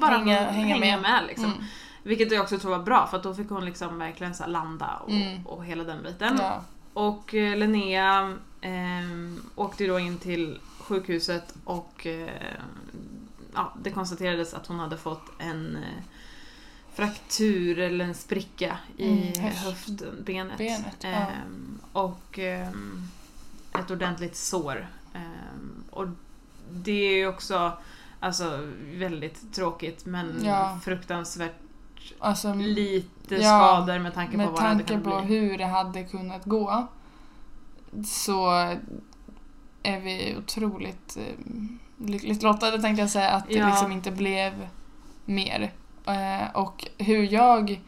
bara 0.00 0.18
Hänga- 0.18 0.50
hänga 0.50 1.00
med. 1.00 1.24
liksom. 1.26 1.44
Mm. 1.52 1.64
Vilket 2.02 2.32
jag 2.32 2.42
också 2.42 2.58
tror 2.58 2.70
var 2.70 2.78
bra 2.84 3.06
för 3.06 3.22
då 3.22 3.34
fick 3.34 3.48
hon 3.50 3.64
liksom 3.64 3.98
verkligen 3.98 4.34
så 4.34 4.46
landa 4.46 4.96
och, 5.04 5.10
Mm. 5.10 5.46
och 5.46 5.64
hela 5.64 5.84
den 5.84 6.02
biten. 6.02 6.36
Ja. 6.40 6.62
Och 6.92 7.34
eh, 7.34 7.56
Linnea 7.56 8.36
eh, 8.60 8.70
åkte 9.54 9.86
då 9.86 9.98
in 9.98 10.18
till 10.18 10.58
sjukhuset 10.80 11.54
och 11.64 12.06
eh, 12.06 12.28
ja, 13.54 13.72
det 13.82 13.90
konstaterades 13.90 14.54
att 14.54 14.66
hon 14.66 14.78
hade 14.78 14.96
fått 14.96 15.22
en 15.38 15.76
eh, 15.76 16.02
fraktur 16.94 17.78
eller 17.78 18.04
en 18.04 18.14
spricka 18.14 18.78
i 18.96 19.08
Mm, 19.08 19.22
höft- 19.50 19.64
höftbenet. 19.64 20.58
benet, 20.58 20.96
ja. 21.00 21.08
Ehm, 21.08 21.78
och 21.92 22.38
ehm, 22.38 23.08
ett 23.78 23.90
ordentligt 23.90 24.36
sår. 24.36 24.88
Ehm, 25.14 25.84
och 25.90 26.06
det 26.70 26.92
är 27.08 27.16
ju 27.16 27.26
också 27.28 27.72
alltså, 28.22 28.68
väldigt 28.94 29.54
tråkigt 29.54 30.06
men 30.06 30.40
Ja. 30.44 30.78
fruktansvärt 30.84 31.52
Alltså, 32.18 32.54
lite 32.54 33.34
Ja, 33.34 33.40
skador 33.40 33.98
med 33.98 34.14
tanke 34.14 34.32
på 34.32 34.36
med 34.36 34.46
vad 34.48 34.60
det 34.62 34.66
hade 34.68 34.84
tanke 34.84 35.04
på 35.10 35.20
bli. 35.22 35.38
hur 35.38 35.58
det 35.58 35.64
hade 35.66 36.04
kunnat 36.04 36.44
gå 36.44 36.86
så 38.06 38.50
är 39.82 40.00
vi 40.00 40.36
otroligt 40.38 41.16
eh, 41.16 42.06
lyckligt 42.06 42.42
lottade 42.42 42.82
tänkte 42.82 43.00
jag 43.02 43.10
säga 43.10 43.30
att 43.30 43.48
det 43.48 43.54
Ja. 43.54 43.68
liksom 43.68 43.92
inte 43.92 44.10
blev 44.10 44.68
mer. 45.24 45.72
Eh, 46.06 46.50
och 46.54 46.86
hur 46.98 47.32
jag 47.32 47.80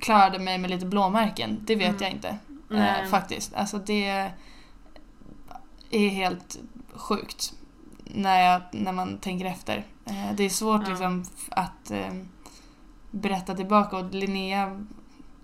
klarade 0.00 0.38
mig 0.38 0.58
med 0.58 0.70
lite 0.70 0.86
blåmärken, 0.86 1.58
det 1.62 1.76
vet 1.76 1.88
Mm. 1.88 2.02
jag 2.02 2.10
inte. 2.10 2.38
Eh, 3.02 3.08
faktiskt. 3.10 3.54
Alltså 3.54 3.78
det 3.78 4.32
är 5.90 6.08
helt 6.08 6.58
sjukt 6.94 7.52
när, 8.14 8.40
jag, 8.52 8.62
när 8.70 8.92
man 8.92 9.18
tänker 9.18 9.44
efter. 9.44 9.86
Eh, 10.04 10.32
det 10.36 10.44
är 10.44 10.48
svårt 10.48 10.82
Ja. 10.84 10.88
liksom 10.88 11.24
att 11.50 11.90
eh, 11.90 12.12
berätta 13.10 13.54
tillbaka 13.54 13.96
och 13.96 14.14
Linnea 14.14 14.84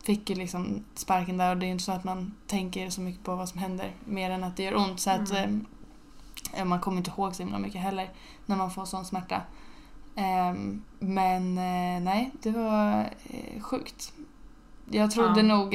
fick 0.02 0.30
ju 0.30 0.36
liksom 0.36 0.84
sparken 0.94 1.36
där 1.36 1.50
och 1.50 1.56
det 1.56 1.66
är 1.66 1.70
inte 1.70 1.84
så 1.84 1.92
att 1.92 2.04
man 2.04 2.34
tänker 2.46 2.90
så 2.90 3.00
mycket 3.00 3.24
på 3.24 3.34
vad 3.36 3.48
som 3.48 3.60
händer 3.60 3.92
mer 4.04 4.30
än 4.30 4.44
att 4.44 4.56
det 4.56 4.62
gör 4.62 4.76
ont. 4.76 5.00
Så 5.00 5.10
att 5.10 5.30
Mm. 5.30 5.66
eh, 6.54 6.64
man 6.64 6.80
kommer 6.80 6.98
inte 6.98 7.10
ihåg 7.10 7.34
så 7.34 7.42
himla 7.42 7.58
mycket 7.58 7.80
heller 7.80 8.10
när 8.46 8.56
man 8.56 8.70
får 8.70 8.84
sån 8.84 9.04
smärta. 9.04 9.42
Ehm, 10.16 10.82
men 10.98 11.58
eh, 11.58 12.00
nej, 12.02 12.30
det 12.42 12.50
var 12.50 13.10
sjukt. 13.60 14.12
Jag 14.90 15.10
trodde 15.10 15.40
Ja. 15.40 15.46
nog, 15.46 15.74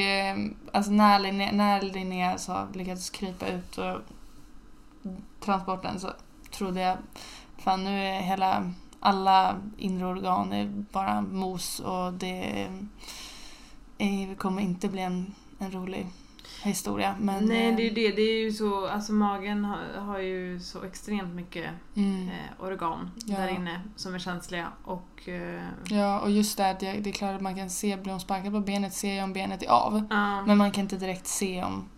alltså 0.74 0.92
när 0.92 1.20
Linnea, 1.20 1.52
när 1.52 1.82
Linnea 1.82 2.38
så 2.38 2.68
lyckades 2.74 3.10
krypa 3.10 3.48
ut 3.48 3.78
och 3.78 3.96
transporten 5.40 6.00
så 6.00 6.10
trodde 6.52 6.82
jag 6.82 6.98
fan 7.58 7.84
nu 7.84 8.00
är 8.04 8.22
hela, 8.22 8.72
alla 9.00 9.62
inre 9.78 10.06
organ 10.06 10.54
är 10.54 10.66
bara 10.92 11.22
mos 11.22 11.80
och 11.80 12.14
det 12.14 12.68
eh, 13.98 14.36
kommer 14.38 14.62
inte 14.62 14.88
bli 14.88 15.02
en, 15.02 15.36
en 15.60 15.72
rolig 15.72 16.08
historia. 16.64 17.16
Men, 17.20 17.46
Nej, 17.46 17.72
det 17.72 17.82
är 17.82 17.84
ju 17.84 17.90
eh, 17.90 17.94
det. 17.94 18.16
Det 18.16 18.22
är 18.22 18.44
ju 18.44 18.52
så, 18.52 18.88
alltså 18.88 19.14
magen 19.14 19.66
har, 19.66 20.02
har 20.02 20.20
ju 20.20 20.60
så 20.60 20.84
extremt 20.84 21.36
mycket 21.36 21.70
mm. 21.96 22.30
eh, 22.30 22.64
organ 22.64 23.12
Ja. 23.26 23.38
där 23.38 23.48
inne 23.48 23.82
som 23.96 24.16
är 24.16 24.20
känsliga 24.20 24.68
och... 24.84 25.30
Eh, 25.30 25.62
Ja, 25.90 26.20
och 26.20 26.32
just 26.32 26.58
det 26.58 26.70
att 26.70 26.80
det 26.80 26.88
är 27.08 27.12
klart 27.12 27.36
att 27.36 27.42
man 27.42 27.56
kan 27.56 27.70
se, 27.70 27.98
blir 27.98 28.12
hon 28.12 28.20
sparkad 28.20 28.54
på 28.54 28.60
benet 28.60 28.94
ser 28.94 29.14
jag 29.14 29.24
om 29.24 29.34
benet 29.34 29.64
är 29.64 29.70
av. 29.70 30.08
ja. 30.10 30.46
Men 30.46 30.58
man 30.58 30.72
kan 30.72 30.82
inte 30.82 30.98
direkt 30.98 31.28
se 31.28 31.64
om 31.64 31.90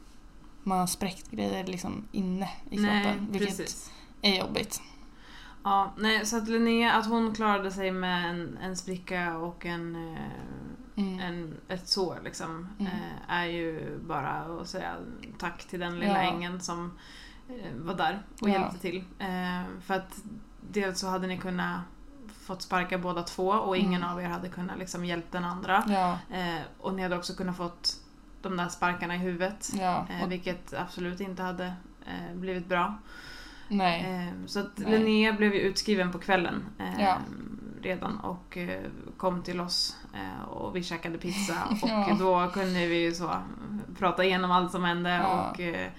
man 0.63 0.79
har 0.79 0.87
spräckt 0.87 1.31
grejer 1.31 1.65
liksom 1.65 2.07
inne 2.11 2.49
i 2.69 2.77
kroppen. 2.77 3.01
Nej, 3.01 3.17
vilket 3.31 3.57
precis. 3.57 3.91
Är 4.21 4.39
jobbigt. 4.39 4.81
Ja, 5.63 5.93
nej, 5.97 6.25
så 6.25 6.37
att 6.37 6.47
Linnea, 6.47 6.93
att 6.93 7.05
hon 7.07 7.35
klarade 7.35 7.71
sig 7.71 7.91
med 7.91 8.29
en, 8.29 8.57
en 8.61 8.77
spricka 8.77 9.37
och 9.37 9.65
en, 9.65 9.95
eh, 10.13 10.21
Mm. 10.95 11.19
en, 11.19 11.57
ett 11.67 11.87
sår 11.87 12.19
liksom, 12.23 12.67
Mm. 12.79 12.91
eh, 12.91 13.35
är 13.35 13.45
ju 13.45 13.97
bara 14.07 14.29
att 14.29 14.67
säga 14.67 14.95
tack 15.39 15.65
till 15.67 15.79
den 15.79 15.99
lilla 15.99 16.23
Ja. 16.23 16.31
ängeln 16.31 16.59
som 16.61 16.97
eh, 17.49 17.73
var 17.75 17.93
där 17.95 18.21
och 18.41 18.49
Ja. 18.49 18.53
hjälpte 18.53 18.77
till. 18.77 19.03
För 19.85 19.93
att 19.93 20.21
dels 20.71 20.99
så 20.99 21.07
hade 21.07 21.27
ni 21.27 21.37
kunnat 21.37 21.79
fått 22.45 22.61
sparka 22.61 22.97
båda 22.97 23.23
två 23.23 23.47
och 23.49 23.77
ingen 23.77 24.03
Mm. 24.03 24.09
av 24.15 24.21
er 24.21 24.27
hade 24.27 24.49
kunnat 24.49 24.77
liksom 24.79 25.05
hjälpa 25.05 25.27
den 25.37 25.45
andra. 25.45 25.83
Ja, 25.87 26.17
och 26.79 26.93
ni 26.93 27.01
hade 27.03 27.17
också 27.17 27.33
kunnat 27.33 27.57
fått 27.57 27.93
de 28.41 28.57
där 28.57 28.67
sparkarna 28.67 29.15
i 29.15 29.17
huvudet. 29.17 29.69
vilket 30.27 30.73
absolut 30.73 31.19
inte 31.19 31.43
hade 31.43 31.73
blivit 32.35 32.67
bra. 32.69 32.97
Nej. 33.71 34.27
Eh, 34.27 34.45
så 34.45 34.59
att 34.59 34.77
Nej. 34.77 34.91
Linnea 34.99 35.33
blev 35.33 35.53
ju 35.53 35.59
utskriven 35.59 36.11
på 36.11 36.19
kvällen 36.19 36.65
eh, 36.79 37.01
Ja. 37.03 37.17
redan 37.81 38.17
och 38.19 38.57
eh, 38.57 38.81
kom 39.17 39.43
till 39.43 39.61
oss 39.61 39.97
eh, 40.13 40.49
och 40.49 40.75
vi 40.75 40.83
käkade 40.83 41.17
pizza 41.17 41.53
och 41.83 41.89
Ja. 41.89 42.15
då 42.19 42.47
kunde 42.53 42.87
vi 42.87 43.01
ju 43.01 43.11
så 43.13 43.31
prata 43.99 44.23
igenom 44.23 44.51
allt 44.51 44.71
som 44.71 44.83
hände 44.83 45.09
Ja. 45.09 45.49
och 45.51 45.59
eh, 45.59 45.89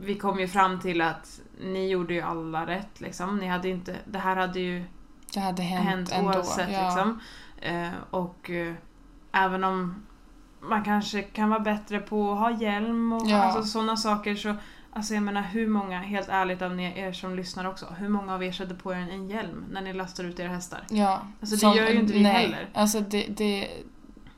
vi 0.00 0.14
kom 0.14 0.40
ju 0.40 0.48
fram 0.48 0.80
till 0.80 1.00
att 1.00 1.40
ni 1.60 1.88
gjorde 1.88 2.14
ju 2.14 2.20
alla 2.20 2.66
rätt 2.66 3.00
liksom. 3.00 3.36
Ni 3.38 3.46
hade 3.46 3.68
inte, 3.68 3.96
det 4.04 4.18
här 4.18 4.36
hade 4.36 4.60
ju 4.60 4.84
Det 5.34 5.40
hade 5.40 5.62
hänt, 5.62 5.88
hänt 5.88 6.12
ändå. 6.12 6.30
oavsett 6.30 6.72
ja. 6.72 6.84
liksom. 6.84 7.20
Eh, 7.60 7.88
och 8.10 8.50
även 9.32 9.64
om 9.64 9.94
man 10.60 10.84
kanske 10.84 11.22
kan 11.22 11.48
vara 11.50 11.60
bättre 11.60 11.98
på 12.00 12.32
att 12.32 12.38
ha 12.38 12.50
hjälm 12.50 13.12
och 13.12 13.22
Ja. 13.26 13.42
alltså, 13.42 13.62
sådana 13.62 13.96
saker 13.96 14.34
så 14.34 14.54
Alltså 14.96 15.14
jag 15.14 15.22
menar 15.22 15.42
hur 15.42 15.68
många, 15.68 15.98
helt 16.00 16.28
ärligt 16.28 16.62
av 16.62 16.80
er 16.80 17.12
som 17.12 17.36
lyssnar 17.36 17.64
också, 17.64 17.86
hur 17.98 18.08
många 18.08 18.34
av 18.34 18.44
er 18.44 18.52
sätter 18.52 18.74
på 18.74 18.92
er 18.92 18.96
en, 18.96 19.28
hjälm 19.28 19.64
när 19.70 19.80
ni 19.80 19.92
lastar 19.92 20.24
ut 20.24 20.40
era 20.40 20.48
hästar? 20.48 20.84
Ja. 20.90 21.22
Alltså, 21.40 21.70
det 21.70 21.76
gör 21.76 21.88
ju 21.88 22.00
inte 22.00 22.12
vi 22.12 22.22
nej. 22.22 22.32
heller. 22.32 22.68
Alltså 22.74 23.00
det, 23.00 23.26
det, 23.28 23.68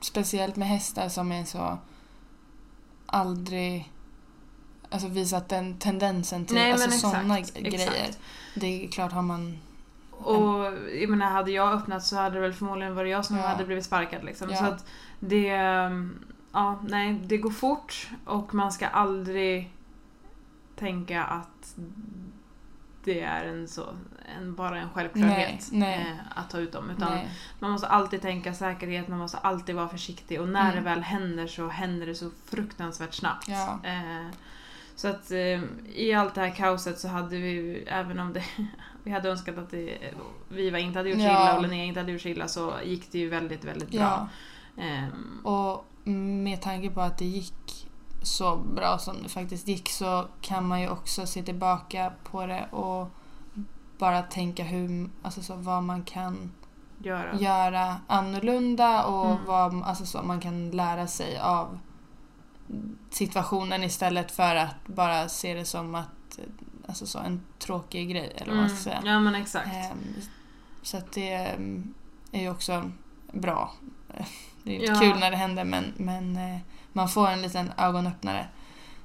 speciellt 0.01 0.57
med 0.57 0.69
hästar 0.69 1.09
som 1.09 1.33
är 1.33 1.45
så 1.45 1.79
aldrig 3.07 3.93
alltså 4.91 5.09
visat 5.09 5.49
den 5.49 5.79
tendensen 5.79 6.45
till 6.45 6.57
Nej, 6.57 6.73
alltså 6.73 6.91
sådana 6.91 7.41
grejer. 7.41 7.75
exakt. 7.75 8.19
Det 8.55 8.85
är 8.85 8.89
klart 8.89 9.13
har 9.13 9.23
man... 9.23 9.59
Och 10.11 10.73
jag 11.01 11.11
menar, 11.11 11.27
hade 11.27 11.51
jag 11.51 11.73
öppnat 11.73 12.05
så 12.05 12.17
hade 12.17 12.35
det 12.35 12.41
väl 12.41 12.53
förmodligen 12.53 12.95
varit 12.95 13.11
jag 13.13 13.25
som 13.25 13.37
Ja. 13.37 13.43
hade 13.47 13.65
blivit 13.65 13.85
sparkad 13.85 14.25
liksom. 14.25 14.51
Ja. 14.51 14.57
Så 14.57 14.65
att 14.65 14.87
det... 15.21 15.49
ehm, 15.49 16.19
Ja, 16.53 16.79
nej, 16.89 17.21
det 17.25 17.37
går 17.37 17.51
fort 17.51 18.09
och 18.25 18.55
man 18.55 18.73
ska 18.73 18.87
aldrig 18.87 19.71
tänka 20.77 21.25
att 21.25 21.77
det 23.05 23.21
är 23.21 23.45
en 23.45 23.69
så, 23.69 23.87
en, 24.37 24.55
bara 24.55 24.79
en 24.81 24.91
självklarhet 24.91 25.69
Nej, 25.73 25.81
nej. 25.81 26.07
Eh, 26.11 26.39
att 26.39 26.51
ta 26.51 26.59
ut 26.59 26.73
dem. 26.73 26.91
Utan 26.91 27.13
Nej. 27.13 27.29
man 27.59 27.71
måste 27.71 27.87
alltid 27.87 28.23
tänka 28.23 28.55
säkerhet, 28.55 29.09
man 29.09 29.19
måste 29.19 29.39
alltid 29.39 29.75
vara 29.75 29.89
försiktig 29.89 30.41
och 30.41 30.49
när 30.49 30.63
Mm. 30.73 30.75
det 30.75 30.81
väl 30.91 31.01
händer 31.03 31.47
så 31.47 31.69
händer 31.69 32.07
det 32.07 32.15
så 32.15 32.31
fruktansvärt 32.45 33.15
snabbt. 33.15 33.49
Ja. 33.49 33.79
Eh, 33.83 34.27
så 34.97 35.09
att 35.09 35.31
eh, 35.31 35.61
i 35.95 36.13
allt 36.17 36.35
det 36.35 36.41
här 36.41 36.55
kaoset 36.55 36.99
så 36.99 37.09
hade 37.09 37.37
vi, 37.37 37.85
även 37.87 38.19
om 38.19 38.33
det, 38.33 38.45
vi 39.05 39.11
hade 39.11 39.29
önskat 39.31 39.59
att 39.59 39.71
det, 39.71 39.99
Viva 40.49 40.79
inte 40.79 40.99
hade 40.99 41.09
gjort 41.11 41.19
Ja. 41.19 41.25
illa 41.31 41.57
och 41.57 41.63
Linnea 41.63 41.85
inte 41.85 42.01
hade 42.01 42.13
gjort 42.13 42.27
illa 42.27 42.49
så 42.49 42.73
gick 42.85 43.13
det 43.13 43.19
ju 43.19 43.29
väldigt, 43.29 43.65
väldigt 43.65 43.91
bra. 43.91 44.29
Ja. 44.77 44.83
Ehm, 44.83 45.41
Och 45.47 45.87
med 46.11 46.63
tanke 46.63 46.91
på 46.91 47.01
att 47.01 47.19
det 47.19 47.25
gick 47.25 47.76
så 48.27 48.57
bra 48.57 48.99
som 48.99 49.23
det 49.23 49.29
faktiskt 49.29 49.69
gick 49.69 49.89
så 49.89 50.25
kan 50.41 50.69
man 50.69 50.81
ju 50.81 50.89
också 50.89 51.27
se 51.27 51.43
tillbaka 51.43 52.13
på 52.25 52.47
det 52.47 52.67
och 52.71 53.09
bara 53.99 54.23
tänka 54.23 54.65
hur, 54.65 55.11
alltså 55.23 55.43
så, 55.43 55.55
vad 55.57 55.83
man 55.83 56.03
kan 56.03 56.53
göra. 56.99 57.37
göra 57.39 57.97
annorlunda 58.07 59.05
och 59.05 59.27
Mm. 59.31 59.45
vad 59.47 59.83
alltså 59.83 60.07
så, 60.07 60.23
man 60.23 60.41
kan 60.41 60.71
lära 60.71 61.07
sig 61.07 61.39
av 61.39 61.79
situationen 63.11 63.85
istället 63.85 64.31
för 64.31 64.57
att 64.57 64.87
bara 64.87 65.29
se 65.29 65.55
det 65.55 65.65
som 65.65 65.95
att, 65.95 66.39
alltså 66.89 67.07
så, 67.07 67.19
en 67.19 67.41
tråkig 67.59 68.11
grej 68.11 68.33
eller 68.37 68.53
vad 68.53 68.61
man 68.61 68.69
ska 68.71 68.79
säga. 68.79 68.97
Mm. 68.97 69.09
Ja 69.13 69.21
men 69.21 69.35
exakt. 69.35 69.67
Ehm, 69.75 69.99
Så 70.83 70.97
att 70.97 71.13
det 71.13 71.33
ehm, 71.35 71.95
är 72.33 72.41
ju 72.41 72.51
också 72.51 72.91
bra. 73.33 73.73
Det 74.63 74.77
är 74.77 74.81
ju 74.81 74.87
Ja. 74.87 75.01
kul 75.01 75.19
när 75.21 75.31
det 75.31 75.37
händer 75.37 75.65
men, 75.65 75.93
men 75.97 76.37
eh, 76.37 76.59
man 76.97 77.09
får 77.09 77.29
en 77.29 77.43
liten 77.43 77.73
ögonöppnare 77.79 78.47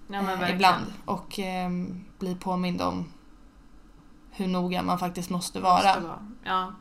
ja, 0.08 0.20
eh, 0.44 0.56
ibland 0.56 0.86
och 1.06 1.40
ehm, 1.40 2.06
blir 2.20 2.36
påmind 2.36 2.82
om 2.82 3.12
hur 4.32 4.48
noga 4.48 4.84
man 4.84 5.00
faktiskt 5.00 5.30
måste 5.30 5.60
vara. 5.60 5.74
Måste 5.84 6.00
vara. 6.00 6.32
Ja. 6.44 6.74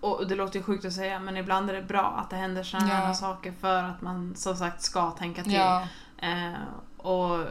Och 0.00 0.26
det 0.28 0.34
låter 0.34 0.58
ju 0.58 0.62
sjukt 0.62 0.84
att 0.84 0.92
säga 0.92 1.20
men 1.20 1.36
ibland 1.36 1.70
är 1.70 1.74
det 1.74 1.82
bra 1.82 2.18
att 2.22 2.30
det 2.30 2.36
händer 2.36 2.62
sådana 2.62 2.88
Ja. 2.88 2.94
här 2.94 3.12
saker 3.14 3.52
för 3.52 3.82
att 3.84 4.02
man 4.02 4.34
som 4.36 4.56
sagt 4.56 4.82
ska 4.82 5.10
tänka 5.10 5.42
till. 5.42 5.52
Ja, 5.52 5.86
Eh, 6.18 6.52
och 6.96 7.44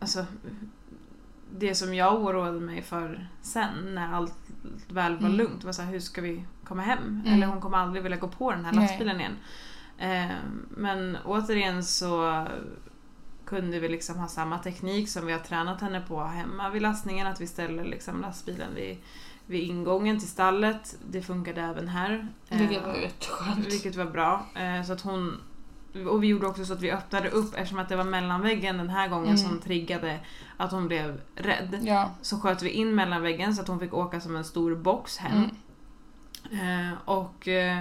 alltså 0.00 0.26
det 1.58 1.74
som 1.74 1.94
jag 1.94 2.14
oroade 2.22 2.60
mig 2.60 2.82
för 2.82 3.28
sen 3.42 3.94
när 3.94 4.12
allt 4.12 4.34
väl 4.88 5.12
var 5.12 5.20
Mm. 5.26 5.32
lugnt 5.32 5.64
var 5.64 5.72
så 5.72 5.82
här, 5.82 5.92
hur 5.92 6.00
ska 6.00 6.20
vi 6.20 6.44
komma 6.64 6.82
hem? 6.82 6.98
Mm. 7.24 7.26
Eller 7.34 7.46
hon 7.46 7.60
kommer 7.60 7.78
aldrig 7.78 8.02
vilja 8.02 8.18
gå 8.18 8.28
på 8.28 8.50
den 8.52 8.64
här 8.64 8.72
Nej. 8.72 8.86
lastbilen 8.86 9.20
igen. 9.20 9.36
Eh, 10.02 10.36
men 10.70 11.18
återigen 11.24 11.84
så 11.84 12.46
kunde 13.44 13.80
vi 13.80 13.88
liksom 13.88 14.18
ha 14.18 14.28
samma 14.28 14.58
teknik 14.58 15.08
som 15.08 15.26
vi 15.26 15.32
har 15.32 15.38
tränat 15.40 15.80
henne 15.80 16.00
på 16.08 16.22
hemma 16.24 16.70
vid 16.70 16.82
lastningen. 16.82 17.26
Att 17.26 17.40
vi 17.40 17.46
ställer 17.46 17.84
liksom 17.84 18.20
lastbilen 18.20 18.74
vid, 18.74 18.96
vid 19.46 19.60
ingången 19.62 20.18
till 20.18 20.28
stallet. 20.28 20.96
Det 21.10 21.22
funkade 21.22 21.60
även 21.60 21.88
här. 21.88 22.28
Vilket 22.48 22.86
var 22.86 22.94
ju 22.94 23.02
jätteskönt. 23.02 23.66
vilket 23.66 23.96
var 23.96 24.04
bra. 24.04 24.46
Eh, 24.54 24.82
så 24.84 24.92
att 24.92 25.00
hon, 25.00 25.40
och 26.08 26.22
vi 26.22 26.26
gjorde 26.26 26.46
också 26.46 26.64
så 26.64 26.72
att 26.72 26.80
vi 26.80 26.92
öppnade 26.92 27.28
upp 27.30 27.54
eftersom 27.54 27.78
att 27.78 27.88
det 27.88 27.96
var 27.96 28.04
mellanväggen 28.04 28.78
den 28.78 28.90
här 28.90 29.08
gången 29.08 29.26
Mm. 29.26 29.38
som 29.38 29.58
triggade 29.60 30.20
att 30.56 30.72
hon 30.72 30.88
blev 30.88 31.20
rädd. 31.36 31.78
Ja. 31.82 32.10
Så 32.22 32.40
sköt 32.40 32.62
vi 32.62 32.70
in 32.70 32.94
mellanväggen 32.94 33.54
så 33.54 33.62
att 33.62 33.68
hon 33.68 33.80
fick 33.80 33.94
åka 33.94 34.20
som 34.20 34.36
en 34.36 34.44
stor 34.44 34.74
box 34.76 35.16
hem. 35.18 35.44
Mm. 36.52 36.96
Och 37.04 37.48
eh, 37.48 37.78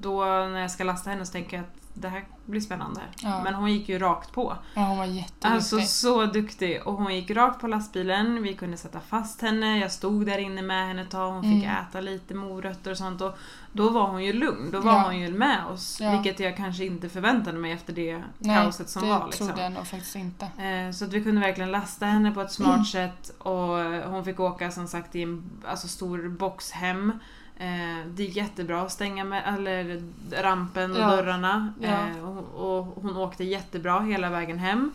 då 0.00 0.24
när 0.24 0.60
jag 0.60 0.70
ska 0.70 0.84
lasta 0.84 1.10
henne 1.10 1.26
så 1.26 1.32
tänker 1.32 1.56
jag 1.56 1.64
att 1.64 1.74
det 1.94 2.08
här 2.08 2.24
blir 2.46 2.60
spännande. 2.60 3.00
Ja. 3.22 3.40
Men 3.44 3.54
hon 3.54 3.72
gick 3.72 3.88
ju 3.88 3.98
rakt 3.98 4.32
på. 4.32 4.56
ja, 4.74 4.82
hon 4.82 4.98
var 4.98 5.04
jätteduktig. 5.04 5.48
Alltså 5.48 5.80
så 5.80 6.26
duktig. 6.26 6.82
Och 6.86 6.94
hon 6.94 7.14
gick 7.14 7.30
rakt 7.30 7.60
på 7.60 7.66
lastbilen, 7.68 8.42
vi 8.42 8.54
kunde 8.54 8.76
sätta 8.76 9.00
fast 9.00 9.42
henne, 9.42 9.78
jag 9.78 9.92
stod 9.92 10.26
där 10.26 10.38
inne 10.38 10.62
med 10.62 10.86
henne 10.88 11.02
ett 11.02 11.10
tag, 11.10 11.32
hon 11.32 11.42
fick 11.42 11.64
Mm. 11.64 11.76
äta 11.88 12.00
lite 12.00 12.34
morötter 12.34 12.90
och 12.90 12.96
sånt. 12.98 13.20
Och 13.20 13.38
då 13.72 13.90
var 13.90 14.06
hon 14.08 14.24
ju 14.24 14.32
lugn, 14.32 14.70
då 14.70 14.80
var 14.80 14.92
Ja. 14.92 15.02
hon 15.04 15.18
ju 15.18 15.32
med 15.32 15.66
oss. 15.66 16.00
Ja. 16.00 16.10
Vilket 16.10 16.40
jag 16.40 16.56
kanske 16.56 16.84
inte 16.84 17.08
förväntade 17.08 17.58
mig 17.58 17.72
efter 17.72 17.92
det 17.92 18.22
Nej, 18.38 18.56
kaoset 18.56 18.88
som 18.88 19.02
det 19.02 19.08
var. 19.08 19.26
Liksom. 19.26 19.46
trodde 19.46 19.62
jag 19.62 19.72
nog 19.72 19.86
faktiskt 19.86 20.16
inte. 20.16 20.44
Eh, 20.62 20.92
Så 20.92 21.04
att 21.04 21.12
vi 21.12 21.22
kunde 21.24 21.40
verkligen 21.40 21.70
lasta 21.70 22.06
henne 22.06 22.30
på 22.30 22.40
ett 22.40 22.52
smart 22.52 22.72
Mm. 22.74 22.84
sätt 22.84 23.30
och 23.38 23.78
hon 24.10 24.24
fick 24.24 24.40
åka 24.40 24.70
som 24.70 24.88
sagt 24.88 25.16
i 25.16 25.22
en 25.22 25.50
alltså, 25.68 25.88
stor 25.88 26.28
box 26.28 26.70
hem. 26.70 27.12
Eh, 27.60 28.06
Det 28.14 28.22
gick 28.22 28.36
jättebra 28.36 28.82
att 28.82 28.92
stänga 28.92 29.24
med, 29.24 29.42
eller 29.54 30.02
rampen 30.42 30.92
och 30.92 30.98
Ja. 30.98 31.16
dörrarna. 31.16 31.72
Ja. 31.80 31.88
Eh, 32.08 32.24
och, 32.54 32.84
hon 33.02 33.16
åkte 33.16 33.44
jättebra 33.44 34.00
hela 34.00 34.30
vägen 34.30 34.58
hem. 34.58 34.92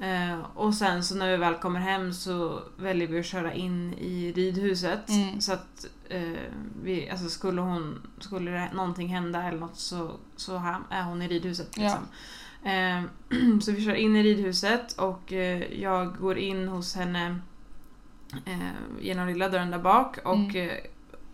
Eh, 0.00 0.38
och 0.54 0.74
sen 0.74 1.04
så 1.04 1.14
när 1.14 1.30
vi 1.30 1.36
väl 1.36 1.54
kommer 1.54 1.80
hem 1.80 2.12
så 2.12 2.62
väljer 2.76 3.08
vi 3.08 3.20
att 3.20 3.26
köra 3.26 3.54
in 3.54 3.94
i 3.94 4.32
ridhuset. 4.32 5.08
Mm. 5.08 5.40
Så 5.40 5.52
att 5.52 5.86
vi, 6.82 7.10
alltså 7.10 7.28
skulle, 7.28 7.60
hon, 7.60 8.06
skulle 8.18 8.68
någonting 8.72 9.08
hända 9.08 9.42
eller 9.42 9.58
något 9.58 9.76
så, 9.76 10.10
så 10.36 10.56
här 10.58 10.76
är 10.90 11.02
hon 11.02 11.22
i 11.22 11.28
ridhuset. 11.28 11.76
Ja. 11.76 11.82
Liksom. 11.82 12.02
Eh, 12.70 13.58
så 13.60 13.72
vi 13.72 13.84
kör 13.84 13.94
in 13.94 14.16
i 14.16 14.22
ridhuset 14.22 14.92
och 14.92 15.32
jag 15.70 16.16
går 16.16 16.38
in 16.38 16.68
hos 16.68 16.94
henne 16.96 17.38
genom 19.00 19.28
lilla 19.28 19.48
dörren 19.48 19.70
där 19.70 19.78
bak 19.78 20.18
och 20.24 20.34
Mm. 20.34 20.70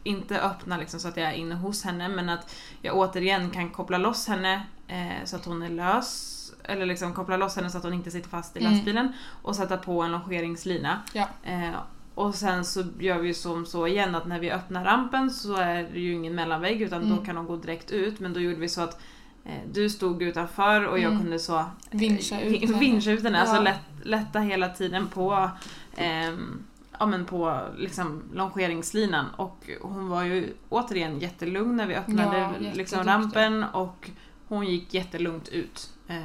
Eh, 0.04 0.10
inte 0.12 0.40
öppna 0.40 0.76
liksom 0.76 1.00
så 1.00 1.08
att 1.08 1.16
jag 1.16 1.28
är 1.28 1.32
inne 1.34 1.54
hos 1.54 1.84
henne 1.84 2.08
men 2.08 2.28
att 2.28 2.54
jag 2.82 2.96
återigen 2.96 3.50
kan 3.50 3.70
koppla 3.70 3.98
loss 3.98 4.28
henne 4.28 4.66
eh, 4.88 5.24
så 5.24 5.36
att 5.36 5.44
hon 5.44 5.62
är 5.62 5.68
lös. 5.70 6.30
Eller 6.64 6.86
liksom 6.86 7.12
koppla 7.14 7.36
loss 7.36 7.56
henne 7.56 7.70
så 7.70 7.78
att 7.78 7.84
hon 7.84 7.94
inte 7.94 8.10
sitter 8.10 8.28
fast 8.28 8.56
i 8.56 8.60
Mm. 8.60 8.72
lastbilen 8.72 9.12
och 9.42 9.56
sätta 9.56 9.76
på 9.76 10.02
en 10.02 10.12
longeringslina. 10.12 10.98
Ja. 11.12 11.28
Eh, 11.44 11.70
och 12.14 12.34
sen 12.34 12.64
så 12.64 12.84
gör 12.98 13.18
vi 13.18 13.34
som 13.34 13.66
så 13.66 13.86
igen 13.86 14.14
att 14.14 14.26
när 14.26 14.38
vi 14.40 14.50
öppnar 14.50 14.84
rampen 14.84 15.30
så 15.30 15.56
är 15.56 15.82
det 15.92 16.00
ju 16.00 16.12
ingen 16.12 16.34
mellanvägg 16.34 16.82
utan 16.82 17.00
då 17.08 17.12
Mm. 17.14 17.24
kan 17.24 17.36
hon 17.36 17.46
gå 17.46 17.56
direkt 17.56 17.90
ut 17.90 18.20
men 18.20 18.32
då 18.32 18.40
gjorde 18.40 18.56
vi 18.60 18.68
så 18.68 18.80
att 18.80 19.00
eh, 19.44 19.52
du 19.72 19.90
stod 19.90 20.22
utanför 20.22 20.84
och 20.86 20.98
jag 20.98 21.10
Mm. 21.12 21.22
kunde 21.22 21.38
så 21.38 21.64
Vinscha 21.90 22.40
ut 22.40 22.52
vin- 22.62 22.68
henne. 22.68 22.78
vinscha 22.78 23.10
ut 23.10 23.22
henne. 23.22 23.40
Alltså 23.40 23.56
Ja. 23.56 23.60
lätt, 23.62 23.80
lätta 24.02 24.40
hela 24.40 24.68
tiden 24.68 25.06
på 25.08 25.50
ehm, 25.96 26.64
ja, 26.98 27.06
men 27.06 27.24
på 27.24 27.60
liksom 27.76 28.22
longeringslinan. 28.32 29.26
Och 29.36 29.70
hon 29.82 30.08
var 30.08 30.22
ju 30.22 30.54
återigen 30.68 31.18
jättelugn 31.18 31.76
när 31.76 31.86
vi 31.86 31.94
öppnade 31.94 32.38
Ja, 32.38 32.70
liksom 32.72 33.04
rampen. 33.04 33.64
Och 33.64 34.10
hon 34.48 34.66
gick 34.66 34.94
jättelugnt 34.94 35.48
ut. 35.48 35.90
Så 36.06 36.12
att 36.12 36.20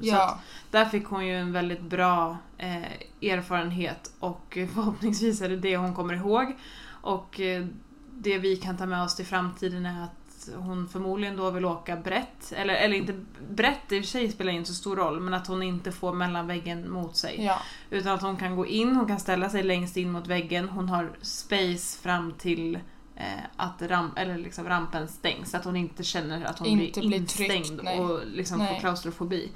Ja, 0.00 0.40
där 0.70 0.84
fick 0.84 1.06
hon 1.06 1.26
ju 1.26 1.36
en 1.36 1.52
väldigt 1.52 1.82
bra 1.82 2.38
eh, 2.58 3.30
erfarenhet. 3.30 4.12
Och 4.20 4.58
förhoppningsvis 4.74 5.40
är 5.40 5.48
det 5.48 5.56
det 5.56 5.76
hon 5.76 5.94
kommer 5.94 6.14
ihåg. 6.14 6.56
Och 6.88 7.40
eh, 7.40 7.66
det 8.14 8.38
vi 8.38 8.56
kan 8.56 8.76
ta 8.76 8.86
med 8.86 9.02
oss 9.02 9.16
till 9.16 9.26
framtiden 9.26 9.86
är 9.86 10.04
att 10.04 10.17
hon 10.56 10.88
förmodligen 10.88 11.36
då 11.36 11.50
vill 11.50 11.64
åka 11.64 11.96
brett. 11.96 12.52
Eller, 12.56 12.74
eller 12.74 12.96
inte 12.96 13.14
brett 13.50 13.92
i 13.92 14.00
och 14.00 14.04
för 14.04 14.08
sig 14.10 14.30
spelar 14.30 14.52
inte 14.52 14.68
så 14.68 14.74
stor 14.74 14.96
roll, 14.96 15.20
men 15.20 15.34
att 15.34 15.46
hon 15.46 15.62
inte 15.62 15.92
får 15.92 16.12
mellanväggen 16.12 16.90
mot 16.90 17.16
sig. 17.16 17.44
ja, 17.44 17.58
Utan 17.90 18.14
att 18.14 18.22
hon 18.22 18.36
kan 18.36 18.56
gå 18.56 18.66
in, 18.66 18.96
hon 18.96 19.06
kan 19.06 19.20
ställa 19.20 19.50
sig 19.50 19.62
längst 19.62 19.96
in 19.96 20.10
mot 20.12 20.26
väggen, 20.26 20.68
hon 20.68 20.88
har 20.88 21.10
space 21.22 22.02
fram 22.02 22.32
till 22.32 22.74
eh, 23.16 23.22
att 23.56 23.82
ram, 23.82 24.10
eller 24.16 24.38
liksom 24.38 24.68
rampen 24.68 25.08
stängs. 25.08 25.54
Att 25.54 25.64
hon 25.64 25.76
inte 25.76 26.02
känner 26.04 26.44
att 26.44 26.58
hon 26.58 26.68
Inte 26.68 27.00
blir 27.00 27.10
tryckt, 27.26 27.40
instängd 27.52 27.80
nej. 27.84 28.00
och 28.00 28.20
liksom 28.26 28.66
får 28.66 28.80
klaustrofobi. 28.80 29.52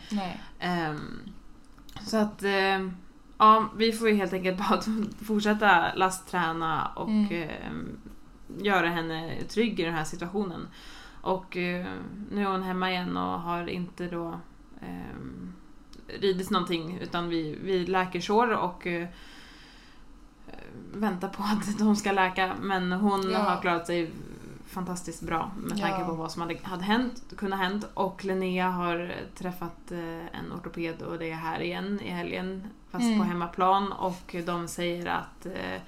Ehm, 0.60 1.18
så 2.06 2.16
att 2.16 2.42
ehm, 2.42 2.96
ja, 3.38 3.68
vi 3.76 3.92
får 3.92 4.08
ju 4.08 4.14
helt 4.14 4.32
enkelt 4.32 4.58
bara 4.58 4.80
fortsätta 5.26 5.94
lastträna 5.94 6.86
och 6.96 7.08
Mm. 7.08 7.32
ehm, 7.32 7.98
göra 8.60 8.88
henne 8.88 9.42
trygg 9.48 9.80
i 9.80 9.84
den 9.84 9.94
här 9.94 10.04
situationen. 10.04 10.68
Och 11.20 11.56
eh, 11.56 11.86
nu 12.30 12.42
är 12.42 12.46
hon 12.46 12.62
hemma 12.62 12.90
igen 12.90 13.16
och 13.16 13.40
har 13.40 13.66
inte 13.66 14.06
då 14.06 14.40
um, 14.82 15.52
ridit 16.20 16.50
någonting 16.50 16.98
utan 17.02 17.28
vi, 17.28 17.58
vi 17.62 17.86
läker 17.86 18.20
sår 18.20 18.50
och 18.52 18.86
eh, 18.86 19.08
väntar 20.94 21.28
på 21.28 21.42
att 21.42 21.78
de 21.78 21.96
ska 21.96 22.12
läka. 22.12 22.54
Men 22.60 22.92
hon 22.92 23.30
Ja. 23.30 23.38
har 23.38 23.60
klarat 23.60 23.86
sig 23.86 24.10
fantastiskt 24.66 25.22
bra 25.22 25.52
med 25.56 25.78
tanke 25.80 26.00
Ja. 26.00 26.06
på 26.06 26.12
vad 26.14 26.32
som 26.32 26.42
hade, 26.42 26.58
hade 26.62 26.82
hänt, 26.84 27.22
kunnat 27.36 27.58
hänt. 27.58 27.84
Och 27.94 28.24
Linnea 28.24 28.70
har 28.70 29.14
träffat 29.34 29.92
eh, 29.92 29.98
en 30.38 30.52
ortoped 30.56 31.02
och 31.02 31.18
det 31.18 31.30
är 31.30 31.34
här 31.34 31.60
igen 31.60 32.00
i 32.00 32.10
helgen. 32.10 32.62
Fast 32.90 33.04
Mm. 33.04 33.18
på 33.18 33.24
hemmaplan 33.24 33.92
och 33.92 34.36
de 34.46 34.68
säger 34.68 35.06
att 35.06 35.46
eh, 35.46 35.80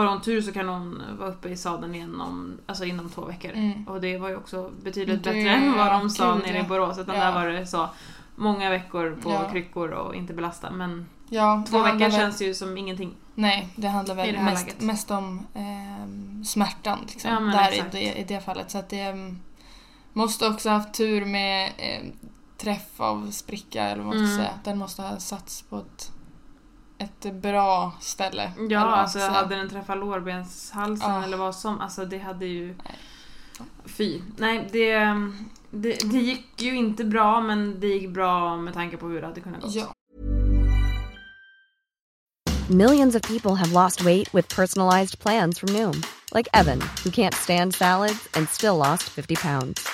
har 0.00 0.06
hon 0.06 0.20
tur 0.20 0.40
så 0.42 0.52
kan 0.52 0.68
hon 0.68 1.02
vara 1.18 1.28
uppe 1.28 1.48
i 1.48 1.56
sadeln 1.56 1.94
igen 1.94 2.20
om, 2.20 2.58
alltså 2.66 2.84
inom 2.84 3.08
två 3.10 3.24
veckor. 3.24 3.50
Mm. 3.54 3.84
Och 3.88 4.00
det 4.00 4.18
var 4.18 4.28
ju 4.28 4.36
också 4.36 4.70
betydligt 4.82 5.24
Det- 5.24 5.30
bättre 5.32 5.50
än 5.50 5.76
vad 5.76 5.92
de 5.92 6.10
sa 6.10 6.34
nere 6.34 6.58
i. 6.58 6.62
Borås. 6.62 6.98
Utan 6.98 7.14
Ja. 7.16 7.24
där 7.24 7.32
var 7.32 7.46
det 7.48 7.66
så 7.66 7.88
många 8.36 8.70
veckor 8.70 9.18
på 9.22 9.30
Ja. 9.30 9.50
kryckor 9.50 9.90
och 9.90 10.14
inte 10.14 10.32
belasta. 10.34 10.70
Men 10.70 11.06
Ja, 11.28 11.62
två 11.70 11.82
veckor 11.82 11.98
väl- 11.98 12.12
känns 12.12 12.42
ju 12.42 12.54
som 12.54 12.78
ingenting. 12.78 13.14
Nej, 13.34 13.68
det 13.76 13.88
handlar 13.88 14.14
väl 14.14 14.32
det 14.34 14.42
mest, 14.42 14.80
mest 14.80 15.10
om 15.10 15.46
ehm, 15.54 16.44
smärtan 16.44 16.98
liksom, 17.08 17.30
där 17.52 17.96
i 17.96 18.18
i 18.20 18.24
det 18.24 18.40
fallet. 18.40 18.70
Så 18.70 18.78
att 18.78 18.88
det 18.88 19.00
ehm, 19.00 19.38
måste 20.12 20.48
också 20.48 20.68
ha 20.68 20.76
haft 20.76 20.94
tur 20.94 21.24
med 21.24 21.72
ehm, 21.78 22.12
träff 22.58 23.00
av 23.00 23.30
spricka 23.30 23.82
eller 23.84 24.02
vad 24.02 24.16
man 24.16 24.26
ska 24.26 24.34
Mm. 24.34 24.46
säga. 24.46 24.58
Den 24.64 24.78
måste 24.78 25.02
ha 25.02 25.16
satts 25.18 25.62
på 25.62 25.76
ett, 25.78 26.12
ett 26.98 27.34
bra 27.34 27.92
ställe. 28.00 28.52
Ja, 28.70 28.80
alltså 28.80 29.18
hade 29.18 29.56
den 29.56 29.68
träffat 29.68 29.98
lårbenshalsen 29.98 31.10
Ja. 31.10 31.24
eller 31.24 31.36
vad 31.36 31.54
som, 31.56 31.80
alltså 31.80 32.04
det 32.04 32.18
hade 32.18 32.46
ju... 32.46 32.66
Nej. 32.66 32.98
Fy. 33.84 34.20
Nej, 34.36 34.68
det, 34.72 34.98
det, 35.70 36.10
det 36.10 36.18
gick 36.18 36.62
ju 36.62 36.76
inte 36.76 37.04
bra 37.04 37.40
men 37.40 37.80
det 37.80 37.86
gick 37.86 38.08
bra 38.10 38.56
med 38.56 38.74
tanke 38.74 38.96
på 38.96 39.06
hur 39.06 39.20
det 39.20 39.26
hade 39.26 39.40
kunnat 39.40 39.62
gå. 39.62 39.68
Ja. 39.68 39.92
Millions 42.68 43.14
of 43.14 43.22
people 43.22 43.54
have 43.54 43.72
lost 43.72 44.00
weight 44.04 44.34
with 44.34 44.56
personalized 44.56 45.18
plans 45.18 45.58
from 45.58 45.68
Noom, 45.68 46.02
like 46.34 46.48
Evan, 46.52 46.80
who 47.04 47.10
can't 47.10 47.34
stand 47.34 47.74
salads 47.74 48.28
and 48.34 48.48
still 48.48 48.76
lost 48.76 49.02
50 49.04 49.36
pounds. 49.36 49.88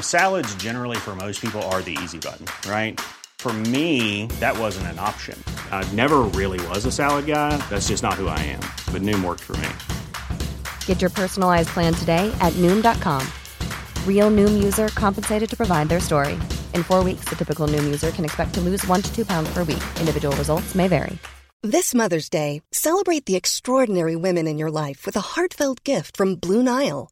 Salads, 0.00 0.54
generally, 0.62 0.96
for 0.96 1.16
most 1.16 1.40
people, 1.40 1.60
are 1.62 1.82
the 1.82 1.98
easy 2.02 2.18
button, 2.18 2.46
right? 2.70 3.00
For 3.42 3.52
me, 3.52 4.26
that 4.38 4.56
wasn't 4.56 4.86
an 4.86 5.00
option. 5.00 5.36
I 5.72 5.82
never 5.94 6.20
really 6.20 6.64
was 6.68 6.86
a 6.86 6.92
salad 6.92 7.26
guy. 7.26 7.56
That's 7.68 7.88
just 7.88 8.00
not 8.00 8.14
who 8.14 8.28
I 8.28 8.38
am. 8.38 8.60
But 8.92 9.02
Noom 9.02 9.24
worked 9.24 9.40
for 9.40 9.56
me. 9.56 9.68
Get 10.86 11.00
your 11.00 11.10
personalized 11.10 11.70
plan 11.70 11.92
today 11.92 12.32
at 12.40 12.52
Noom.com. 12.62 13.26
Real 14.06 14.30
Noom 14.30 14.62
user 14.62 14.90
compensated 14.94 15.50
to 15.50 15.56
provide 15.56 15.88
their 15.88 15.98
story. 15.98 16.34
In 16.72 16.84
four 16.84 17.02
weeks, 17.02 17.24
the 17.28 17.34
typical 17.34 17.66
Noom 17.66 17.82
user 17.84 18.12
can 18.12 18.24
expect 18.24 18.54
to 18.54 18.60
lose 18.60 18.86
one 18.86 19.02
to 19.02 19.12
two 19.12 19.26
pounds 19.26 19.52
per 19.52 19.64
week. 19.64 19.82
Individual 19.98 20.36
results 20.36 20.76
may 20.76 20.86
vary. 20.86 21.18
This 21.64 21.96
Mother's 21.96 22.28
Day, 22.28 22.62
celebrate 22.70 23.26
the 23.26 23.34
extraordinary 23.34 24.14
women 24.14 24.46
in 24.46 24.56
your 24.56 24.70
life 24.70 25.04
with 25.04 25.16
a 25.16 25.34
heartfelt 25.34 25.82
gift 25.82 26.16
from 26.16 26.36
Blue 26.36 26.62
Nile. 26.62 27.11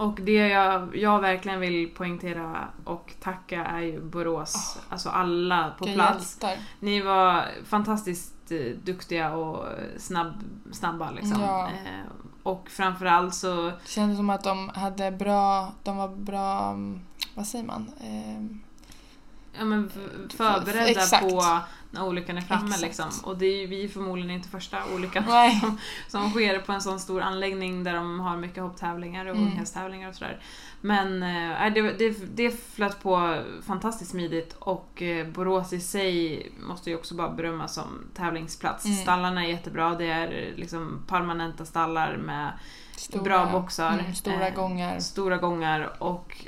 Och 0.00 0.20
det 0.20 0.32
jag, 0.48 0.96
jag 0.96 1.20
verkligen 1.20 1.60
vill 1.60 1.90
poängtera 1.94 2.68
och 2.84 3.12
tacka 3.20 3.64
är 3.64 3.80
ju 3.80 4.00
Borås. 4.00 4.78
Alltså 4.88 5.08
alla 5.08 5.74
på 5.78 5.84
plats. 5.84 6.38
hjältar. 6.42 6.64
Ni 6.80 7.00
var 7.00 7.44
fantastiskt 7.64 8.52
eh, 8.52 8.76
duktiga 8.84 9.34
och 9.34 9.66
snabb, 9.98 10.34
snabba 10.72 11.10
liksom. 11.10 11.40
Ja. 11.40 11.66
Eh, 11.66 12.12
och 12.42 12.68
framförallt 12.70 13.34
så 13.34 13.64
Det 13.66 13.88
kändes 13.88 14.16
som 14.16 14.30
att 14.30 14.44
de 14.44 14.68
hade 14.68 15.10
bra, 15.10 15.72
de 15.82 15.96
var 15.96 16.08
bra, 16.08 16.70
mm, 16.70 17.00
vad 17.34 17.46
säger 17.46 17.64
man? 17.64 17.92
Ehm, 18.00 18.60
ja, 19.60 19.64
men 19.64 19.90
förberedda 20.36 20.90
Exakt. 20.90 21.28
på 21.28 21.58
när 21.90 22.04
olyckan 22.04 22.36
är 22.36 22.40
framme 22.40 22.66
Exakt. 22.66 22.82
liksom. 22.82 23.10
Och 23.22 23.38
det 23.38 23.46
är 23.46 23.56
ju 23.56 23.66
vi 23.66 23.88
förmodligen 23.88 24.30
inte 24.30 24.48
första 24.48 24.78
olyckan 24.94 25.24
Nej. 25.28 25.60
som, 25.60 25.78
som 26.08 26.30
sker 26.30 26.58
på 26.58 26.72
en 26.72 26.80
sån 26.80 27.00
stor 27.00 27.20
anläggning 27.20 27.84
där 27.84 27.94
de 27.94 28.20
har 28.20 28.36
mycket 28.36 28.62
hopptävlingar 28.62 29.26
och 29.26 29.36
Mm. 29.36 29.48
unghästtävlingar 29.52 30.08
och 30.08 30.14
sådär. 30.14 30.42
Men 30.80 31.22
eh, 31.22 31.72
det, 31.74 31.92
det, 31.92 32.36
det 32.36 32.64
flöt 32.74 33.02
på 33.02 33.42
fantastiskt 33.66 34.10
smidigt 34.10 34.56
och 34.58 35.02
eh, 35.02 35.26
Borås 35.26 35.72
i 35.72 35.80
sig 35.80 36.52
måste 36.60 36.90
ju 36.90 36.96
också 36.96 37.14
bara 37.14 37.30
berömmas 37.30 37.74
som 37.74 38.06
tävlingsplats. 38.14 38.84
Mm. 38.84 38.96
Stallarna 38.96 39.44
är 39.44 39.48
jättebra, 39.48 39.94
det 39.94 40.06
är 40.06 40.52
liksom 40.56 41.04
permanenta 41.08 41.64
stallar 41.64 42.16
med 42.16 42.52
stora, 42.96 43.22
bra 43.22 43.46
boxar. 43.52 43.98
Mm, 43.98 44.14
stora 44.14 44.48
eh, 44.48 44.54
gångar. 44.54 45.00
Stora 45.00 45.36
gångar 45.36 45.92
och 45.98 46.46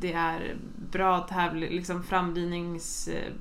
det 0.00 0.12
är 0.12 0.56
bra 0.90 1.20
tävling, 1.20 1.70
liksom 1.70 2.02
framdrivnings... 2.02 3.08
Eh, 3.08 3.32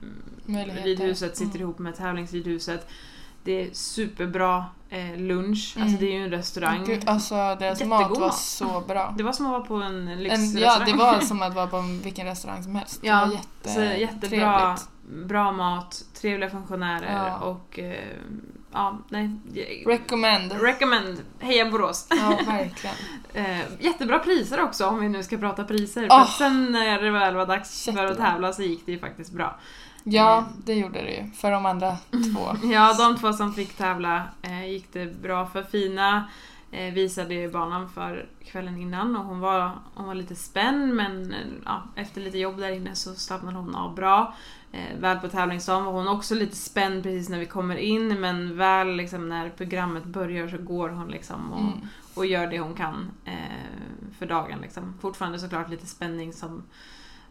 sitter 1.34 1.46
Mm. 1.46 1.62
ihop 1.62 1.80
med 1.80 1.96
tävlingsridhuset. 1.96 2.88
Det 3.44 3.52
är 3.52 3.70
superbra 3.74 4.66
eh, 4.90 5.18
lunch, 5.18 5.74
Mm. 5.76 5.88
alltså 5.88 6.02
det 6.02 6.08
är 6.08 6.14
ju 6.18 6.24
en 6.24 6.32
restaurang. 6.32 6.84
Gud, 6.86 7.04
alltså 7.10 7.36
deras 7.36 7.62
Jättegod 7.80 7.90
mat 7.90 8.18
var 8.20 8.30
så 8.32 8.84
bra. 8.88 9.14
Det 9.18 9.24
var 9.24 9.32
som 9.34 9.46
att 9.46 9.52
vara 9.52 9.62
på 9.62 9.76
en 9.76 10.08
En, 10.08 10.24
lyxrestaurang. 10.24 10.80
ja, 10.80 10.86
det 10.86 10.94
var 10.98 11.20
som 11.30 11.42
att 11.42 11.56
vara 11.56 11.68
på 11.68 11.78
en- 11.78 12.00
vilken 12.02 12.26
restaurang 12.28 12.64
som 12.64 12.76
helst. 12.76 13.00
Ja, 13.04 13.26
det 13.26 13.70
var 13.70 13.74
så 13.76 13.82
jätte, 13.82 14.00
jättebra, 14.02 14.76
trevligt. 14.78 15.28
bra 15.30 15.52
mat, 15.52 16.04
trevliga 16.22 16.50
funktionärer 16.50 17.28
Ja. 17.28 17.38
och 17.40 17.80
eh, 17.80 17.96
ja, 18.74 18.98
nej. 19.10 19.30
Recommend. 19.86 20.52
Recommend. 20.62 21.22
Heja 21.40 21.66
Borås. 21.72 22.08
Ja, 22.10 22.40
verkligen. 22.48 22.96
Eh, 23.36 23.60
jättebra 23.80 24.20
priser 24.20 24.64
också 24.64 24.86
om 24.86 25.00
vi 25.00 25.10
nu 25.10 25.24
ska 25.24 25.38
prata 25.38 25.64
priser. 25.64 26.08
Åh. 26.12 26.18
För 26.18 26.22
att 26.24 26.30
sen 26.30 26.72
när 26.72 27.02
det 27.02 27.12
väl 27.12 27.36
var 27.36 27.46
dags 27.46 27.86
för 27.86 27.92
att 27.92 27.98
Jättebra. 28.10 28.32
tävla 28.32 28.54
så 28.54 28.62
gick 28.62 28.86
det 28.86 28.92
ju 28.92 29.00
faktiskt 29.00 29.32
bra. 29.32 29.60
Ja, 30.04 30.46
det 30.66 30.74
gjorde 30.74 31.02
det 31.02 31.12
ju. 31.12 31.32
För 31.32 31.52
de 31.52 31.66
andra 31.66 31.98
två. 32.12 32.68
Ja, 32.74 32.94
de 32.94 33.18
två 33.18 33.34
som 33.34 33.54
fick 33.54 33.78
tävla 33.78 34.24
eh, 34.42 34.68
gick 34.72 34.94
det 34.94 35.22
bra 35.22 35.46
för. 35.46 35.64
Fina 35.64 36.28
eh, 36.72 36.94
visade 36.94 37.34
ju 37.34 37.52
banan 37.52 37.90
för 37.90 38.26
kvällen 38.46 38.78
innan 38.78 39.16
och 39.16 39.26
hon 39.26 39.40
var, 39.40 39.72
hon 39.96 40.08
var 40.08 40.16
lite 40.16 40.36
spänd 40.36 40.94
men 40.94 41.32
eh, 41.34 41.38
ja, 41.66 41.84
efter 41.96 42.22
lite 42.22 42.38
jobb 42.38 42.58
där 42.58 42.72
inne 42.72 42.96
så 42.96 43.14
slappnade 43.14 43.58
hon 43.58 43.76
av 43.76 43.96
bra. 43.96 44.36
Eh, 44.76 44.98
väl 45.00 45.20
på 45.20 45.30
tävlingsdagen 45.30 45.86
var 45.86 45.92
hon 45.92 46.08
också 46.08 46.36
lite 46.36 46.56
spänd 46.56 47.04
precis 47.04 47.30
när 47.30 47.40
vi 47.40 47.46
kommer 47.46 47.76
in 47.76 48.20
men 48.22 48.58
väl 48.58 48.96
liksom 48.96 49.30
när 49.30 49.50
programmet 49.50 50.04
börjar 50.06 50.48
så 50.48 50.58
går 50.58 50.90
hon 50.90 51.08
liksom 51.12 51.54
och, 51.54 51.60
Mm. 51.60 51.88
och 52.16 52.26
gör 52.26 52.48
det 52.48 52.60
hon 52.60 52.74
kan 52.74 53.12
eh, 53.26 53.34
för 54.18 54.26
dagen. 54.26 54.60
Liksom. 54.62 54.94
Fortfarande 55.02 55.40
såklart 55.40 55.70
lite 55.70 55.86
spänning 55.88 56.34
som, 56.34 56.64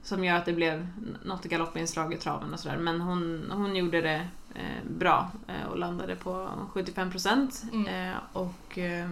som 0.03 0.25
gör 0.25 0.37
att 0.37 0.45
det 0.45 0.53
blev 0.53 0.89
något 1.25 1.45
galoppinslag 1.45 2.15
i 2.15 2.17
traven 2.17 2.53
och 2.53 2.61
sådär. 2.61 2.77
Men 2.77 3.01
hon, 3.01 3.51
hon 3.51 3.77
gjorde 3.77 4.01
det 4.01 4.29
eh, 4.55 4.91
bra 4.99 5.31
eh, 5.47 5.69
och 5.71 5.79
landade 5.79 6.17
på 6.17 6.49
75% 6.75 7.65
Mm. 7.73 7.87
eh, 8.11 8.17
och 8.33 8.79
eh, 8.79 9.11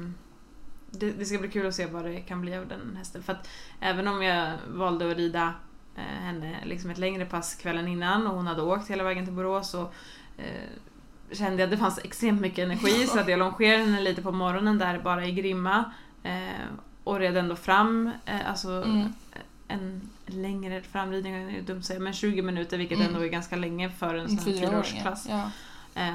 det, 0.90 1.10
det 1.10 1.24
ska 1.24 1.38
bli 1.38 1.48
kul 1.48 1.66
att 1.66 1.74
se 1.74 1.86
vad 1.86 2.04
det 2.04 2.20
kan 2.20 2.40
bli 2.40 2.56
av 2.56 2.66
den 2.66 2.96
hästen. 2.96 3.22
För 3.22 3.32
att 3.32 3.48
även 3.80 4.08
om 4.08 4.22
jag 4.22 4.52
valde 4.68 5.10
att 5.10 5.16
rida 5.16 5.54
henne 5.96 6.56
liksom 6.64 6.90
ett 6.90 6.98
längre 6.98 7.24
pass 7.26 7.54
kvällen 7.54 7.88
innan 7.88 8.26
och 8.26 8.34
hon 8.36 8.46
hade 8.46 8.62
åkt 8.62 8.90
hela 8.90 9.04
vägen 9.04 9.24
till 9.24 9.34
Borås 9.34 9.74
och 9.74 9.94
eh, 10.38 10.70
kände 11.32 11.62
jag 11.62 11.66
att 11.66 11.70
det 11.70 11.76
fanns 11.78 11.98
extremt 12.04 12.40
mycket 12.40 12.58
energi 12.64 13.06
så 13.08 13.18
att 13.20 13.28
jag 13.28 13.38
longerade 13.38 13.84
henne 13.84 14.00
lite 14.00 14.22
på 14.22 14.32
morgonen 14.32 14.78
där 14.78 14.98
bara 14.98 15.26
i 15.26 15.32
Grimma 15.32 15.84
eh, 16.22 16.32
och 17.04 17.18
red 17.18 17.36
ändå 17.36 17.56
fram, 17.56 18.10
eh, 18.24 18.50
alltså 18.50 18.68
Mm. 18.70 19.12
en 19.68 20.00
längre 20.26 20.82
framridning, 20.82 21.34
är 21.34 21.50
ju 21.50 21.60
dumt 21.60 21.78
att 21.78 21.84
säga, 21.84 22.00
men 22.00 22.12
20 22.12 22.42
minuter 22.42 22.78
vilket 22.78 22.98
Mm. 22.98 23.08
ändå 23.08 23.24
är 23.24 23.28
ganska 23.28 23.56
länge 23.56 23.90
för 23.90 24.14
en 24.14 24.28
sån 24.28 24.38
här 24.38 24.60
fyraårsklass. 24.60 25.26
Ja. 25.30 25.50
Eh, 25.94 26.14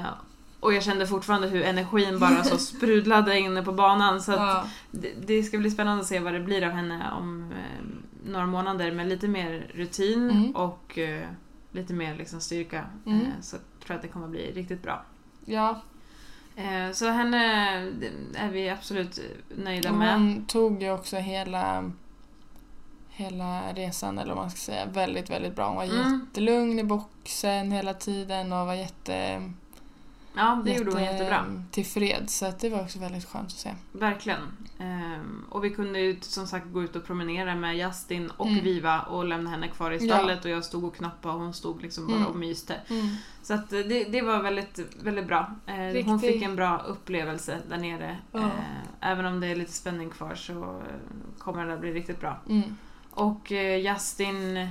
och 0.60 0.74
jag 0.74 0.82
kände 0.82 1.06
fortfarande 1.06 1.48
hur 1.48 1.62
energin 1.62 2.18
bara 2.18 2.44
så 2.44 2.58
sprudlade 2.76 3.38
inne 3.38 3.62
på 3.62 3.72
banan 3.72 4.22
så 4.22 4.32
att 4.32 4.38
Ja. 4.38 4.64
det, 4.90 5.12
det 5.26 5.42
ska 5.42 5.58
bli 5.58 5.70
spännande 5.70 6.00
att 6.00 6.06
se 6.08 6.18
vad 6.20 6.32
det 6.32 6.40
blir 6.40 6.64
av 6.64 6.70
henne 6.72 7.10
om 7.18 7.52
eh, 7.52 7.86
några 8.26 8.46
månader 8.46 8.92
med 8.92 9.08
lite 9.08 9.28
mer 9.28 9.70
rutin 9.74 10.30
Mm. 10.30 10.50
och 10.56 10.98
eh, 10.98 11.28
lite 11.72 11.92
mer 11.92 12.14
liksom 12.16 12.40
styrka. 12.40 12.84
Mm. 13.06 13.20
Eh, 13.20 13.26
så 13.40 13.56
tror 13.56 13.64
jag 13.86 13.96
att 13.96 14.02
det 14.02 14.08
kommer 14.08 14.28
bli 14.28 14.52
riktigt 14.52 14.82
bra. 14.82 15.04
ja. 15.44 15.80
Eh, 16.58 16.92
så 16.92 17.08
henne 17.08 17.38
det 17.90 18.10
är 18.38 18.50
vi 18.50 18.68
absolut 18.70 19.20
nöjda 19.56 19.90
Och 19.90 19.96
med. 19.96 20.12
hon 20.14 20.44
tog 20.46 20.82
ju 20.82 20.90
också 20.90 21.16
hela, 21.16 21.90
hela 23.08 23.72
resan, 23.72 24.18
eller 24.18 24.34
vad 24.34 24.42
man 24.42 24.50
ska 24.50 24.58
säga, 24.58 24.86
väldigt, 24.86 25.30
väldigt 25.30 25.56
bra. 25.56 25.66
Hon 25.68 25.76
var 25.76 25.84
Mm. 25.84 26.20
jättelugn 26.28 26.78
i 26.78 26.84
boxen 26.84 27.72
hela 27.72 27.94
tiden 27.94 28.52
och 28.52 28.66
var 28.66 28.74
jätte, 28.74 29.42
Ja, 30.36 30.62
det 30.64 30.72
gjorde 30.72 30.90
hon 30.92 31.02
jättebra. 31.02 31.44
tillfreds. 31.70 32.38
Så 32.38 32.46
att 32.46 32.58
det 32.58 32.68
var 32.68 32.80
också 32.82 32.98
väldigt 32.98 33.24
skönt 33.24 33.46
att 33.46 33.50
se. 33.52 33.74
Verkligen. 33.92 34.40
Ehm, 34.78 35.44
och 35.50 35.64
vi 35.64 35.70
kunde 35.70 36.00
ju 36.00 36.20
som 36.20 36.46
sagt 36.46 36.66
gå 36.72 36.82
ut 36.82 36.96
och 36.96 37.04
promenera 37.04 37.54
med 37.54 37.76
Justin 37.76 38.30
och 38.36 38.46
Mm. 38.46 38.64
Viva 38.64 39.00
och 39.00 39.24
lämna 39.24 39.50
henne 39.50 39.68
kvar 39.68 39.90
i 39.90 40.06
Ja. 40.06 40.14
stallet 40.16 40.44
och 40.44 40.50
jag 40.50 40.64
stod 40.64 40.84
och 40.84 40.96
knappade 40.96 41.34
och 41.34 41.40
hon 41.40 41.54
stod 41.54 41.82
liksom 41.82 42.06
bara 42.06 42.16
Mm. 42.16 42.28
och 42.28 42.36
myste. 42.36 42.80
Så 43.42 43.54
att 43.54 43.72
eh, 43.72 43.78
det, 43.80 44.04
det 44.04 44.22
var 44.22 44.42
väldigt, 44.42 44.78
väldigt 45.02 45.26
bra. 45.26 45.50
Eh, 45.66 46.04
Hon 46.06 46.20
fick 46.20 46.42
en 46.42 46.56
bra 46.56 46.78
upplevelse 46.78 47.58
där 47.68 47.78
nere. 47.78 48.16
Ja. 48.32 48.38
Eh, 48.38 48.50
även 49.10 49.26
om 49.26 49.40
det 49.40 49.46
är 49.46 49.56
lite 49.56 49.72
spänning 49.72 50.10
kvar 50.10 50.34
så 50.34 50.82
kommer 51.38 51.66
det 51.66 51.74
att 51.74 51.80
bli 51.80 51.92
riktigt 51.92 52.20
bra. 52.20 52.40
Mm. 52.48 52.76
Och 53.10 53.52
eh, 53.52 53.92
Justin 53.92 54.68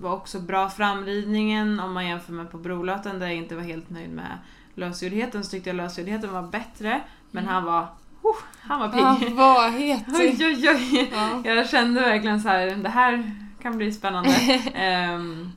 var 0.00 0.12
också 0.12 0.40
bra 0.40 0.68
framridningen 0.70 1.80
om 1.80 1.92
man 1.92 2.06
jämför 2.06 2.32
med 2.32 2.50
på 2.50 2.58
Brolöten 2.58 3.18
där 3.18 3.26
jag 3.26 3.36
inte 3.36 3.56
var 3.56 3.62
helt 3.62 3.90
nöjd 3.90 4.10
med 4.10 4.38
lösgjordheten 4.74 5.44
så 5.44 5.50
tyckte 5.50 5.68
jag 5.70 5.76
lösgjordheten 5.76 6.32
var 6.32 6.42
bättre. 6.42 7.00
Men 7.30 7.46
han 7.48 7.64
var, 7.64 7.86
oh, 8.22 8.36
han 8.60 8.80
var 8.80 8.88
pigg. 8.88 9.02
Han 9.28 9.36
var 9.36 9.68
het. 9.70 10.04
Oj, 10.18 10.36
oj, 10.40 10.70
oj. 10.70 11.10
Ja. 11.14 11.50
Jag 11.54 11.68
kände 11.68 12.00
verkligen 12.00 12.40
så 12.40 12.48
här, 12.48 12.66
det 12.66 12.88
här 12.88 13.30
kan 13.62 13.76
bli 13.76 13.92
spännande. 13.92 14.30
Ehm, 14.74 15.52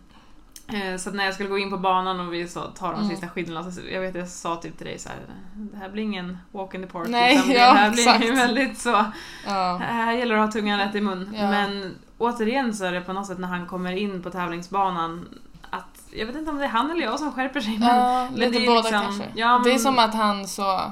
eh, 0.68 0.98
så 0.98 1.12
när 1.12 1.26
jag 1.26 1.34
skulle 1.34 1.50
gå 1.50 1.58
in 1.58 1.70
på 1.70 1.78
banan 1.78 2.20
och 2.20 2.34
vi 2.34 2.48
så 2.48 2.62
tar 2.62 2.92
de 2.92 2.96
Mm. 2.98 3.10
sista 3.10 3.28
skidorna, 3.30 3.72
så 3.72 3.82
jag 3.92 4.02
vet 4.02 4.16
jag 4.16 4.28
sa 4.28 4.56
typ 4.56 4.78
till 4.78 4.86
dig 4.88 5.00
så 5.00 5.10
här, 5.10 5.18
det 5.54 5.78
här 5.78 5.90
blir 5.90 6.04
ingen 6.04 6.38
walk 6.52 6.74
in 6.74 6.82
the 6.82 6.88
park. 6.88 7.08
Nej, 7.10 7.36
utan 7.36 7.52
ja, 7.52 7.74
det 7.74 7.80
här 7.80 7.92
blir 7.92 8.08
exakt. 8.08 8.30
väldigt 8.30 8.78
så, 8.78 9.06
Ja. 9.46 9.78
här 9.84 10.14
gäller 10.14 10.36
det 10.36 10.44
att 10.44 10.54
ha 10.54 10.60
tungan 10.62 10.80
rätt 10.80 10.96
i 10.96 11.02
mun. 11.02 11.34
Ja. 11.38 11.50
Men 11.50 11.96
återigen 12.18 12.74
så 12.74 12.86
är 12.86 12.92
det 12.92 13.02
på 13.02 13.14
något 13.14 13.28
sätt 13.28 13.40
när 13.40 13.48
han 13.48 13.66
kommer 13.68 13.92
in 13.92 14.24
på 14.24 14.30
tävlingsbanan 14.30 15.40
att, 15.70 16.02
jag 16.12 16.26
vet 16.26 16.36
inte 16.36 16.52
om 16.52 16.58
det 16.58 16.64
är 16.64 16.70
han 16.70 16.92
eller 16.92 17.02
jag 17.02 17.20
som 17.20 17.32
skärper 17.32 17.62
sig, 17.62 17.78
men 17.80 17.88
Ja, 17.88 18.28
men 18.32 18.40
lite 18.40 18.52
det 18.60 18.66
är 18.66 18.68
båda 18.68 18.82
liksom- 18.82 19.02
kanske. 19.02 19.24
ja, 19.36 19.62
Det 19.64 19.70
är 19.70 19.74
men- 19.74 19.80
som 19.80 20.00
att 20.00 20.14
han 20.14 20.48
så... 20.48 20.92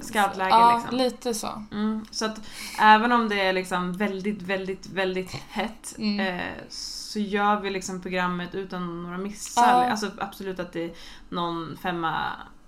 scoutläge 0.00 0.48
ja, 0.50 0.76
liksom. 0.78 0.98
lite 0.98 1.34
så. 1.34 1.62
Mm, 1.72 2.04
så 2.10 2.24
att 2.24 2.40
även 2.80 3.12
om 3.12 3.28
det 3.28 3.40
är 3.40 3.52
liksom 3.52 3.92
väldigt, 3.92 4.42
väldigt, 4.42 4.86
väldigt 4.86 5.30
hett 5.32 5.94
Mm. 5.98 6.20
eh, 6.38 6.44
så 6.68 7.18
gör 7.18 7.60
vi 7.60 7.70
liksom 7.70 8.00
programmet 8.02 8.54
utan 8.54 9.02
några 9.02 9.18
missar. 9.18 9.62
Ja. 9.84 9.90
Alltså 9.90 10.10
absolut 10.18 10.60
att 10.60 10.72
det 10.72 10.84
är 10.84 10.92
någon 11.28 11.76
femma 11.82 12.22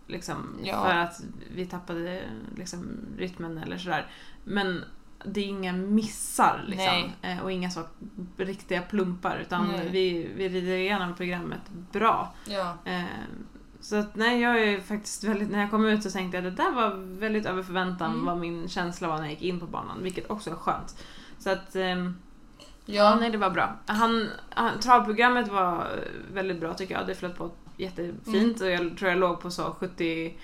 liksom 0.06 0.56
Ja. 0.62 0.84
för 0.84 0.94
att 0.94 1.20
vi 1.54 1.66
tappade 1.66 2.22
liksom 2.56 2.88
rytmen 3.18 3.58
eller 3.58 3.78
sådär. 3.78 4.06
Men 4.44 4.84
det 5.24 5.40
är 5.40 5.44
inga 5.44 5.72
missar 5.72 6.64
liksom. 6.66 7.12
Eh, 7.22 7.42
och 7.42 7.52
inga 7.52 7.70
så 7.70 7.82
riktiga 8.36 8.82
plumpar 8.82 9.38
utan 9.46 9.68
Nej. 9.68 9.88
vi, 9.90 10.30
vi 10.36 10.48
rider 10.48 10.76
igenom 10.76 11.14
programmet 11.14 11.60
bra. 11.92 12.34
Ja. 12.46 12.76
Eh, 12.84 13.02
så 13.80 13.96
att 13.96 14.16
nej, 14.16 14.40
jag 14.40 14.62
är 14.62 14.80
faktiskt 14.80 15.24
väldigt, 15.24 15.50
när 15.50 15.60
jag 15.60 15.70
kom 15.70 15.86
ut 15.86 16.02
så 16.02 16.10
tänkte 16.10 16.38
jag 16.38 16.46
att 16.46 16.56
det 16.56 16.62
där 16.62 16.72
var 16.72 17.18
väldigt 17.18 17.46
över 17.46 17.62
förväntan 17.62 18.10
Mm. 18.12 18.24
vad 18.26 18.38
min 18.38 18.68
känsla 18.68 19.08
var 19.08 19.16
när 19.16 19.22
jag 19.24 19.30
gick 19.30 19.42
in 19.42 19.60
på 19.60 19.66
banan, 19.66 20.02
vilket 20.02 20.30
också 20.30 20.50
är 20.50 20.54
skönt. 20.54 21.04
Så 21.38 21.50
att, 21.50 21.76
ehm, 21.76 22.16
ja 22.84 23.16
nej 23.20 23.30
det 23.30 23.38
var 23.38 23.50
bra. 23.50 23.78
Han, 23.86 24.28
han, 24.50 24.80
travprogrammet 24.80 25.48
var 25.48 25.86
väldigt 26.32 26.60
bra 26.60 26.74
tycker 26.74 26.94
jag, 26.94 27.06
det 27.06 27.14
flöt 27.14 27.38
på 27.38 27.50
jättefint 27.76 28.60
och 28.60 28.70
jag 28.70 28.96
tror 28.98 29.10
jag 29.10 29.18
låg 29.18 29.40
på 29.40 29.50
så 29.50 29.62
70 29.62 30.34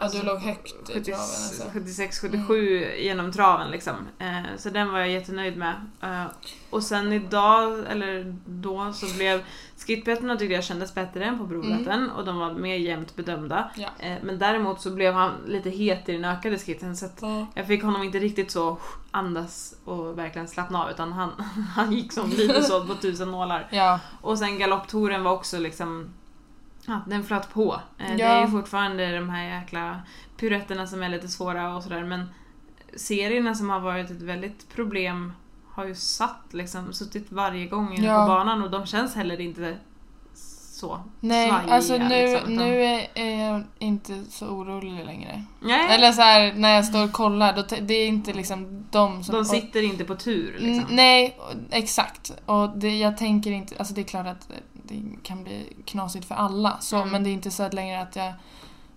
ja, 0.00 0.08
du 0.12 0.22
låg 0.22 0.38
högt 0.38 0.90
i 0.90 1.00
traven 1.00 1.20
alltså. 1.20 1.62
76-77 1.62 2.94
genom 2.96 3.32
traven 3.32 3.70
liksom. 3.70 3.94
Eh, 4.18 4.42
så 4.58 4.70
den 4.70 4.92
var 4.92 4.98
jag 4.98 5.10
jättenöjd 5.10 5.56
med. 5.56 5.74
Eh, 6.02 6.24
och 6.70 6.82
sen 6.82 7.12
idag, 7.12 7.78
eller 7.88 8.36
då, 8.46 8.92
så 8.92 9.16
blev 9.16 9.44
skidpetterna 9.86 10.36
tyckte 10.36 10.54
jag 10.54 10.64
kändes 10.64 10.94
bättre 10.94 11.24
än 11.24 11.38
på 11.38 11.44
Brolöten 11.44 12.10
och 12.10 12.24
de 12.24 12.38
var 12.38 12.52
mer 12.54 12.76
jämnt 12.76 13.16
bedömda. 13.16 13.70
Ja. 13.76 13.88
Eh, 13.98 14.16
men 14.22 14.38
däremot 14.38 14.80
så 14.80 14.90
blev 14.90 15.14
han 15.14 15.32
lite 15.46 15.70
het 15.70 16.08
i 16.08 16.12
den 16.12 16.24
ökade 16.24 16.58
skitten 16.58 16.96
så 16.96 17.06
att 17.06 17.18
Ja. 17.22 17.46
jag 17.54 17.66
fick 17.66 17.82
honom 17.82 18.02
inte 18.02 18.18
riktigt 18.18 18.50
så 18.50 18.78
andas 19.10 19.74
och 19.84 20.18
verkligen 20.18 20.48
slappna 20.48 20.84
av 20.84 20.90
utan 20.90 21.12
han, 21.12 21.30
han 21.76 21.92
gick 21.92 22.12
som 22.12 22.30
lite 22.30 22.62
så 22.68 22.86
på 22.86 22.94
tusen 22.94 23.30
nålar. 23.30 23.68
Ja. 23.70 24.00
Och 24.20 24.38
sen 24.38 24.58
galopptouren 24.58 25.24
var 25.24 25.32
också 25.32 25.58
liksom 25.58 26.08
Ja, 26.86 27.00
den 27.06 27.24
flöt 27.24 27.52
på. 27.52 27.80
Eh, 27.98 28.06
Det 28.16 28.22
Ja. 28.22 28.26
är 28.28 28.44
ju 28.44 28.50
fortfarande 28.50 29.14
de 29.16 29.30
här 29.30 29.60
jäkla 29.60 30.00
piruetterna 30.36 30.86
som 30.86 31.02
är 31.02 31.08
lite 31.08 31.28
svåra 31.28 31.76
och 31.76 31.82
sådär 31.82 32.04
men 32.04 32.26
serierna 32.96 33.54
som 33.54 33.70
har 33.70 33.80
varit 33.80 34.10
ett 34.10 34.22
väldigt 34.22 34.68
problem 34.74 35.32
har 35.72 35.84
ju 35.86 35.94
satt 35.94 36.44
liksom, 36.50 36.92
suttit 36.92 37.32
varje 37.32 37.66
gång 37.66 37.94
inne 37.94 38.06
Ja. 38.06 38.20
på 38.26 38.28
banan 38.28 38.62
och 38.62 38.70
de 38.70 38.86
känns 38.86 39.14
heller 39.14 39.40
inte 39.40 39.76
så 40.34 41.00
Nej, 41.20 41.48
svajiga. 41.50 41.74
alltså 41.74 41.96
nu, 41.96 42.08
liksom, 42.08 42.52
utan- 42.52 42.66
nu 42.66 42.82
är, 42.84 43.06
är 43.14 43.44
jag 43.48 43.62
inte 43.78 44.24
så 44.30 44.46
orolig 44.46 45.04
längre. 45.04 45.44
Nej, 45.60 45.94
Eller 45.94 46.12
så 46.12 46.22
här 46.22 46.52
när 46.52 46.74
jag 46.74 46.84
står 46.84 47.04
och 47.04 47.12
kollar, 47.12 47.56
då, 47.56 47.62
det 47.80 47.94
är 47.94 48.06
inte 48.08 48.32
liksom 48.32 48.86
de 48.90 49.24
som... 49.24 49.34
de 49.34 49.44
sitter 49.44 49.82
inte 49.82 50.04
på 50.04 50.14
tur 50.14 50.56
liksom. 50.58 50.96
Nej, 50.96 51.36
och- 51.38 51.54
exakt. 51.70 52.32
Och 52.46 52.78
det, 52.78 52.98
jag 52.98 53.16
tänker 53.16 53.50
inte, 53.50 53.74
alltså 53.78 53.94
det 53.94 54.00
är 54.00 54.04
klart 54.04 54.26
att 54.26 54.48
det 54.90 55.02
kan 55.22 55.44
bli 55.44 55.76
knasigt 55.84 56.24
för 56.24 56.34
alla, 56.34 56.76
så, 56.80 56.96
Mm. 56.96 57.08
men 57.10 57.24
det 57.24 57.30
är 57.30 57.32
inte 57.32 57.50
så 57.50 57.62
att 57.62 57.74
längre 57.74 58.00
att 58.00 58.16
jag 58.16 58.32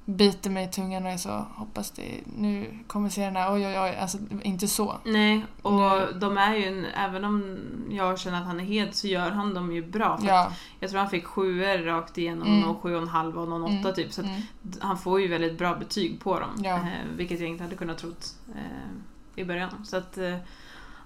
biter 0.05 0.49
mig 0.49 0.65
i 0.65 0.71
tungan 0.71 1.05
och 1.05 1.11
är 1.11 1.17
så, 1.17 1.45
hoppas 1.55 1.91
det, 1.91 2.19
nu 2.37 2.79
kommer 2.87 3.09
serierna, 3.09 3.53
oj 3.53 3.67
oj 3.67 3.79
oj, 3.79 3.95
alltså 4.01 4.17
inte 4.41 4.67
så. 4.67 4.95
Nej, 5.05 5.45
och 5.61 5.73
Nej. 5.73 6.07
de 6.21 6.37
är 6.37 6.55
ju, 6.55 6.65
en- 6.65 6.85
även 6.85 7.23
om 7.25 7.57
jag 7.89 8.19
känner 8.19 8.37
att 8.41 8.45
han 8.47 8.59
är 8.59 8.63
het 8.63 8.95
så 8.95 9.07
gör 9.07 9.29
han 9.31 9.53
dem 9.53 9.71
ju 9.71 9.85
bra. 9.85 10.17
För 10.17 10.27
Ja. 10.27 10.51
Jag 10.79 10.89
tror 10.89 10.99
han 10.99 11.09
fick 11.09 11.25
sjuor 11.25 11.77
rakt 11.85 12.17
igenom 12.17 12.47
Mm. 12.47 12.69
och 12.69 12.81
sju 12.81 12.95
och 12.95 13.01
en 13.01 13.07
halv 13.07 13.37
och 13.39 13.47
någon 13.47 13.63
åtta 13.63 13.73
Mm, 13.89 13.93
typ. 13.93 14.13
Så 14.13 14.21
mm. 14.21 14.41
han 14.79 14.97
får 14.97 15.21
ju 15.21 15.27
väldigt 15.27 15.57
bra 15.57 15.75
betyg 15.75 16.19
på 16.19 16.39
dem. 16.39 16.49
Ja. 16.63 16.75
Eh, 16.75 16.87
vilket 17.15 17.39
jag 17.39 17.49
inte 17.49 17.63
hade 17.63 17.75
kunnat 17.75 17.97
trott 17.97 18.35
eh, 18.55 19.41
i 19.41 19.45
början. 19.45 19.85
Så 19.85 19.97
att, 19.97 20.17
eh, 20.17 20.37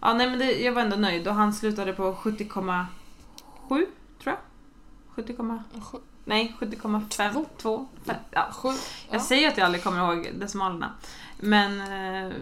ja 0.01 0.13
nej 0.13 0.29
men 0.29 0.39
det, 0.39 0.51
jag 0.51 0.71
var 0.71 0.81
ändå 0.81 0.95
nöjd 0.97 1.27
och 1.27 1.33
han 1.35 1.53
slutade 1.53 1.93
på 1.93 2.13
70,7 2.13 2.85
tror 3.67 3.79
jag. 3.79 3.87
70, 5.17 5.33
Sju- 5.81 5.97
nej 6.25 6.55
70,5. 6.59 7.45
Två. 7.57 7.87
Fem, 8.05 8.15
Ja. 8.31 8.47
Sju. 8.51 8.67
Ja. 8.69 8.75
Jag 9.11 9.21
säger 9.21 9.47
att 9.47 9.57
jag 9.57 9.65
aldrig 9.65 9.83
kommer 9.83 10.13
ihåg 10.13 10.29
decimalerna. 10.39 10.91
Men 11.39 11.81
eh, 11.81 12.33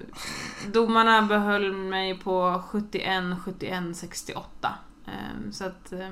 domarna 0.68 1.22
behöll 1.22 1.74
mig 1.74 2.18
på 2.20 2.64
71, 2.70 3.24
71, 3.46 3.84
68. 3.98 4.74
Eh, 5.06 5.52
så 5.52 5.66
att... 5.66 5.92
Eh, 5.94 6.12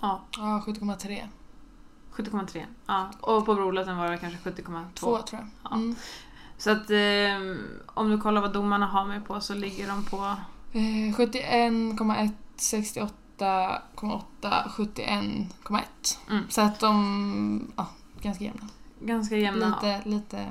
ja, 0.00 0.22
Ja, 0.36 0.62
7,3. 0.66 1.28
70,3. 2.14 2.64
Ja. 2.86 3.10
Och 3.20 3.46
på 3.46 3.54
brolotten 3.54 3.96
var 3.96 4.10
det 4.10 4.18
kanske 4.18 4.50
70,2. 4.50 4.84
Två 4.94 5.18
tror 5.22 5.40
jag. 5.40 5.48
Ja. 5.70 5.76
Mm. 5.76 5.96
Så 6.58 6.70
att 6.70 6.90
eh, 6.90 7.56
om 7.86 8.10
du 8.10 8.20
kollar 8.20 8.40
vad 8.40 8.52
domarna 8.52 8.86
har 8.86 9.04
mig 9.06 9.20
på 9.20 9.40
så 9.40 9.54
ligger 9.54 9.88
de 9.88 10.04
på... 10.04 10.16
Eh, 10.72 11.16
71,1, 11.16 12.32
68,8, 13.38 14.22
71,1. 14.76 15.82
Mm. 16.30 16.44
Så 16.48 16.60
att 16.60 16.80
de, 16.80 17.72
ja, 17.76 17.88
ganska 18.22 18.44
jämna. 18.44 18.68
Ganska 19.00 19.36
jämna. 19.36 19.66
Lite, 19.82 20.08
lite... 20.08 20.46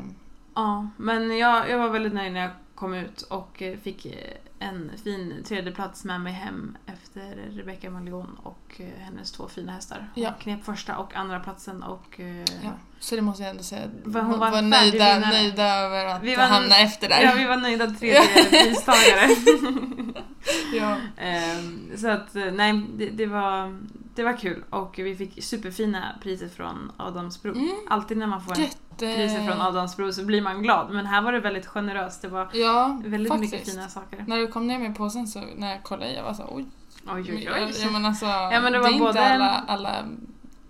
Ja, 0.56 0.88
men 0.98 1.38
jag, 1.38 1.70
jag 1.70 1.78
var 1.78 1.90
väldigt 1.90 2.14
nöjd 2.14 2.34
när 2.34 2.42
jag 2.42 2.52
kom 2.76 2.94
ut 2.94 3.22
och 3.22 3.62
eh, 3.62 3.78
fick 3.78 4.06
eh, 4.06 4.38
en 4.60 4.92
fin 5.04 5.44
tredjeplats 5.48 6.04
med 6.06 6.22
mig 6.22 6.34
hem 6.34 6.78
efter 6.86 7.52
Rebecca 7.52 7.90
Malion 7.90 8.40
och 8.44 8.76
eh, 8.78 9.00
hennes 9.00 9.32
två 9.32 9.48
fina 9.48 9.72
hästar. 9.72 10.10
Hon 10.16 10.24
Ja. 10.24 10.32
knep 10.40 10.66
första 10.66 10.98
och 10.98 11.16
andra 11.16 11.40
platsen 11.40 11.84
och 11.84 12.20
eh, 12.20 12.40
Ja. 12.40 12.72
Så 13.00 13.16
det 13.16 13.22
måste 13.22 13.44
jag 13.44 13.50
ändå 13.50 13.64
säga. 13.64 13.88
Var- 14.04 14.22
hon 14.22 14.40
var 14.40 14.52
var, 14.52 14.62
nöjda, 14.62 15.20
nöjda 15.20 15.76
över 15.76 16.06
att 16.06 16.24
Vi 16.24 16.36
var- 16.36 16.44
hamna 16.44 16.78
efter 16.78 17.10
där. 17.10 17.22
ja, 17.22 17.34
vi 17.38 17.46
var 17.46 17.58
nöjda 17.58 17.88
tredje 17.88 18.22
pristagare. 18.50 19.30
Ja. 20.74 20.98
Ehm, 21.18 21.90
så 21.98 22.08
att 22.10 22.36
eh, 22.36 22.46
nej, 22.54 22.82
det, 22.98 23.10
det, 23.10 23.26
var, 23.26 23.80
det 24.16 24.24
var 24.24 24.38
kul 24.38 24.64
och 24.70 25.00
vi 25.00 25.16
fick 25.16 25.44
superfina 25.44 26.16
priser 26.22 26.48
från 26.50 26.92
Adamsbro. 26.98 27.52
Mm. 27.52 27.70
Alltid 27.90 28.18
när 28.18 28.28
man 28.28 28.42
får 28.44 28.58
Jätte... 28.60 28.76
priser 28.98 29.46
från 29.48 29.62
Adamsbro 29.62 30.14
så 30.14 30.26
blir 30.26 30.42
man 30.42 30.64
glad 30.64 30.92
men 30.94 31.06
här 31.06 31.22
var 31.22 31.32
det 31.32 31.40
väldigt 31.40 31.66
generöst. 31.68 32.22
Det 32.22 32.28
var 32.28 32.50
Ja, 32.54 33.02
väldigt 33.06 33.32
faktiskt. 33.32 33.54
mycket 33.54 33.70
fina 33.70 33.88
saker. 33.90 34.24
När 34.28 34.38
du 34.38 34.48
kom 34.48 34.68
ner 34.68 34.80
med 34.80 34.96
påsen 34.98 35.28
så 35.28 35.44
när 35.56 35.72
jag 35.72 35.84
kollade 35.84 36.14
jag 36.14 36.24
var 36.24 36.34
så 36.34 36.44
oj. 36.52 36.66
Oj, 37.08 37.22
oj, 37.34 37.50
oj. 37.56 37.74
ja, 37.84 37.92
men 37.92 38.06
alltså, 38.06 38.26
Ja, 38.26 38.50
men 38.62 38.64
det 38.64 38.70
det, 38.70 38.80
var 38.80 38.90
är 38.90 39.00
både- 39.00 39.10
inte 39.10 39.22
alla, 39.26 39.64
alla 39.68 40.06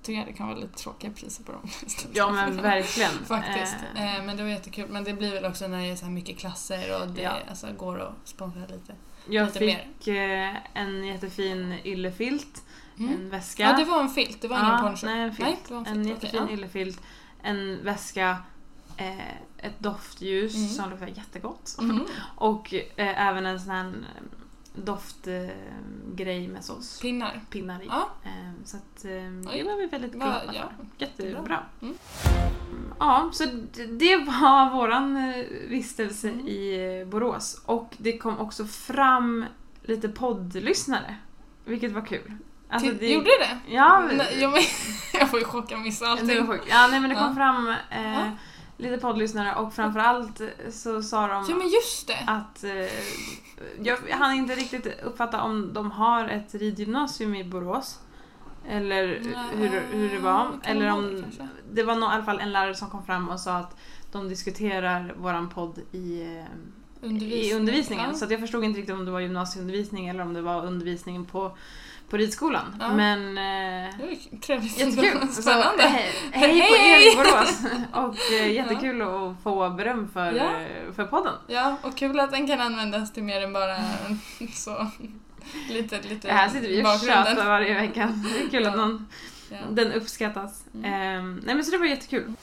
tycker 0.02 0.20
jag 0.20 0.28
det 0.28 0.34
kan 0.34 0.48
vara 0.48 0.58
lite 0.58 0.78
tråkiga 0.78 1.12
priser 1.12 1.44
på 1.44 1.52
dem. 1.52 1.62
Ja 2.14 2.32
men 2.32 2.62
verkligen. 2.62 3.12
Faktiskt. 3.12 3.76
Eh, 3.96 4.16
Eh, 4.18 4.24
men 4.26 4.38
det 4.38 4.44
var 4.44 4.50
jättekul. 4.50 4.86
Men 4.90 5.04
det 5.04 5.14
blir 5.14 5.32
väl 5.34 5.46
också 5.46 5.68
när 5.68 5.78
det 5.82 5.92
är 5.92 5.96
så 5.96 6.06
här 6.06 6.12
mycket 6.12 6.38
klasser 6.38 7.02
och 7.02 7.08
det 7.08 7.22
Ja. 7.22 7.32
alltså, 7.50 7.68
går 7.78 8.02
att 8.02 8.14
sponsra 8.24 8.62
lite. 8.62 8.94
jag 9.30 9.46
lite 9.46 9.60
fick 9.60 10.08
eh, 10.08 10.56
en 10.74 11.04
jättefin 11.06 11.76
yllefilt, 11.86 12.64
Mm. 12.98 13.14
en 13.14 13.30
väska. 13.30 13.64
Ja, 13.64 13.78
det 13.78 13.84
var 13.86 14.02
en 14.02 14.10
filt. 14.10 14.42
Det 14.42 14.48
var 14.48 14.60
ingen 14.60 14.72
Ja, 14.72 14.82
poncho. 14.82 15.06
nej, 15.06 15.22
en 15.22 15.34
filt. 15.36 15.68
det 15.68 15.74
var 15.74 15.82
en, 15.82 15.88
en 15.88 16.04
filt. 16.04 16.10
jättefin 16.10 16.44
Okej, 16.44 16.54
yllefilt, 16.54 17.02
en 17.44 17.84
väska, 17.84 18.38
eh, 18.98 19.30
ett 19.58 19.80
doftljus 19.80 20.56
Mm. 20.56 20.68
som 20.70 20.90
luktar 20.90 21.08
jättegott. 21.08 21.76
ja. 21.78 21.84
Mhm. 21.84 22.06
Och 22.36 22.74
eh, 22.74 23.28
även 23.28 23.46
en 23.46 23.60
sån 23.60 23.70
här 23.72 23.94
doftgrej 24.76 26.46
eh, 26.46 26.52
med 26.52 26.64
sås. 26.64 27.00
Pinnar. 27.02 27.42
Pinnar 27.50 27.82
i. 27.82 27.86
Ja. 27.86 28.10
Eh, 28.24 28.52
så 28.66 28.78
att 28.78 29.06
eh, 29.06 29.12
det 29.56 29.64
var 29.64 29.78
vi 29.78 29.86
väldigt 29.86 30.14
glada 30.14 30.42
ja, 30.46 30.52
för. 30.78 31.06
Jättebra. 31.06 31.30
jättebra. 31.32 31.64
Mm. 31.82 31.96
Ja, 33.00 33.30
så 33.34 33.44
det 33.90 34.16
var 34.18 34.74
våran 34.74 35.18
eh, 35.18 35.46
vistelse 35.68 36.30
Mm. 36.30 36.48
i 36.48 37.00
eh, 37.02 37.08
Borås. 37.08 37.62
Och 37.66 37.96
det 37.98 38.18
kom 38.18 38.40
också 38.40 38.66
fram 38.66 39.46
lite 39.82 40.10
poddlyssnare. 40.10 41.16
Vilket 41.66 41.92
var 41.92 42.06
kul. 42.06 42.32
Alltså, 42.76 42.90
Till- 42.90 42.98
det- 42.98 43.14
Gjorde 43.14 43.26
det? 43.40 43.74
Ja, 43.74 44.10
Nej, 44.14 44.38
jag, 44.42 44.52
men, 44.52 44.62
jag 45.20 45.30
får 45.30 45.40
ju 45.40 45.46
chocka 45.46 45.78
missa 45.78 46.08
allting. 46.08 46.28
det 46.28 46.42
var 46.42 46.48
sjukt. 46.48 46.66
Ja, 46.70 46.88
nej 46.92 47.00
men 47.00 47.10
det 47.10 47.16
kom 47.16 47.28
Ja. 47.28 47.36
fram 47.36 47.68
eh, 47.92 48.14
Ja. 48.14 48.32
lite 48.78 48.98
poddlyssnare 48.98 49.56
och 49.56 49.74
framförallt 49.74 50.42
så 50.72 51.02
sa 51.04 51.28
de 51.28 51.46
Ja 51.50 51.56
men 51.56 51.70
just 51.70 52.08
det. 52.08 52.20
att 52.28 52.64
eh, 52.64 52.72
jag, 53.84 53.98
jag 54.10 54.18
hann 54.18 54.34
inte 54.36 54.56
riktigt 54.56 54.88
uppfatta 55.04 55.42
om 55.42 55.74
de 55.74 55.92
har 55.92 56.28
ett 56.28 56.56
ridgymnasium 56.56 57.36
i 57.36 57.44
Borås. 57.44 58.00
Eller 58.70 59.08
hur, 59.58 59.82
hur 59.92 60.10
det 60.10 60.20
var. 60.20 60.48
Eller 60.64 60.86
det, 60.86 60.92
om 60.92 61.24
det 61.72 61.84
var 61.84 61.96
nog, 61.96 62.10
i 62.10 62.14
alla 62.14 62.24
fall 62.24 62.40
en 62.40 62.52
lärare 62.52 62.76
som 62.76 62.90
kom 62.90 63.06
fram 63.06 63.30
och 63.30 63.40
sa 63.40 63.58
att 63.58 63.78
de 64.12 64.30
diskuterar 64.30 65.14
våran 65.18 65.50
podd 65.50 65.80
i, 65.92 66.22
eh, 67.02 67.12
i 67.24 67.54
undervisningen. 67.54 68.10
Ja. 68.12 68.18
Så 68.18 68.26
jag 68.30 68.40
förstod 68.40 68.64
inte 68.64 68.80
riktigt 68.80 68.96
om 68.96 69.06
det 69.06 69.12
var 69.12 69.20
gymnasieundervisning 69.20 70.08
eller 70.08 70.22
om 70.24 70.34
det 70.34 70.42
var 70.42 70.66
undervisning 70.66 71.26
på, 71.26 71.58
på 72.10 72.18
ridskolan. 72.18 72.76
Ja. 72.80 72.94
Men 72.94 73.38
eh, 73.38 73.94
Det 74.32 74.38
trevligt. 74.42 74.78
Jättekul! 74.80 75.28
Spännande. 75.32 75.84
Så, 75.84 75.88
hej, 75.88 76.12
hej 76.32 76.62
på 76.62 76.76
er 76.76 77.14
i 77.14 77.16
Borås! 77.16 77.62
Och 77.94 78.34
eh, 78.34 78.52
jättekul 78.52 79.02
att 79.02 79.44
få 79.44 79.70
beröm 79.70 80.10
för, 80.14 80.32
Ja. 80.32 80.44
eh, 80.44 80.94
för 80.96 81.06
podden. 81.06 81.34
Ja, 81.48 81.78
och 81.82 81.98
kul 81.98 82.20
att 82.20 82.32
den 82.32 82.48
kan 82.48 82.62
användas 82.62 83.14
till 83.14 83.24
mer 83.24 83.42
än 83.42 83.54
bara 83.54 83.78
så 84.54 84.88
lite, 85.70 86.02
lite 86.02 86.32
här 86.32 86.50
sitter 86.50 86.68
vi 86.68 86.84
och 86.84 87.00
tjatar 87.08 87.46
varje 87.46 87.74
vecka. 87.74 88.14
Det 88.34 88.46
är 88.46 88.50
kul 88.50 88.66
att 88.66 88.78
någon, 88.78 89.08
Ja. 89.52 89.58
den 89.70 89.92
uppskattas. 89.92 90.64
Mm. 90.74 90.94
Ehm, 90.94 91.42
nej 91.46 91.56
men 91.56 91.66
så 91.66 91.72
det 91.72 91.78
var 91.78 91.86
jättekul. 91.86 92.34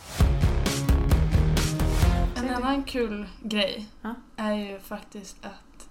En 2.36 2.50
annan 2.54 2.82
kul 2.82 3.26
grej 3.42 3.86
Ja. 4.02 4.14
är 4.36 4.52
ju 4.54 4.78
faktiskt 4.80 5.36
att 5.44 5.88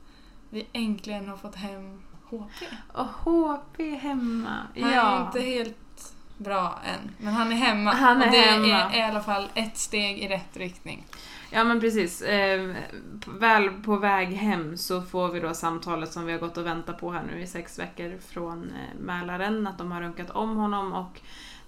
vi 0.50 0.68
äntligen 0.74 1.28
har 1.30 1.38
fått 1.38 1.56
hem 1.56 2.02
HP. 2.32 2.64
Och 2.94 3.06
HP 3.06 3.80
hemma. 4.02 4.58
Han 4.76 4.84
är 4.90 4.96
Ja. 4.96 5.26
inte 5.26 5.42
helt 5.42 6.14
bra 6.38 6.80
än, 6.86 7.12
men 7.18 7.34
han 7.34 7.52
är 7.52 7.56
hemma. 7.56 7.92
Han 7.92 8.22
är 8.22 8.26
och 8.26 8.32
det 8.32 8.38
hemma. 8.42 8.68
är 8.92 8.98
i 9.00 9.02
alla 9.02 9.22
fall 9.22 9.50
ett 9.54 9.78
steg 9.78 10.20
i 10.20 10.28
rätt 10.28 10.58
riktning. 10.58 11.06
ja 11.52 11.64
men 11.64 11.80
precis. 11.82 12.20
P- 12.20 12.76
väl 13.40 13.70
på 13.70 13.96
väg 13.98 14.28
hem 14.34 14.78
så 14.78 15.02
får 15.02 15.28
vi 15.30 15.40
då 15.40 15.54
samtalet 15.54 16.12
som 16.14 16.26
vi 16.26 16.32
har 16.32 16.40
gått 16.40 16.58
och 16.58 16.66
väntat 16.66 17.00
på 17.00 17.12
här 17.12 17.24
nu 17.32 17.42
i 17.42 17.48
sex 17.48 17.80
veckor 17.80 18.18
från 18.34 18.64
eh, 18.64 19.00
Mälaren. 19.00 19.68
Att 19.68 19.78
de 19.78 19.92
har 19.92 20.02
runkat 20.02 20.30
om 20.30 20.56
honom 20.58 20.94
och 20.94 21.22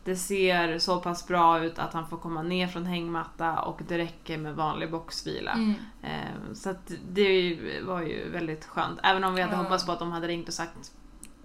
det 0.03 0.15
ser 0.15 0.79
så 0.79 0.99
pass 0.99 1.27
bra 1.27 1.59
ut 1.63 1.79
att 1.79 1.93
han 1.93 2.07
får 2.07 2.17
komma 2.17 2.41
ner 2.41 2.67
från 2.67 2.85
hängmatta 2.85 3.59
och 3.59 3.81
det 3.87 3.97
räcker 3.97 4.37
med 4.37 4.55
vanlig 4.55 4.91
boxvila. 4.91 5.51
Mm. 5.51 5.73
Ehm, 6.03 6.55
Så 6.55 6.75
det 7.09 7.59
var 7.83 8.01
ju 8.01 8.29
väldigt 8.29 8.65
skönt. 8.65 8.99
Även 9.03 9.23
om 9.23 9.35
vi 9.35 9.41
hade 9.41 9.53
Ja. 9.53 9.61
hoppats 9.61 9.85
på 9.85 9.91
att 9.91 9.99
de 9.99 10.11
hade 10.11 10.27
ringt 10.27 10.47
och 10.47 10.53
sagt 10.53 10.91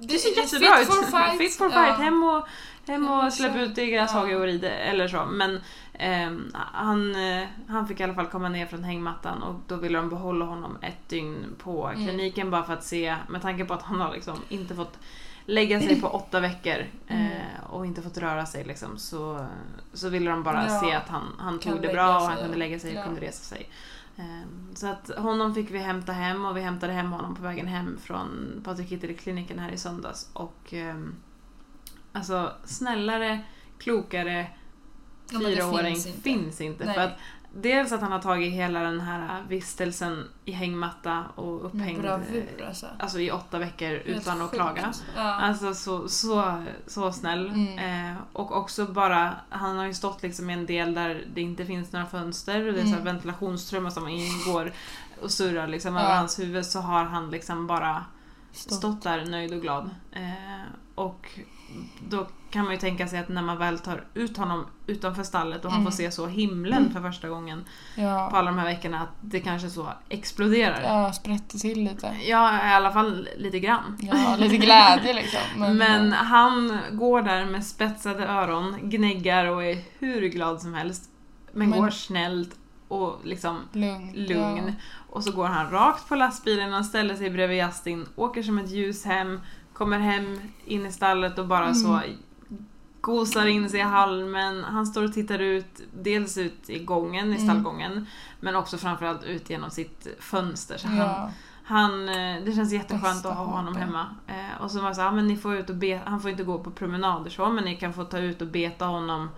Det 0.00 0.18
ser 0.18 0.28
jättebra 0.42 0.76
fit 0.76 0.88
ut. 0.88 0.94
for 0.94 1.02
fight. 1.02 1.38
Fit 1.38 1.56
for 1.56 1.66
Ja. 1.66 1.84
fight. 1.84 1.98
Hem 1.98 2.22
och, 2.24 2.46
hem 2.86 3.04
Ja, 3.04 3.26
och 3.26 3.32
släpp 3.32 3.56
ut 3.56 3.78
i 3.78 3.86
gräshagen 3.86 4.30
Ja. 4.30 4.36
och 4.38 4.44
rid 4.44 4.64
eller 4.64 5.08
så. 5.08 5.24
Men 5.26 5.60
ehm, 5.94 6.52
han, 6.72 7.14
eh, 7.16 7.48
han 7.68 7.88
fick 7.88 8.00
i 8.00 8.02
alla 8.04 8.14
fall 8.14 8.26
komma 8.26 8.48
ner 8.48 8.66
från 8.66 8.84
hängmattan 8.84 9.42
och 9.42 9.54
då 9.66 9.76
ville 9.76 9.98
de 9.98 10.08
behålla 10.08 10.44
honom 10.44 10.76
ett 10.82 11.08
dygn 11.08 11.46
på 11.62 11.88
Mm. 11.88 12.06
kliniken 12.06 12.50
bara 12.50 12.62
för 12.62 12.72
att 12.72 12.84
se, 12.84 13.16
med 13.28 13.42
tanke 13.42 13.64
på 13.64 13.74
att 13.74 13.82
han 13.82 14.00
har 14.00 14.12
liksom 14.14 14.36
inte 14.48 14.74
fått 14.74 14.98
lägga 15.48 15.80
sig 15.80 16.00
på 16.00 16.06
åtta 16.12 16.40
veckor 16.40 16.84
Mm. 17.08 17.26
eh, 17.32 17.64
och 17.70 17.86
inte 17.86 18.02
fått 18.02 18.18
röra 18.18 18.46
sig 18.46 18.64
liksom, 18.64 18.98
så, 18.98 19.46
så 19.92 20.08
ville 20.08 20.30
de 20.30 20.42
bara 20.42 20.64
Ja. 20.68 20.80
se 20.80 20.92
att 20.94 21.08
han, 21.08 21.22
han 21.38 21.58
tog 21.58 21.82
det 21.82 21.88
bra 21.88 22.16
och 22.16 22.22
han 22.26 22.38
kunde 22.38 22.56
lägga 22.56 22.78
sig 22.78 22.90
och 22.90 22.98
ja. 22.98 23.04
kunde 23.04 23.20
resa 23.20 23.42
sig. 23.54 23.68
Ehm, 24.16 24.74
Så 24.74 24.86
att 24.86 25.10
honom 25.18 25.54
fick 25.54 25.70
vi 25.70 25.78
hämta 25.78 26.12
hem 26.12 26.44
och 26.44 26.56
vi 26.56 26.60
hämtade 26.60 26.92
hem 26.92 27.12
honom 27.12 27.34
på 27.36 27.42
vägen 27.42 27.66
hem 27.66 27.98
från 28.02 28.60
Patrik 28.64 28.88
Hitler-kliniken 28.92 29.58
här 29.58 29.70
i 29.70 29.76
söndags. 29.78 30.30
Och 30.32 30.72
ehm, 30.74 31.14
alltså 32.12 32.52
snällare, 32.64 33.40
klokare 33.78 34.46
Ja, 35.32 35.38
fyraåring 35.40 35.94
finns 35.94 36.06
inte. 36.06 36.20
finns 36.22 36.60
inte. 36.60 36.84
Nej. 36.84 36.94
För 36.94 37.00
att 37.02 37.12
dels 37.62 37.92
att 37.92 38.00
han 38.00 38.12
har 38.12 38.18
tagit 38.18 38.52
hela 38.52 38.80
den 38.80 39.00
här 39.00 39.42
vistelsen 39.48 40.24
i 40.44 40.52
hängmatta 40.52 41.24
och 41.34 41.64
upphängd 41.66 42.00
bravur 42.02 42.64
alltså. 42.68 42.86
alltså 42.98 43.20
i 43.20 43.30
åtta 43.30 43.58
veckor 43.58 43.88
Helt 43.88 44.06
utan 44.06 44.36
att 44.42 44.50
sjukt. 44.50 44.54
klaga. 44.62 44.92
Ja. 45.16 45.22
Alltså 45.34 45.74
så, 45.74 46.08
så, 46.08 46.62
så 46.86 47.12
snäll. 47.12 47.46
Mm. 47.48 48.10
Eh, 48.12 48.16
och 48.32 48.56
också 48.56 48.86
bara, 48.86 49.34
han 49.48 49.76
har 49.76 49.86
ju 49.86 49.94
stått 49.94 50.22
liksom 50.22 50.50
i 50.50 50.52
en 50.52 50.66
del 50.66 50.94
där 50.94 51.24
det 51.34 51.40
inte 51.40 51.66
finns 51.66 51.92
några 51.92 52.06
fönster 52.06 52.66
och 52.66 52.72
det 52.72 52.80
är 52.80 52.84
så 52.86 52.92
Mm. 52.92 53.04
ventilationstrummor 53.04 53.90
som 53.90 54.08
ingår 54.08 54.72
och 55.22 55.30
surrar 55.30 55.66
liksom 55.66 55.94
Ja. 55.94 56.00
över 56.00 56.16
hans 56.16 56.38
huvud 56.38 56.66
så 56.66 56.80
har 56.80 57.04
han 57.04 57.30
liksom 57.30 57.66
bara 57.66 58.04
Stått. 58.52 58.74
stått 58.78 59.02
där 59.02 59.24
nöjd 59.24 59.52
och 59.54 59.60
glad. 59.60 59.90
Eh, 60.12 60.62
och 60.94 61.28
då 62.08 62.26
kan 62.50 62.64
man 62.64 62.72
ju 62.74 62.78
tänka 62.80 63.08
sig 63.08 63.18
att 63.18 63.28
när 63.28 63.42
man 63.42 63.58
väl 63.58 63.78
tar 63.78 64.04
ut 64.14 64.36
honom 64.36 64.66
utanför 64.86 65.22
stallet 65.22 65.64
och 65.64 65.70
han 65.70 65.80
Mm. 65.80 65.92
får 65.92 65.96
se 65.96 66.10
så 66.10 66.26
himlen 66.26 66.90
för 66.92 67.00
första 67.00 67.28
gången 67.28 67.64
på 67.94 68.00
Ja. 68.00 68.30
alla 68.32 68.50
de 68.50 68.58
här 68.58 68.64
veckorna 68.66 69.00
att 69.02 69.08
det 69.20 69.40
kanske 69.40 69.70
så 69.70 69.88
exploderar. 70.08 70.82
ja, 70.82 71.12
sprätte 71.12 71.58
till 71.58 71.84
lite. 71.84 72.16
Ja, 72.26 72.68
i 72.70 72.72
alla 72.74 72.92
fall 72.92 73.28
lite 73.36 73.58
grann. 73.60 73.96
Ja, 74.00 74.36
lite 74.38 74.56
glädje 74.56 75.12
liksom. 75.14 75.40
Men, 75.56 75.76
Men, 75.76 76.12
han 76.12 76.78
går 76.92 77.22
där 77.22 77.44
med 77.44 77.66
spetsade 77.66 78.26
öron, 78.26 78.76
gnäggar 78.82 79.44
och 79.46 79.64
är 79.64 79.78
hur 79.98 80.20
glad 80.28 80.60
som 80.60 80.74
helst. 80.74 81.10
Men, 81.52 81.70
Men- 81.70 81.80
går 81.80 81.90
snällt 81.90 82.56
och 82.88 83.20
liksom 83.24 83.58
lugn. 83.72 84.12
lugn. 84.14 84.62
Ja. 84.66 84.72
Och 85.10 85.24
så 85.24 85.32
går 85.32 85.46
han 85.46 85.70
rakt 85.70 86.08
på 86.08 86.14
lastbilen 86.16 86.74
och 86.74 86.84
ställer 86.84 87.14
sig 87.16 87.30
bredvid 87.30 87.58
Justin, 87.64 88.06
åker 88.16 88.42
som 88.42 88.58
ett 88.58 88.70
ljus 88.70 89.04
hem, 89.04 89.40
kommer 89.78 89.98
hem 89.98 90.40
in 90.64 90.86
i 90.86 90.92
stallet 90.92 91.38
och 91.38 91.46
bara 91.46 91.62
Mm. 91.64 91.74
så 91.74 92.00
gosar 93.00 93.46
in 93.46 93.70
sig 93.70 93.80
i 93.80 93.82
halmen. 93.82 94.64
Han 94.64 94.86
står 94.86 95.04
och 95.04 95.12
tittar 95.12 95.38
ut, 95.38 95.80
dels 96.02 96.38
ut 96.38 96.70
i 96.70 96.78
gången, 96.84 97.32
i 97.32 97.38
stallgången, 97.38 98.06
men 98.40 98.56
också 98.56 98.78
framförallt 98.78 99.24
ut 99.24 99.50
genom 99.50 99.70
sitt 99.70 100.06
fönster. 100.20 100.78
Så 100.78 100.88
han, 100.88 100.96
Ja. 100.96 101.30
han, 101.64 102.08
eh, 102.08 102.44
det 102.44 102.52
känns 102.56 102.72
jätteskönt 102.72 103.02
Bästa 103.02 103.30
att 103.30 103.36
ha 103.36 103.44
honom 103.44 103.74
HP. 103.74 103.80
hemma. 103.80 104.06
Eh, 104.26 104.62
och 104.62 104.70
så 104.70 104.80
var 104.80 104.88
det 104.88 104.94
så 104.94 105.00
här, 105.00 105.08
"Ja, 105.08 105.12
men 105.14 105.26
ni 105.26 105.36
får 105.36 105.54
ut 105.56 105.70
och 105.70 105.76
han 106.04 106.20
får 106.20 106.30
inte 106.30 106.44
gå 106.44 106.58
på 106.58 106.70
promenader 106.70 107.30
så, 107.30 107.50
men 107.50 107.64
ni 107.64 107.76
kan 107.76 107.92
få 107.92 108.04
ta 108.04 108.18
ut 108.18 108.42
och 108.42 108.48
beta 108.48 108.84
honom 108.84 109.30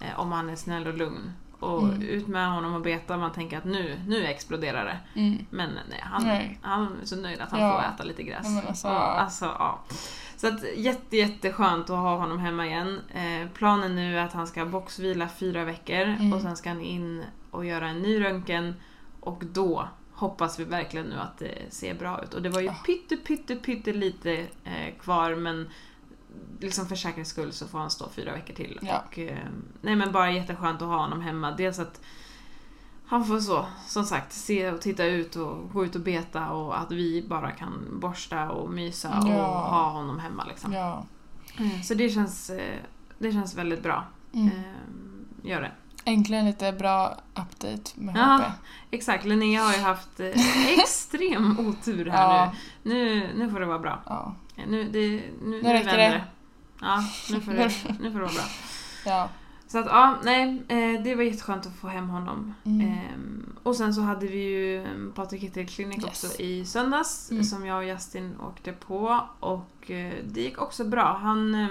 eh, 0.00 0.20
om 0.20 0.32
han 0.32 0.50
är 0.50 0.56
snäll 0.56 0.86
och 0.86 0.94
lugn. 0.98 1.32
Och 1.60 1.82
Mm. 1.82 2.02
ut 2.02 2.26
med 2.28 2.48
honom 2.52 2.74
och 2.74 2.80
beta, 2.80 3.16
man 3.16 3.32
tänker 3.32 3.58
att 3.58 3.64
nu, 3.64 4.00
nu 4.06 4.24
exploderar 4.26 4.84
det. 4.84 5.20
Mm. 5.20 5.46
Men 5.50 5.70
nej, 5.88 6.00
han, 6.02 6.24
Nej. 6.24 6.58
han 6.62 6.96
är 7.02 7.06
så 7.06 7.16
nöjd 7.16 7.40
att 7.40 7.50
han 7.50 7.60
Ja. 7.60 7.72
får 7.82 7.94
äta 7.94 8.04
lite 8.04 8.22
gräs. 8.22 8.46
Ja, 8.62 8.62
alltså- 8.68 8.88
Och, 8.88 9.20
alltså, 9.20 9.44
ja. 9.44 9.80
Så 10.36 10.48
att 10.48 10.76
jätte, 10.76 11.16
jätteskönt 11.16 11.90
att 11.90 11.96
ha 11.96 12.16
honom 12.16 12.38
hemma 12.38 12.66
igen. 12.66 13.00
Eh, 13.14 13.48
planen 13.54 13.96
nu 13.96 14.18
är 14.18 14.24
att 14.24 14.32
han 14.32 14.46
ska 14.46 14.64
boxvila 14.64 15.28
fyra 15.28 15.64
veckor 15.64 16.02
Mm. 16.02 16.32
och 16.32 16.40
sen 16.40 16.56
ska 16.56 16.68
han 16.68 16.80
in 16.80 17.24
och 17.50 17.64
göra 17.64 17.88
en 17.88 18.02
ny 18.02 18.20
röntgen 18.24 18.74
och 19.20 19.42
då 19.44 19.88
hoppas 20.12 20.60
vi 20.60 20.64
verkligen 20.64 21.06
nu 21.06 21.16
att 21.18 21.38
det 21.38 21.72
ser 21.72 21.94
bra 21.94 22.22
ut. 22.22 22.34
Och 22.34 22.42
det 22.42 22.48
var 22.48 22.60
ju 22.60 22.68
Ah. 22.68 22.74
pytte, 22.86 23.16
pytte, 23.16 23.56
pytte 23.56 23.92
lite 23.92 24.32
eh, 24.64 24.94
kvar 25.00 25.34
men 25.34 25.70
liksom 26.60 26.86
för 26.86 26.96
säkerhets 26.96 27.30
skull 27.30 27.52
så 27.52 27.66
får 27.68 27.78
han 27.78 27.90
stå 27.90 28.08
fyra 28.08 28.32
veckor 28.32 28.54
till. 28.54 28.78
Ja. 28.82 29.02
Och, 29.06 29.18
eh, 29.18 29.38
nej 29.80 29.96
men 29.96 30.12
bara 30.12 30.30
jätteskönt 30.32 30.82
att 30.82 30.88
ha 30.88 30.96
honom 30.98 31.20
hemma. 31.20 31.50
Dels 31.50 31.78
att 31.78 32.00
han 33.06 33.24
får 33.24 33.40
så, 33.40 33.66
som 33.86 34.04
sagt, 34.04 34.32
se 34.32 34.70
och 34.70 34.80
titta 34.80 35.04
ut 35.04 35.36
och 35.36 35.70
gå 35.72 35.84
ut 35.84 35.94
och 35.94 36.00
beta 36.00 36.50
och 36.50 36.78
att 36.80 36.92
vi 36.92 37.26
bara 37.28 37.50
kan 37.50 38.00
borsta 38.00 38.50
och 38.50 38.70
mysa 38.70 39.18
och 39.22 39.28
Ja. 39.28 39.58
ha 39.58 39.90
honom 39.90 40.18
hemma 40.18 40.44
liksom. 40.44 40.72
Ja. 40.72 41.04
Mm, 41.58 41.82
Så 41.82 41.94
det 41.94 42.08
känns, 42.08 42.50
eh, 42.50 42.78
det 43.18 43.32
känns 43.32 43.54
väldigt 43.54 43.82
bra. 43.82 44.04
Mm. 44.32 44.46
Eh, 44.46 44.52
Gör 45.50 45.60
det. 45.60 45.72
Äntligen 46.04 46.44
lite 46.46 46.72
bra 46.72 47.16
update 47.34 47.90
med 47.94 48.16
Ja. 48.16 48.22
HP. 48.38 48.52
Exakt, 48.90 49.24
Linnea 49.24 49.62
har 49.62 49.72
ju 49.72 49.80
haft 49.80 50.20
extrem 50.78 51.60
otur 51.68 52.06
här 52.10 52.36
Ja. 52.36 52.52
nu. 52.82 52.94
nu. 53.20 53.30
Nu 53.36 53.50
får 53.50 53.60
det 53.60 53.66
vara 53.66 53.78
bra. 53.78 54.02
Ja. 54.06 54.34
Nu, 54.66 54.84
det, 54.84 55.22
nu, 55.42 55.62
nu, 55.62 55.72
räcker 55.72 55.96
det. 55.96 56.24
Ja, 56.80 57.04
nu 57.30 57.40
får 57.40 57.52
det, 57.52 57.72
nu 58.00 58.12
får 58.12 58.18
det 58.18 58.24
vara 58.24 58.32
bra. 58.34 58.44
Ja. 59.06 59.28
Så 59.68 59.78
att 59.78 59.86
ja, 59.86 60.18
nej, 60.24 60.62
eh, 60.68 61.02
det 61.02 61.14
var 61.14 61.22
jätteskönt 61.22 61.66
att 61.66 61.76
få 61.76 61.88
hem 61.88 62.08
honom. 62.08 62.54
Mm. 62.64 62.80
Ehm, 62.88 63.56
och 63.62 63.76
sen 63.76 63.94
så 63.94 64.00
hade 64.00 64.26
vi 64.26 64.38
ju 64.38 64.82
eh, 64.84 65.12
Patrik 65.14 65.42
Hittel 65.42 65.66
Clinic 65.66 66.04
Yes. 66.04 66.24
också 66.24 66.42
i 66.42 66.64
söndags 66.64 67.30
Mm. 67.30 67.44
som 67.44 67.66
jag 67.66 67.78
och 67.78 67.84
Justin 67.84 68.36
åkte 68.40 68.72
på 68.72 69.20
och 69.40 69.90
eh, 69.90 70.12
det 70.24 70.40
gick 70.40 70.60
också 70.62 70.84
bra. 70.84 71.18
Han 71.22 71.54
eh, 71.54 71.68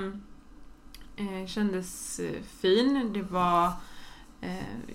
eh, 1.41 1.47
kändes 1.47 2.19
eh, 2.19 2.41
fin. 2.61 3.13
Det 3.13 3.21
var 3.21 3.71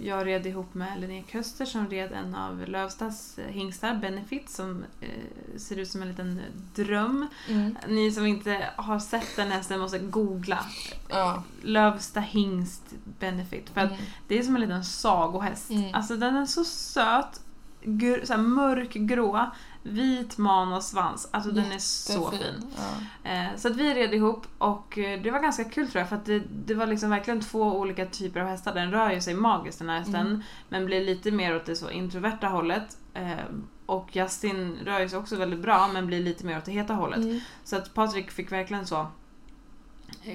jag 0.00 0.26
red 0.26 0.46
ihop 0.46 0.74
med 0.74 1.00
Linnea 1.00 1.22
Köster 1.32 1.64
som 1.64 1.88
red 1.90 2.12
en 2.12 2.34
av 2.34 2.68
Lövstas 2.68 3.38
eh, 3.38 3.46
hingstar, 3.46 3.94
Benefit, 3.94 4.50
som 4.50 4.84
eh, 5.00 5.08
ser 5.58 5.78
ut 5.78 5.88
som 5.90 6.02
en 6.02 6.08
liten 6.08 6.40
dröm. 6.74 7.26
Mm. 7.48 7.76
Ni 7.88 8.12
som 8.12 8.26
inte 8.26 8.64
har 8.76 8.98
sett 8.98 9.36
den 9.36 9.50
hästen 9.50 9.80
måste 9.80 9.98
googla. 9.98 10.58
Ja. 11.08 11.42
Lövsta 11.62 12.20
hingst 12.20 12.82
Benefit. 13.18 13.70
För 13.70 13.80
att 13.80 13.90
Mm. 13.90 14.02
det 14.28 14.38
är 14.38 14.42
som 14.42 14.54
en 14.54 14.60
liten 14.60 14.84
sagohäst. 14.84 15.70
Mm. 15.70 15.94
Alltså 15.94 16.16
den 16.16 16.36
är 16.36 16.46
så 16.46 16.64
söt, 16.64 17.40
gr- 17.82 18.24
så 18.24 18.36
mörkgrå, 18.36 19.50
vit 19.82 20.38
man 20.38 20.72
och 20.72 20.82
svans. 20.82 21.28
Alltså 21.30 21.50
den 21.50 21.72
är 21.72 21.78
så 21.78 22.30
fin. 22.30 22.64
Ja. 22.76 23.30
Eh, 23.30 23.56
så 23.56 23.68
att 23.68 23.76
vi 23.76 23.94
red 23.94 24.14
ihop 24.14 24.46
och 24.58 24.98
eh, 24.98 25.22
det 25.22 25.30
var 25.30 25.40
ganska 25.40 25.64
kul 25.64 25.88
tror 25.90 26.00
jag 26.00 26.08
för 26.08 26.16
att 26.16 26.24
det, 26.26 26.42
det 26.66 26.74
var 26.74 26.86
liksom 26.86 27.10
verkligen 27.10 27.40
två 27.40 27.62
olika 27.78 28.06
typer 28.06 28.40
av 28.40 28.46
hästar. 28.48 28.74
Den 28.74 28.90
rör 28.90 29.10
ju 29.12 29.20
sig 29.20 29.34
magiskt 29.34 29.78
den 29.78 29.88
här 29.88 29.98
hästen 29.98 30.26
Mm. 30.26 30.42
men 30.68 30.86
blir 30.86 31.04
lite 31.04 31.30
mer 31.30 31.56
åt 31.56 31.64
det 31.66 31.76
så 31.76 31.90
introverta 31.90 32.46
hållet. 32.46 32.96
Eh, 33.14 33.32
och 33.86 34.08
Justin 34.16 34.78
rör 34.84 35.00
ju 35.00 35.08
sig 35.08 35.18
också 35.18 35.36
väldigt 35.36 35.60
bra 35.60 35.88
men 35.92 36.06
blir 36.06 36.20
lite 36.20 36.46
mer 36.46 36.58
åt 36.58 36.64
det 36.64 36.72
heta 36.72 36.94
hållet. 36.94 37.18
Mm. 37.18 37.40
Så 37.64 37.76
att 37.76 37.94
Patrik 37.94 38.30
fick 38.30 38.52
verkligen 38.52 38.86
så 38.86 39.06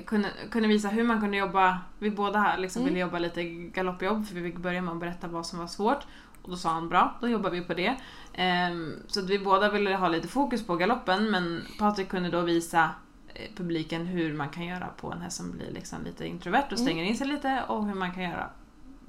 kunde, 0.06 0.30
kunde 0.52 0.68
visa 0.68 0.88
hur 0.88 1.04
man 1.04 1.22
kunde 1.22 1.38
jobba, 1.38 1.80
vi 2.00 2.12
båda 2.12 2.40
här 2.40 2.58
liksom 2.58 2.82
Mm. 2.82 2.94
ville 2.94 3.02
jobba 3.02 3.20
lite 3.20 3.44
galoppjobb 3.44 4.28
för 4.28 4.36
vi 4.36 4.52
fick 4.52 4.58
börja 4.60 4.82
med 4.82 4.92
att 4.94 5.00
berätta 5.00 5.28
vad 5.28 5.46
som 5.46 5.60
var 5.60 5.68
svårt. 5.68 6.06
Och 6.46 6.52
då 6.52 6.58
sa 6.58 6.70
han 6.70 6.90
bra, 6.90 7.18
då 7.22 7.28
jobbar 7.30 7.50
vi 7.50 7.62
på 7.62 7.74
det. 7.74 7.96
Ehm, 8.34 8.94
så 9.08 9.22
vi 9.22 9.40
båda 9.40 9.72
ville 9.72 9.96
ha 9.96 10.08
lite 10.10 10.28
fokus 10.28 10.66
på 10.68 10.76
galoppen 10.76 11.32
men 11.32 11.62
Patrik 11.80 12.10
kunde 12.10 12.30
då 12.30 12.42
visa 12.42 12.90
eh, 13.34 13.50
publiken 13.56 14.06
hur 14.06 14.34
man 14.34 14.50
kan 14.50 14.66
göra 14.66 14.88
på 14.88 15.12
en 15.12 15.22
häst 15.22 15.38
som 15.38 15.52
blir 15.52 15.72
liksom 15.72 16.04
lite 16.04 16.28
introvert 16.28 16.68
och 16.72 16.80
stänger 16.80 17.04
in 17.04 17.18
sig 17.18 17.28
lite 17.28 17.64
och 17.68 17.86
hur 17.86 17.94
man 17.94 18.14
kan 18.14 18.24
göra 18.24 18.50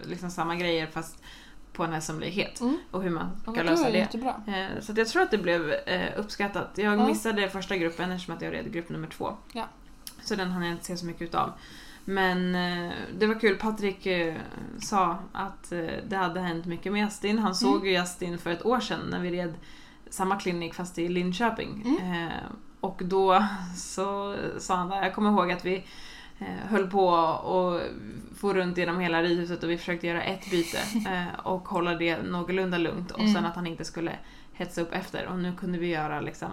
liksom 0.03 0.31
samma 0.31 0.57
grejer 0.57 0.87
fast 0.87 1.23
på 1.73 1.85
en 1.85 1.93
häst 1.93 2.07
som 2.07 2.19
blir 2.19 2.29
het. 2.31 2.61
Mm. 2.61 2.79
Och 2.91 3.03
hur 3.03 3.11
man 3.11 3.31
Ja, 3.35 3.41
ska 3.43 3.51
men 3.53 3.67
lösa 3.67 3.91
det. 3.91 3.99
Jättebra. 3.99 4.43
Eh, 4.47 4.81
Så 4.81 4.93
jag 4.97 5.09
tror 5.09 5.23
att 5.23 5.31
det 5.31 5.39
blev 5.39 5.71
eh, 5.73 6.19
uppskattat. 6.21 6.71
Jag 6.75 6.99
Ja. 6.99 7.07
missade 7.07 7.49
första 7.51 7.77
gruppen 7.77 8.11
eftersom 8.11 8.35
att 8.37 8.43
jag 8.43 8.53
red 8.53 8.73
grupp 8.73 8.89
nummer 8.89 9.09
två. 9.09 9.37
Ja. 9.53 9.65
Så 10.23 10.35
den 10.35 10.51
hann 10.51 10.63
jag 10.63 10.73
inte 10.73 10.85
se 10.85 10.97
så 10.97 11.07
mycket 11.07 11.23
utav. 11.23 11.53
Men 12.09 12.55
eh, 12.55 12.93
det 13.19 13.27
var 13.27 13.41
kul. 13.41 13.57
Patrik 13.57 14.07
eh, 14.07 14.35
sa 14.81 15.19
att 15.33 15.73
eh, 15.73 15.87
det 16.09 16.17
hade 16.17 16.41
hänt 16.41 16.67
mycket 16.67 16.93
med 16.93 17.05
Justin. 17.05 17.39
Han 17.39 17.55
såg 17.55 17.87
ju 17.87 17.93
Justin 17.93 18.39
för 18.39 18.51
ett 18.51 18.67
år 18.67 18.81
sedan 18.81 19.01
när 19.11 19.21
vi 19.21 19.31
red 19.31 19.55
samma 20.11 20.37
klinik 20.37 20.75
fast 20.75 20.99
i 20.99 21.09
Linköping. 21.09 21.99
Eh, 22.01 22.47
och 22.81 23.03
då 23.05 23.45
så 23.77 24.37
sa 24.59 24.77
han 24.77 24.91
jag 24.91 25.15
kommer 25.15 25.31
ihåg 25.31 25.53
att 25.53 25.65
vi 25.65 25.85
höll 26.69 26.91
på 26.91 27.09
och 27.09 27.81
for 28.37 28.55
runt 28.55 28.79
genom 28.79 29.01
hela 29.01 29.23
ridhuset 29.23 29.63
och 29.63 29.71
vi 29.71 29.79
försökte 29.79 30.07
göra 30.07 30.23
ett 30.23 30.51
byte 30.51 30.79
och 31.43 31.69
hålla 31.69 31.95
det 31.95 32.23
någorlunda 32.23 32.79
lugnt 32.79 33.11
och 33.11 33.29
sen 33.35 33.45
att 33.45 33.57
han 33.57 33.67
inte 33.67 33.85
skulle 33.85 34.13
hetsa 34.53 34.81
upp 34.81 34.93
efter. 34.93 35.27
Och 35.27 35.39
nu 35.39 35.53
kunde 35.53 35.79
vi 35.79 35.87
göra 35.87 36.21
liksom 36.21 36.51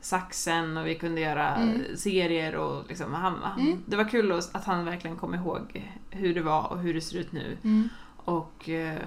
saxen 0.00 0.76
och 0.76 0.86
vi 0.86 0.94
kunde 0.94 1.20
göra 1.20 1.54
Mm. 1.56 1.96
serier 1.96 2.54
och 2.56 2.84
liksom, 2.88 3.14
han, 3.14 3.38
han, 3.42 3.82
det 3.86 3.96
var 3.96 4.08
kul 4.08 4.32
att 4.32 4.64
han 4.64 4.84
verkligen 4.84 5.16
kom 5.16 5.34
ihåg 5.34 5.90
hur 6.10 6.34
det 6.34 6.42
var 6.42 6.72
och 6.72 6.78
hur 6.78 6.94
det 6.94 7.00
ser 7.00 7.16
ut 7.18 7.32
nu. 7.32 7.56
Mm. 7.64 7.88
Och 8.16 8.68
eh, 8.68 8.98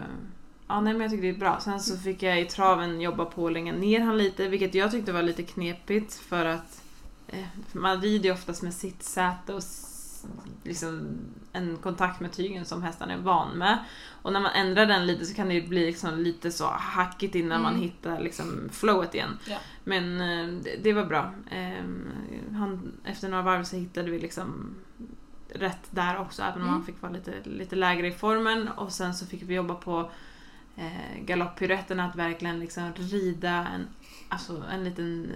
ja, 0.68 0.82
nej, 0.82 0.94
men 0.94 1.02
jag 1.02 1.12
tyckte 1.12 1.28
det 1.28 1.34
är 1.36 1.40
bra. 1.40 1.60
Sen 1.60 1.80
så 1.80 1.98
fick 1.98 2.24
jag 2.24 2.42
i 2.42 2.46
traven 2.46 3.02
jobba 3.02 3.26
på 3.26 3.48
att 3.48 3.54
lägga 3.54 3.72
ner 3.74 4.00
han 4.00 4.18
lite, 4.18 4.48
vilket 4.48 4.76
jag 4.76 4.92
tyckte 4.92 5.12
var 5.12 5.22
lite 5.24 5.44
knepigt 5.44 6.14
för 6.14 6.46
att 6.46 6.82
eh, 7.28 7.46
man 7.72 8.02
rider 8.02 8.26
ju 8.26 8.32
oftast 8.34 8.62
med 8.62 8.74
sittsäte 8.74 9.54
och 9.54 9.60
s- 9.60 10.26
liksom 10.64 11.18
en 11.54 11.78
kontakt 11.78 12.20
med 12.20 12.32
tygen 12.32 12.66
som 12.66 12.84
hästen 12.84 13.10
är 13.10 13.18
van 13.18 13.58
med. 13.58 13.78
Och 14.22 14.34
när 14.34 14.40
man 14.40 14.52
ändrar 14.52 14.86
den 14.86 15.06
lite 15.06 15.26
så 15.26 15.36
kan 15.36 15.50
det 15.50 15.62
bli 15.62 15.86
liksom 15.86 16.20
lite 16.20 16.52
så 16.52 16.66
hackigt 16.68 17.36
innan 17.36 17.62
man 17.62 17.76
hittar 17.76 18.20
liksom 18.20 18.70
flowet 18.72 19.16
igen. 19.16 19.38
Ja. 19.46 19.58
Men 19.84 20.22
eh, 20.22 20.76
det, 20.84 20.94
var 20.94 21.06
bra. 21.06 21.34
Eh, 21.52 21.84
han, 22.54 22.92
efter 23.06 23.30
några 23.30 23.44
varv 23.44 23.64
så 23.64 23.76
hittade 23.76 24.12
vi 24.12 24.20
liksom 24.20 24.76
rätt 25.50 25.88
där 25.90 26.18
också, 26.18 26.44
även 26.44 26.62
om 26.62 26.70
han 26.70 26.86
fick 26.86 27.02
vara 27.02 27.12
lite, 27.12 27.34
lite 27.44 27.76
lägre 27.76 28.08
i 28.08 28.12
formen. 28.12 28.68
Och 28.68 28.92
sen 28.92 29.14
så 29.14 29.26
fick 29.26 29.44
vi 29.44 29.54
jobba 29.54 29.76
på 29.76 30.12
eh, 30.76 31.22
galopppiruetten, 31.26 32.00
att 32.00 32.16
verkligen 32.16 32.60
liksom 32.60 32.94
rida 32.96 33.68
en, 33.68 33.88
alltså 34.30 34.64
en 34.72 34.84
liten 34.84 35.32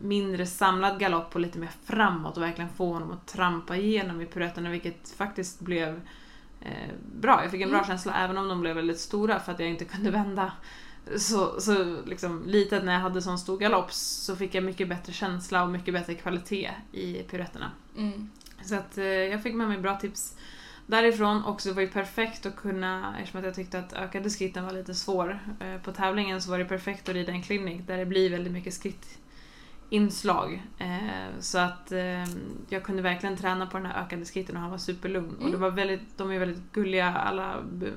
mindre 0.00 0.46
samlad 0.46 1.00
galopp 1.00 1.34
och 1.34 1.40
lite 1.40 1.58
mer 1.58 1.70
framåt 1.84 2.36
och 2.36 2.42
verkligen 2.42 2.70
få 2.70 2.92
honom 2.92 3.10
att 3.10 3.26
trampa 3.26 3.76
igenom 3.76 4.20
i 4.20 4.26
piruetterna, 4.26 4.70
vilket 4.70 5.10
faktiskt 5.10 5.60
blev 5.60 6.00
eh, 6.60 6.90
bra. 7.20 7.42
Jag 7.42 7.50
fick 7.50 7.60
en 7.60 7.70
bra 7.70 7.84
känsla, 7.84 8.14
även 8.14 8.38
om 8.38 8.48
de 8.48 8.60
blev 8.60 8.76
väldigt 8.76 9.00
stora 9.00 9.40
för 9.40 9.52
att 9.52 9.60
jag 9.60 9.68
inte 9.68 9.84
kunde 9.84 10.10
vända. 10.24 10.52
Så, 11.16 11.60
så 11.60 11.96
liksom, 12.06 12.42
litet 12.46 12.84
när 12.84 12.92
jag 12.92 13.00
hade 13.00 13.22
sån 13.22 13.38
stor 13.38 13.58
galopp 13.58 13.92
så 13.92 14.36
fick 14.36 14.54
jag 14.54 14.64
mycket 14.64 14.88
bättre 14.88 15.12
känsla 15.12 15.62
och 15.62 15.70
mycket 15.70 15.94
bättre 15.94 16.14
kvalitet 16.14 16.70
i 16.92 17.14
piruetterna. 17.14 17.70
Mm. 17.96 18.30
Så 18.62 18.74
att 18.74 18.98
eh, 18.98 19.04
jag 19.04 19.42
fick 19.42 19.54
med 19.54 19.68
mig 19.68 19.78
bra 19.78 19.96
tips 19.96 20.36
därifrån 20.86 21.44
och 21.44 21.60
så 21.60 21.72
var 21.72 21.82
det 21.82 21.88
perfekt 21.88 22.46
att 22.46 22.56
kunna, 22.56 23.14
eftersom 23.18 23.40
att 23.40 23.46
jag 23.46 23.54
tyckte 23.54 23.78
att 23.78 23.92
ökade 23.92 24.30
skritten 24.30 24.64
var 24.64 24.72
lite 24.72 24.94
svår 24.94 25.38
eh, 25.60 25.80
på 25.82 25.92
tävlingen 25.92 26.42
så 26.42 26.50
var 26.50 26.58
det 26.58 26.64
perfekt 26.64 27.08
att 27.08 27.14
rida 27.14 27.32
en 27.32 27.42
klinik 27.42 27.86
där 27.86 27.98
det 27.98 28.06
blir 28.06 28.30
väldigt 28.30 28.52
mycket 28.52 28.74
skrittinslag. 29.88 30.62
Eh, 30.78 31.40
så 31.40 31.58
att 31.58 31.92
eh, 31.92 32.24
jag 32.68 32.82
kunde 32.84 33.02
verkligen 33.02 33.36
träna 33.36 33.66
på 33.66 33.76
den 33.76 33.86
här 33.86 34.02
ökade 34.02 34.24
skritten 34.24 34.56
och 34.56 34.62
han 34.62 34.70
var 34.70 34.78
superlugn. 34.78 35.36
Och 35.42 35.50
det 35.50 35.56
var 35.56 35.70
väldigt, 35.70 36.18
de 36.18 36.30
är 36.30 36.38
väldigt 36.38 36.72
gulliga, 36.72 37.14
alla, 37.14 37.54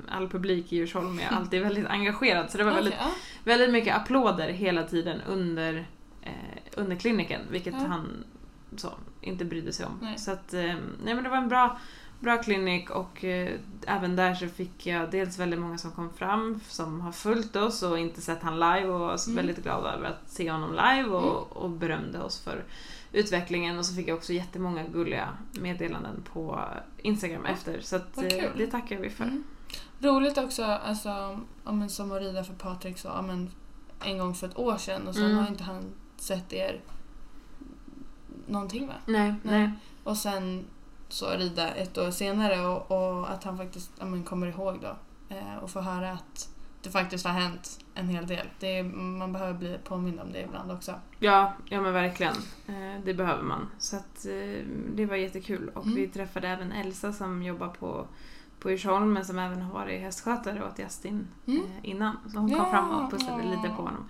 all 0.09 0.29
publik 0.29 0.73
i 0.73 0.77
Djursholm 0.77 1.19
är 1.19 1.27
alltid 1.35 1.61
väldigt 1.63 1.87
engagerad. 1.87 2.51
Så 2.51 2.57
det 2.57 2.63
var 2.63 2.73
väldigt, 2.73 2.95
ja. 2.99 3.11
väldigt 3.43 3.71
mycket 3.71 3.95
applåder 3.95 4.49
hela 4.49 4.83
tiden 4.83 5.21
under, 5.27 5.85
eh, 6.21 6.31
under 6.77 6.95
kliniken, 6.95 7.41
vilket 7.51 7.73
Ja. 7.73 7.87
han 7.87 8.23
så, 8.75 8.93
inte 9.21 9.45
brydde 9.45 9.73
sig 9.73 9.85
om. 9.85 9.99
Nej. 10.01 10.17
Så 10.17 10.31
att, 10.31 10.53
eh, 10.53 10.75
nej 11.03 11.13
men 11.15 11.23
det 11.23 11.29
var 11.29 11.37
en 11.37 11.49
bra, 11.49 11.79
bra 12.21 12.37
klinik 12.37 12.89
och 12.89 13.23
eh, 13.23 13.59
även 13.87 14.15
där 14.15 14.35
så 14.35 14.47
fick 14.47 14.85
jag 14.87 15.11
dels 15.11 15.39
väldigt 15.39 15.59
många 15.59 15.77
som 15.77 15.91
kom 15.91 16.13
fram 16.13 16.59
som 16.67 17.01
har 17.01 17.11
följt 17.11 17.55
oss 17.55 17.83
och 17.83 17.99
inte 17.99 18.21
sett 18.21 18.43
han 18.43 18.53
live 18.59 18.87
och 18.87 18.99
var 18.99 19.17
Mm. 19.27 19.35
väldigt 19.35 19.63
glada 19.63 19.93
över 19.93 20.05
att 20.09 20.29
se 20.29 20.51
honom 20.51 20.71
live 20.71 21.09
och, 21.09 21.57
och 21.57 21.69
berömde 21.69 22.19
oss 22.23 22.39
för 22.39 22.63
utvecklingen 23.11 23.77
och 23.79 23.85
så 23.85 23.95
fick 23.95 24.07
jag 24.07 24.17
också 24.17 24.33
jättemånga 24.33 24.83
gulliga 24.83 25.29
meddelanden 25.51 26.23
på 26.33 26.59
Instagram 26.97 27.45
efter 27.45 27.81
så 27.81 27.95
att, 27.95 28.17
eh, 28.17 28.43
det 28.57 28.67
tackar 28.67 28.97
vi 28.97 29.09
för. 29.09 29.23
Mm. 29.23 29.43
Roligt 29.99 30.37
också, 30.37 30.63
alltså, 30.63 31.39
men 31.63 31.89
som 31.89 32.11
att 32.11 32.21
rida 32.21 32.43
för 32.43 32.53
Patrik 32.53 32.97
så, 32.97 33.21
men, 33.27 33.49
en 34.05 34.17
gång 34.17 34.35
för 34.35 34.47
ett 34.47 34.57
år 34.59 34.77
sedan 34.77 35.07
och 35.07 35.15
sen 35.15 35.25
Mm. 35.25 35.37
har 35.37 35.47
inte 35.47 35.63
han 35.63 35.83
sett 36.17 36.53
er 36.53 36.81
någonting 38.47 38.87
va? 38.87 38.93
Nej, 39.05 39.35
Nej. 39.43 39.59
nej. 39.59 39.71
Och 40.03 40.17
sen 40.17 40.65
så 41.13 41.29
rida 41.29 41.67
ett 41.73 41.97
år 41.97 42.11
senare 42.11 42.67
och, 42.67 42.91
och 42.91 43.29
att 43.31 43.43
han 43.43 43.57
faktiskt 43.57 43.91
ja, 43.99 44.05
men, 44.05 44.23
kommer 44.23 44.47
ihåg 44.47 44.79
då 44.81 44.95
eh, 45.35 45.55
och 45.61 45.69
får 45.71 45.81
höra 45.81 46.11
att 46.11 46.49
det 46.83 46.89
faktiskt 46.89 47.25
har 47.25 47.33
hänt 47.33 47.79
en 47.93 48.09
hel 48.09 48.27
del. 48.27 48.47
Det 48.59 48.77
är, 48.79 48.83
man 48.83 49.33
behöver 49.33 49.53
bli 49.53 49.77
påmind 49.83 50.19
om 50.19 50.31
det 50.31 50.41
ibland 50.41 50.71
också. 50.71 50.93
Ja, 51.19 51.53
ja 51.69 51.81
men 51.81 51.93
verkligen. 51.93 52.33
Eh, 52.67 53.03
det 53.05 53.13
behöver 53.13 53.43
man. 53.43 53.67
Så 53.77 53.95
att, 53.95 54.25
eh, 54.25 54.65
det 54.95 55.05
var 55.05 55.15
jättekul. 55.15 55.69
Och 55.75 55.83
Mm. 55.85 55.95
vi 55.95 56.07
träffade 56.07 56.47
även 56.47 56.71
Elsa 56.71 57.13
som 57.13 57.43
jobbar 57.43 57.67
på, 57.67 58.07
på 58.59 58.69
Djursholm 58.71 59.13
men 59.13 59.25
som 59.25 59.39
även 59.39 59.61
har 59.61 59.73
varit 59.73 60.01
hästskötare 60.01 60.65
åt 60.65 60.79
Justin 60.79 61.27
Mm. 61.47 61.61
innan. 61.83 62.17
Så 62.33 62.39
hon 62.39 62.49
kom 62.49 62.57
Ja, 62.57 62.71
fram 62.71 62.89
och 62.89 63.11
pussade 63.11 63.43
ja. 63.43 63.49
lite 63.51 63.67
på 63.67 63.81
honom. 63.83 64.09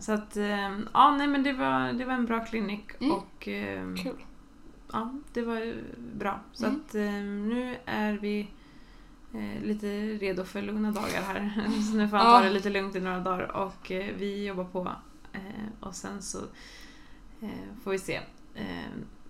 Så 0.00 0.12
att, 0.12 0.36
ja 0.92 1.10
nej 1.10 1.26
men 1.26 1.42
det 1.42 1.52
var, 1.52 1.92
det 1.92 2.04
var 2.04 2.14
en 2.14 2.26
bra 2.26 2.44
klinik 2.44 2.90
Mm. 3.00 3.12
och 3.12 3.34
Kul. 3.38 4.14
Ja, 4.92 5.12
det 5.32 5.42
var 5.42 5.54
ju 5.56 5.84
bra. 6.14 6.40
Så 6.52 6.66
Mm. 6.66 6.80
att 6.86 6.94
eh, 6.94 7.02
nu 7.22 7.76
är 7.84 8.12
vi 8.12 8.50
eh, 9.34 9.62
lite 9.62 9.86
redo 10.06 10.44
för 10.44 10.62
lugna 10.62 10.90
dagar 10.90 11.22
här. 11.22 11.50
så 11.90 11.96
nu 11.96 12.08
får 12.08 12.16
han 12.16 12.26
ta 12.26 12.40
det 12.48 12.50
lite 12.50 12.70
lugnt 12.70 12.96
i 12.96 13.00
några 13.00 13.20
dagar 13.20 13.56
och 13.56 13.90
eh, 13.92 14.14
vi 14.16 14.46
jobbar 14.46 14.64
på. 14.64 14.92
Och 15.80 15.94
sen 15.94 16.22
så 16.22 16.38
får 17.82 17.90
vi 17.90 17.98
se. 17.98 18.20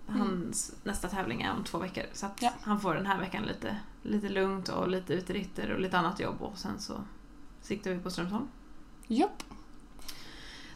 Hans 0.07 0.75
nästa 0.85 1.09
tävling 1.09 1.43
är 1.43 1.53
om 1.53 1.65
två 1.65 1.79
veckor 1.79 2.03
så 2.13 2.27
att 2.27 2.43
Ja. 2.43 2.51
han 2.61 2.81
får 2.81 2.95
den 2.95 3.07
här 3.07 3.19
veckan 3.21 3.43
lite, 3.43 3.77
lite 4.03 4.29
lugnt 4.29 4.69
och 4.69 4.89
lite 4.89 5.15
uteritter 5.15 5.71
och 5.71 5.81
lite 5.81 5.99
annat 5.99 6.21
jobb 6.21 6.37
och 6.43 6.59
sen 6.59 6.79
så 6.81 7.05
siktar 7.61 7.91
vi 7.91 7.99
på 7.99 8.11
Strömsholm. 8.11 8.49
Japp. 9.07 9.43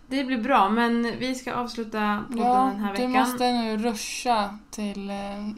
Det 0.06 0.24
blir 0.24 0.42
bra 0.42 0.68
men 0.68 1.02
vi 1.18 1.34
ska 1.34 1.54
avsluta 1.54 2.24
podden 2.28 2.44
Ja, 2.46 2.64
den 2.72 2.80
här 2.80 2.96
du 2.96 3.06
veckan. 3.06 3.10
måste 3.12 3.52
nu 3.52 3.76
ruscha 3.76 4.58
till, 4.70 5.10
eh, 5.10 5.16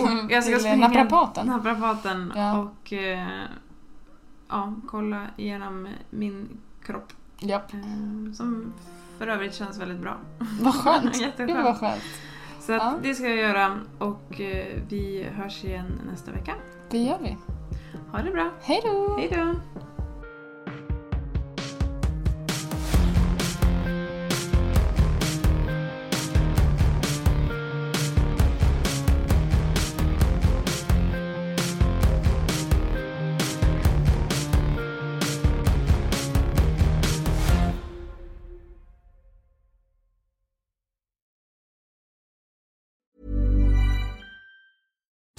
Jag 0.30 0.44
ska 0.44 0.58
till 0.58 0.78
naprapaten. 0.80 1.46
naprapaten 1.46 2.32
Ja. 2.36 2.58
och 2.58 2.92
eh, 2.92 3.28
ja, 4.48 4.74
kolla 4.86 5.26
igenom 5.36 5.88
min 6.10 6.48
kropp. 6.84 7.12
Japp. 7.38 7.74
Eh, 7.74 7.80
som 8.34 8.72
för 9.18 9.26
övrigt 9.26 9.54
känns 9.54 9.78
väldigt 9.78 9.98
bra. 10.00 10.16
Vad 10.60 10.74
skönt. 10.74 11.16
Jätteskönt. 11.20 11.50
Gud 11.52 11.62
vad 11.64 11.76
skönt. 11.78 12.02
Så 12.60 12.72
Ja. 12.72 12.94
det 13.02 13.14
ska 13.14 13.28
jag 13.28 13.36
göra 13.36 13.78
och 13.98 14.40
vi 14.88 15.26
hörs 15.36 15.64
igen 15.64 16.00
nästa 16.10 16.32
vecka. 16.32 16.54
Det 16.90 16.98
gör 16.98 17.18
vi. 17.22 17.36
Ha 18.12 18.18
det 18.22 18.30
bra. 18.30 18.50
Hej 18.62 18.80
då! 18.84 19.16
Hej 19.18 19.28
då! 19.36 19.54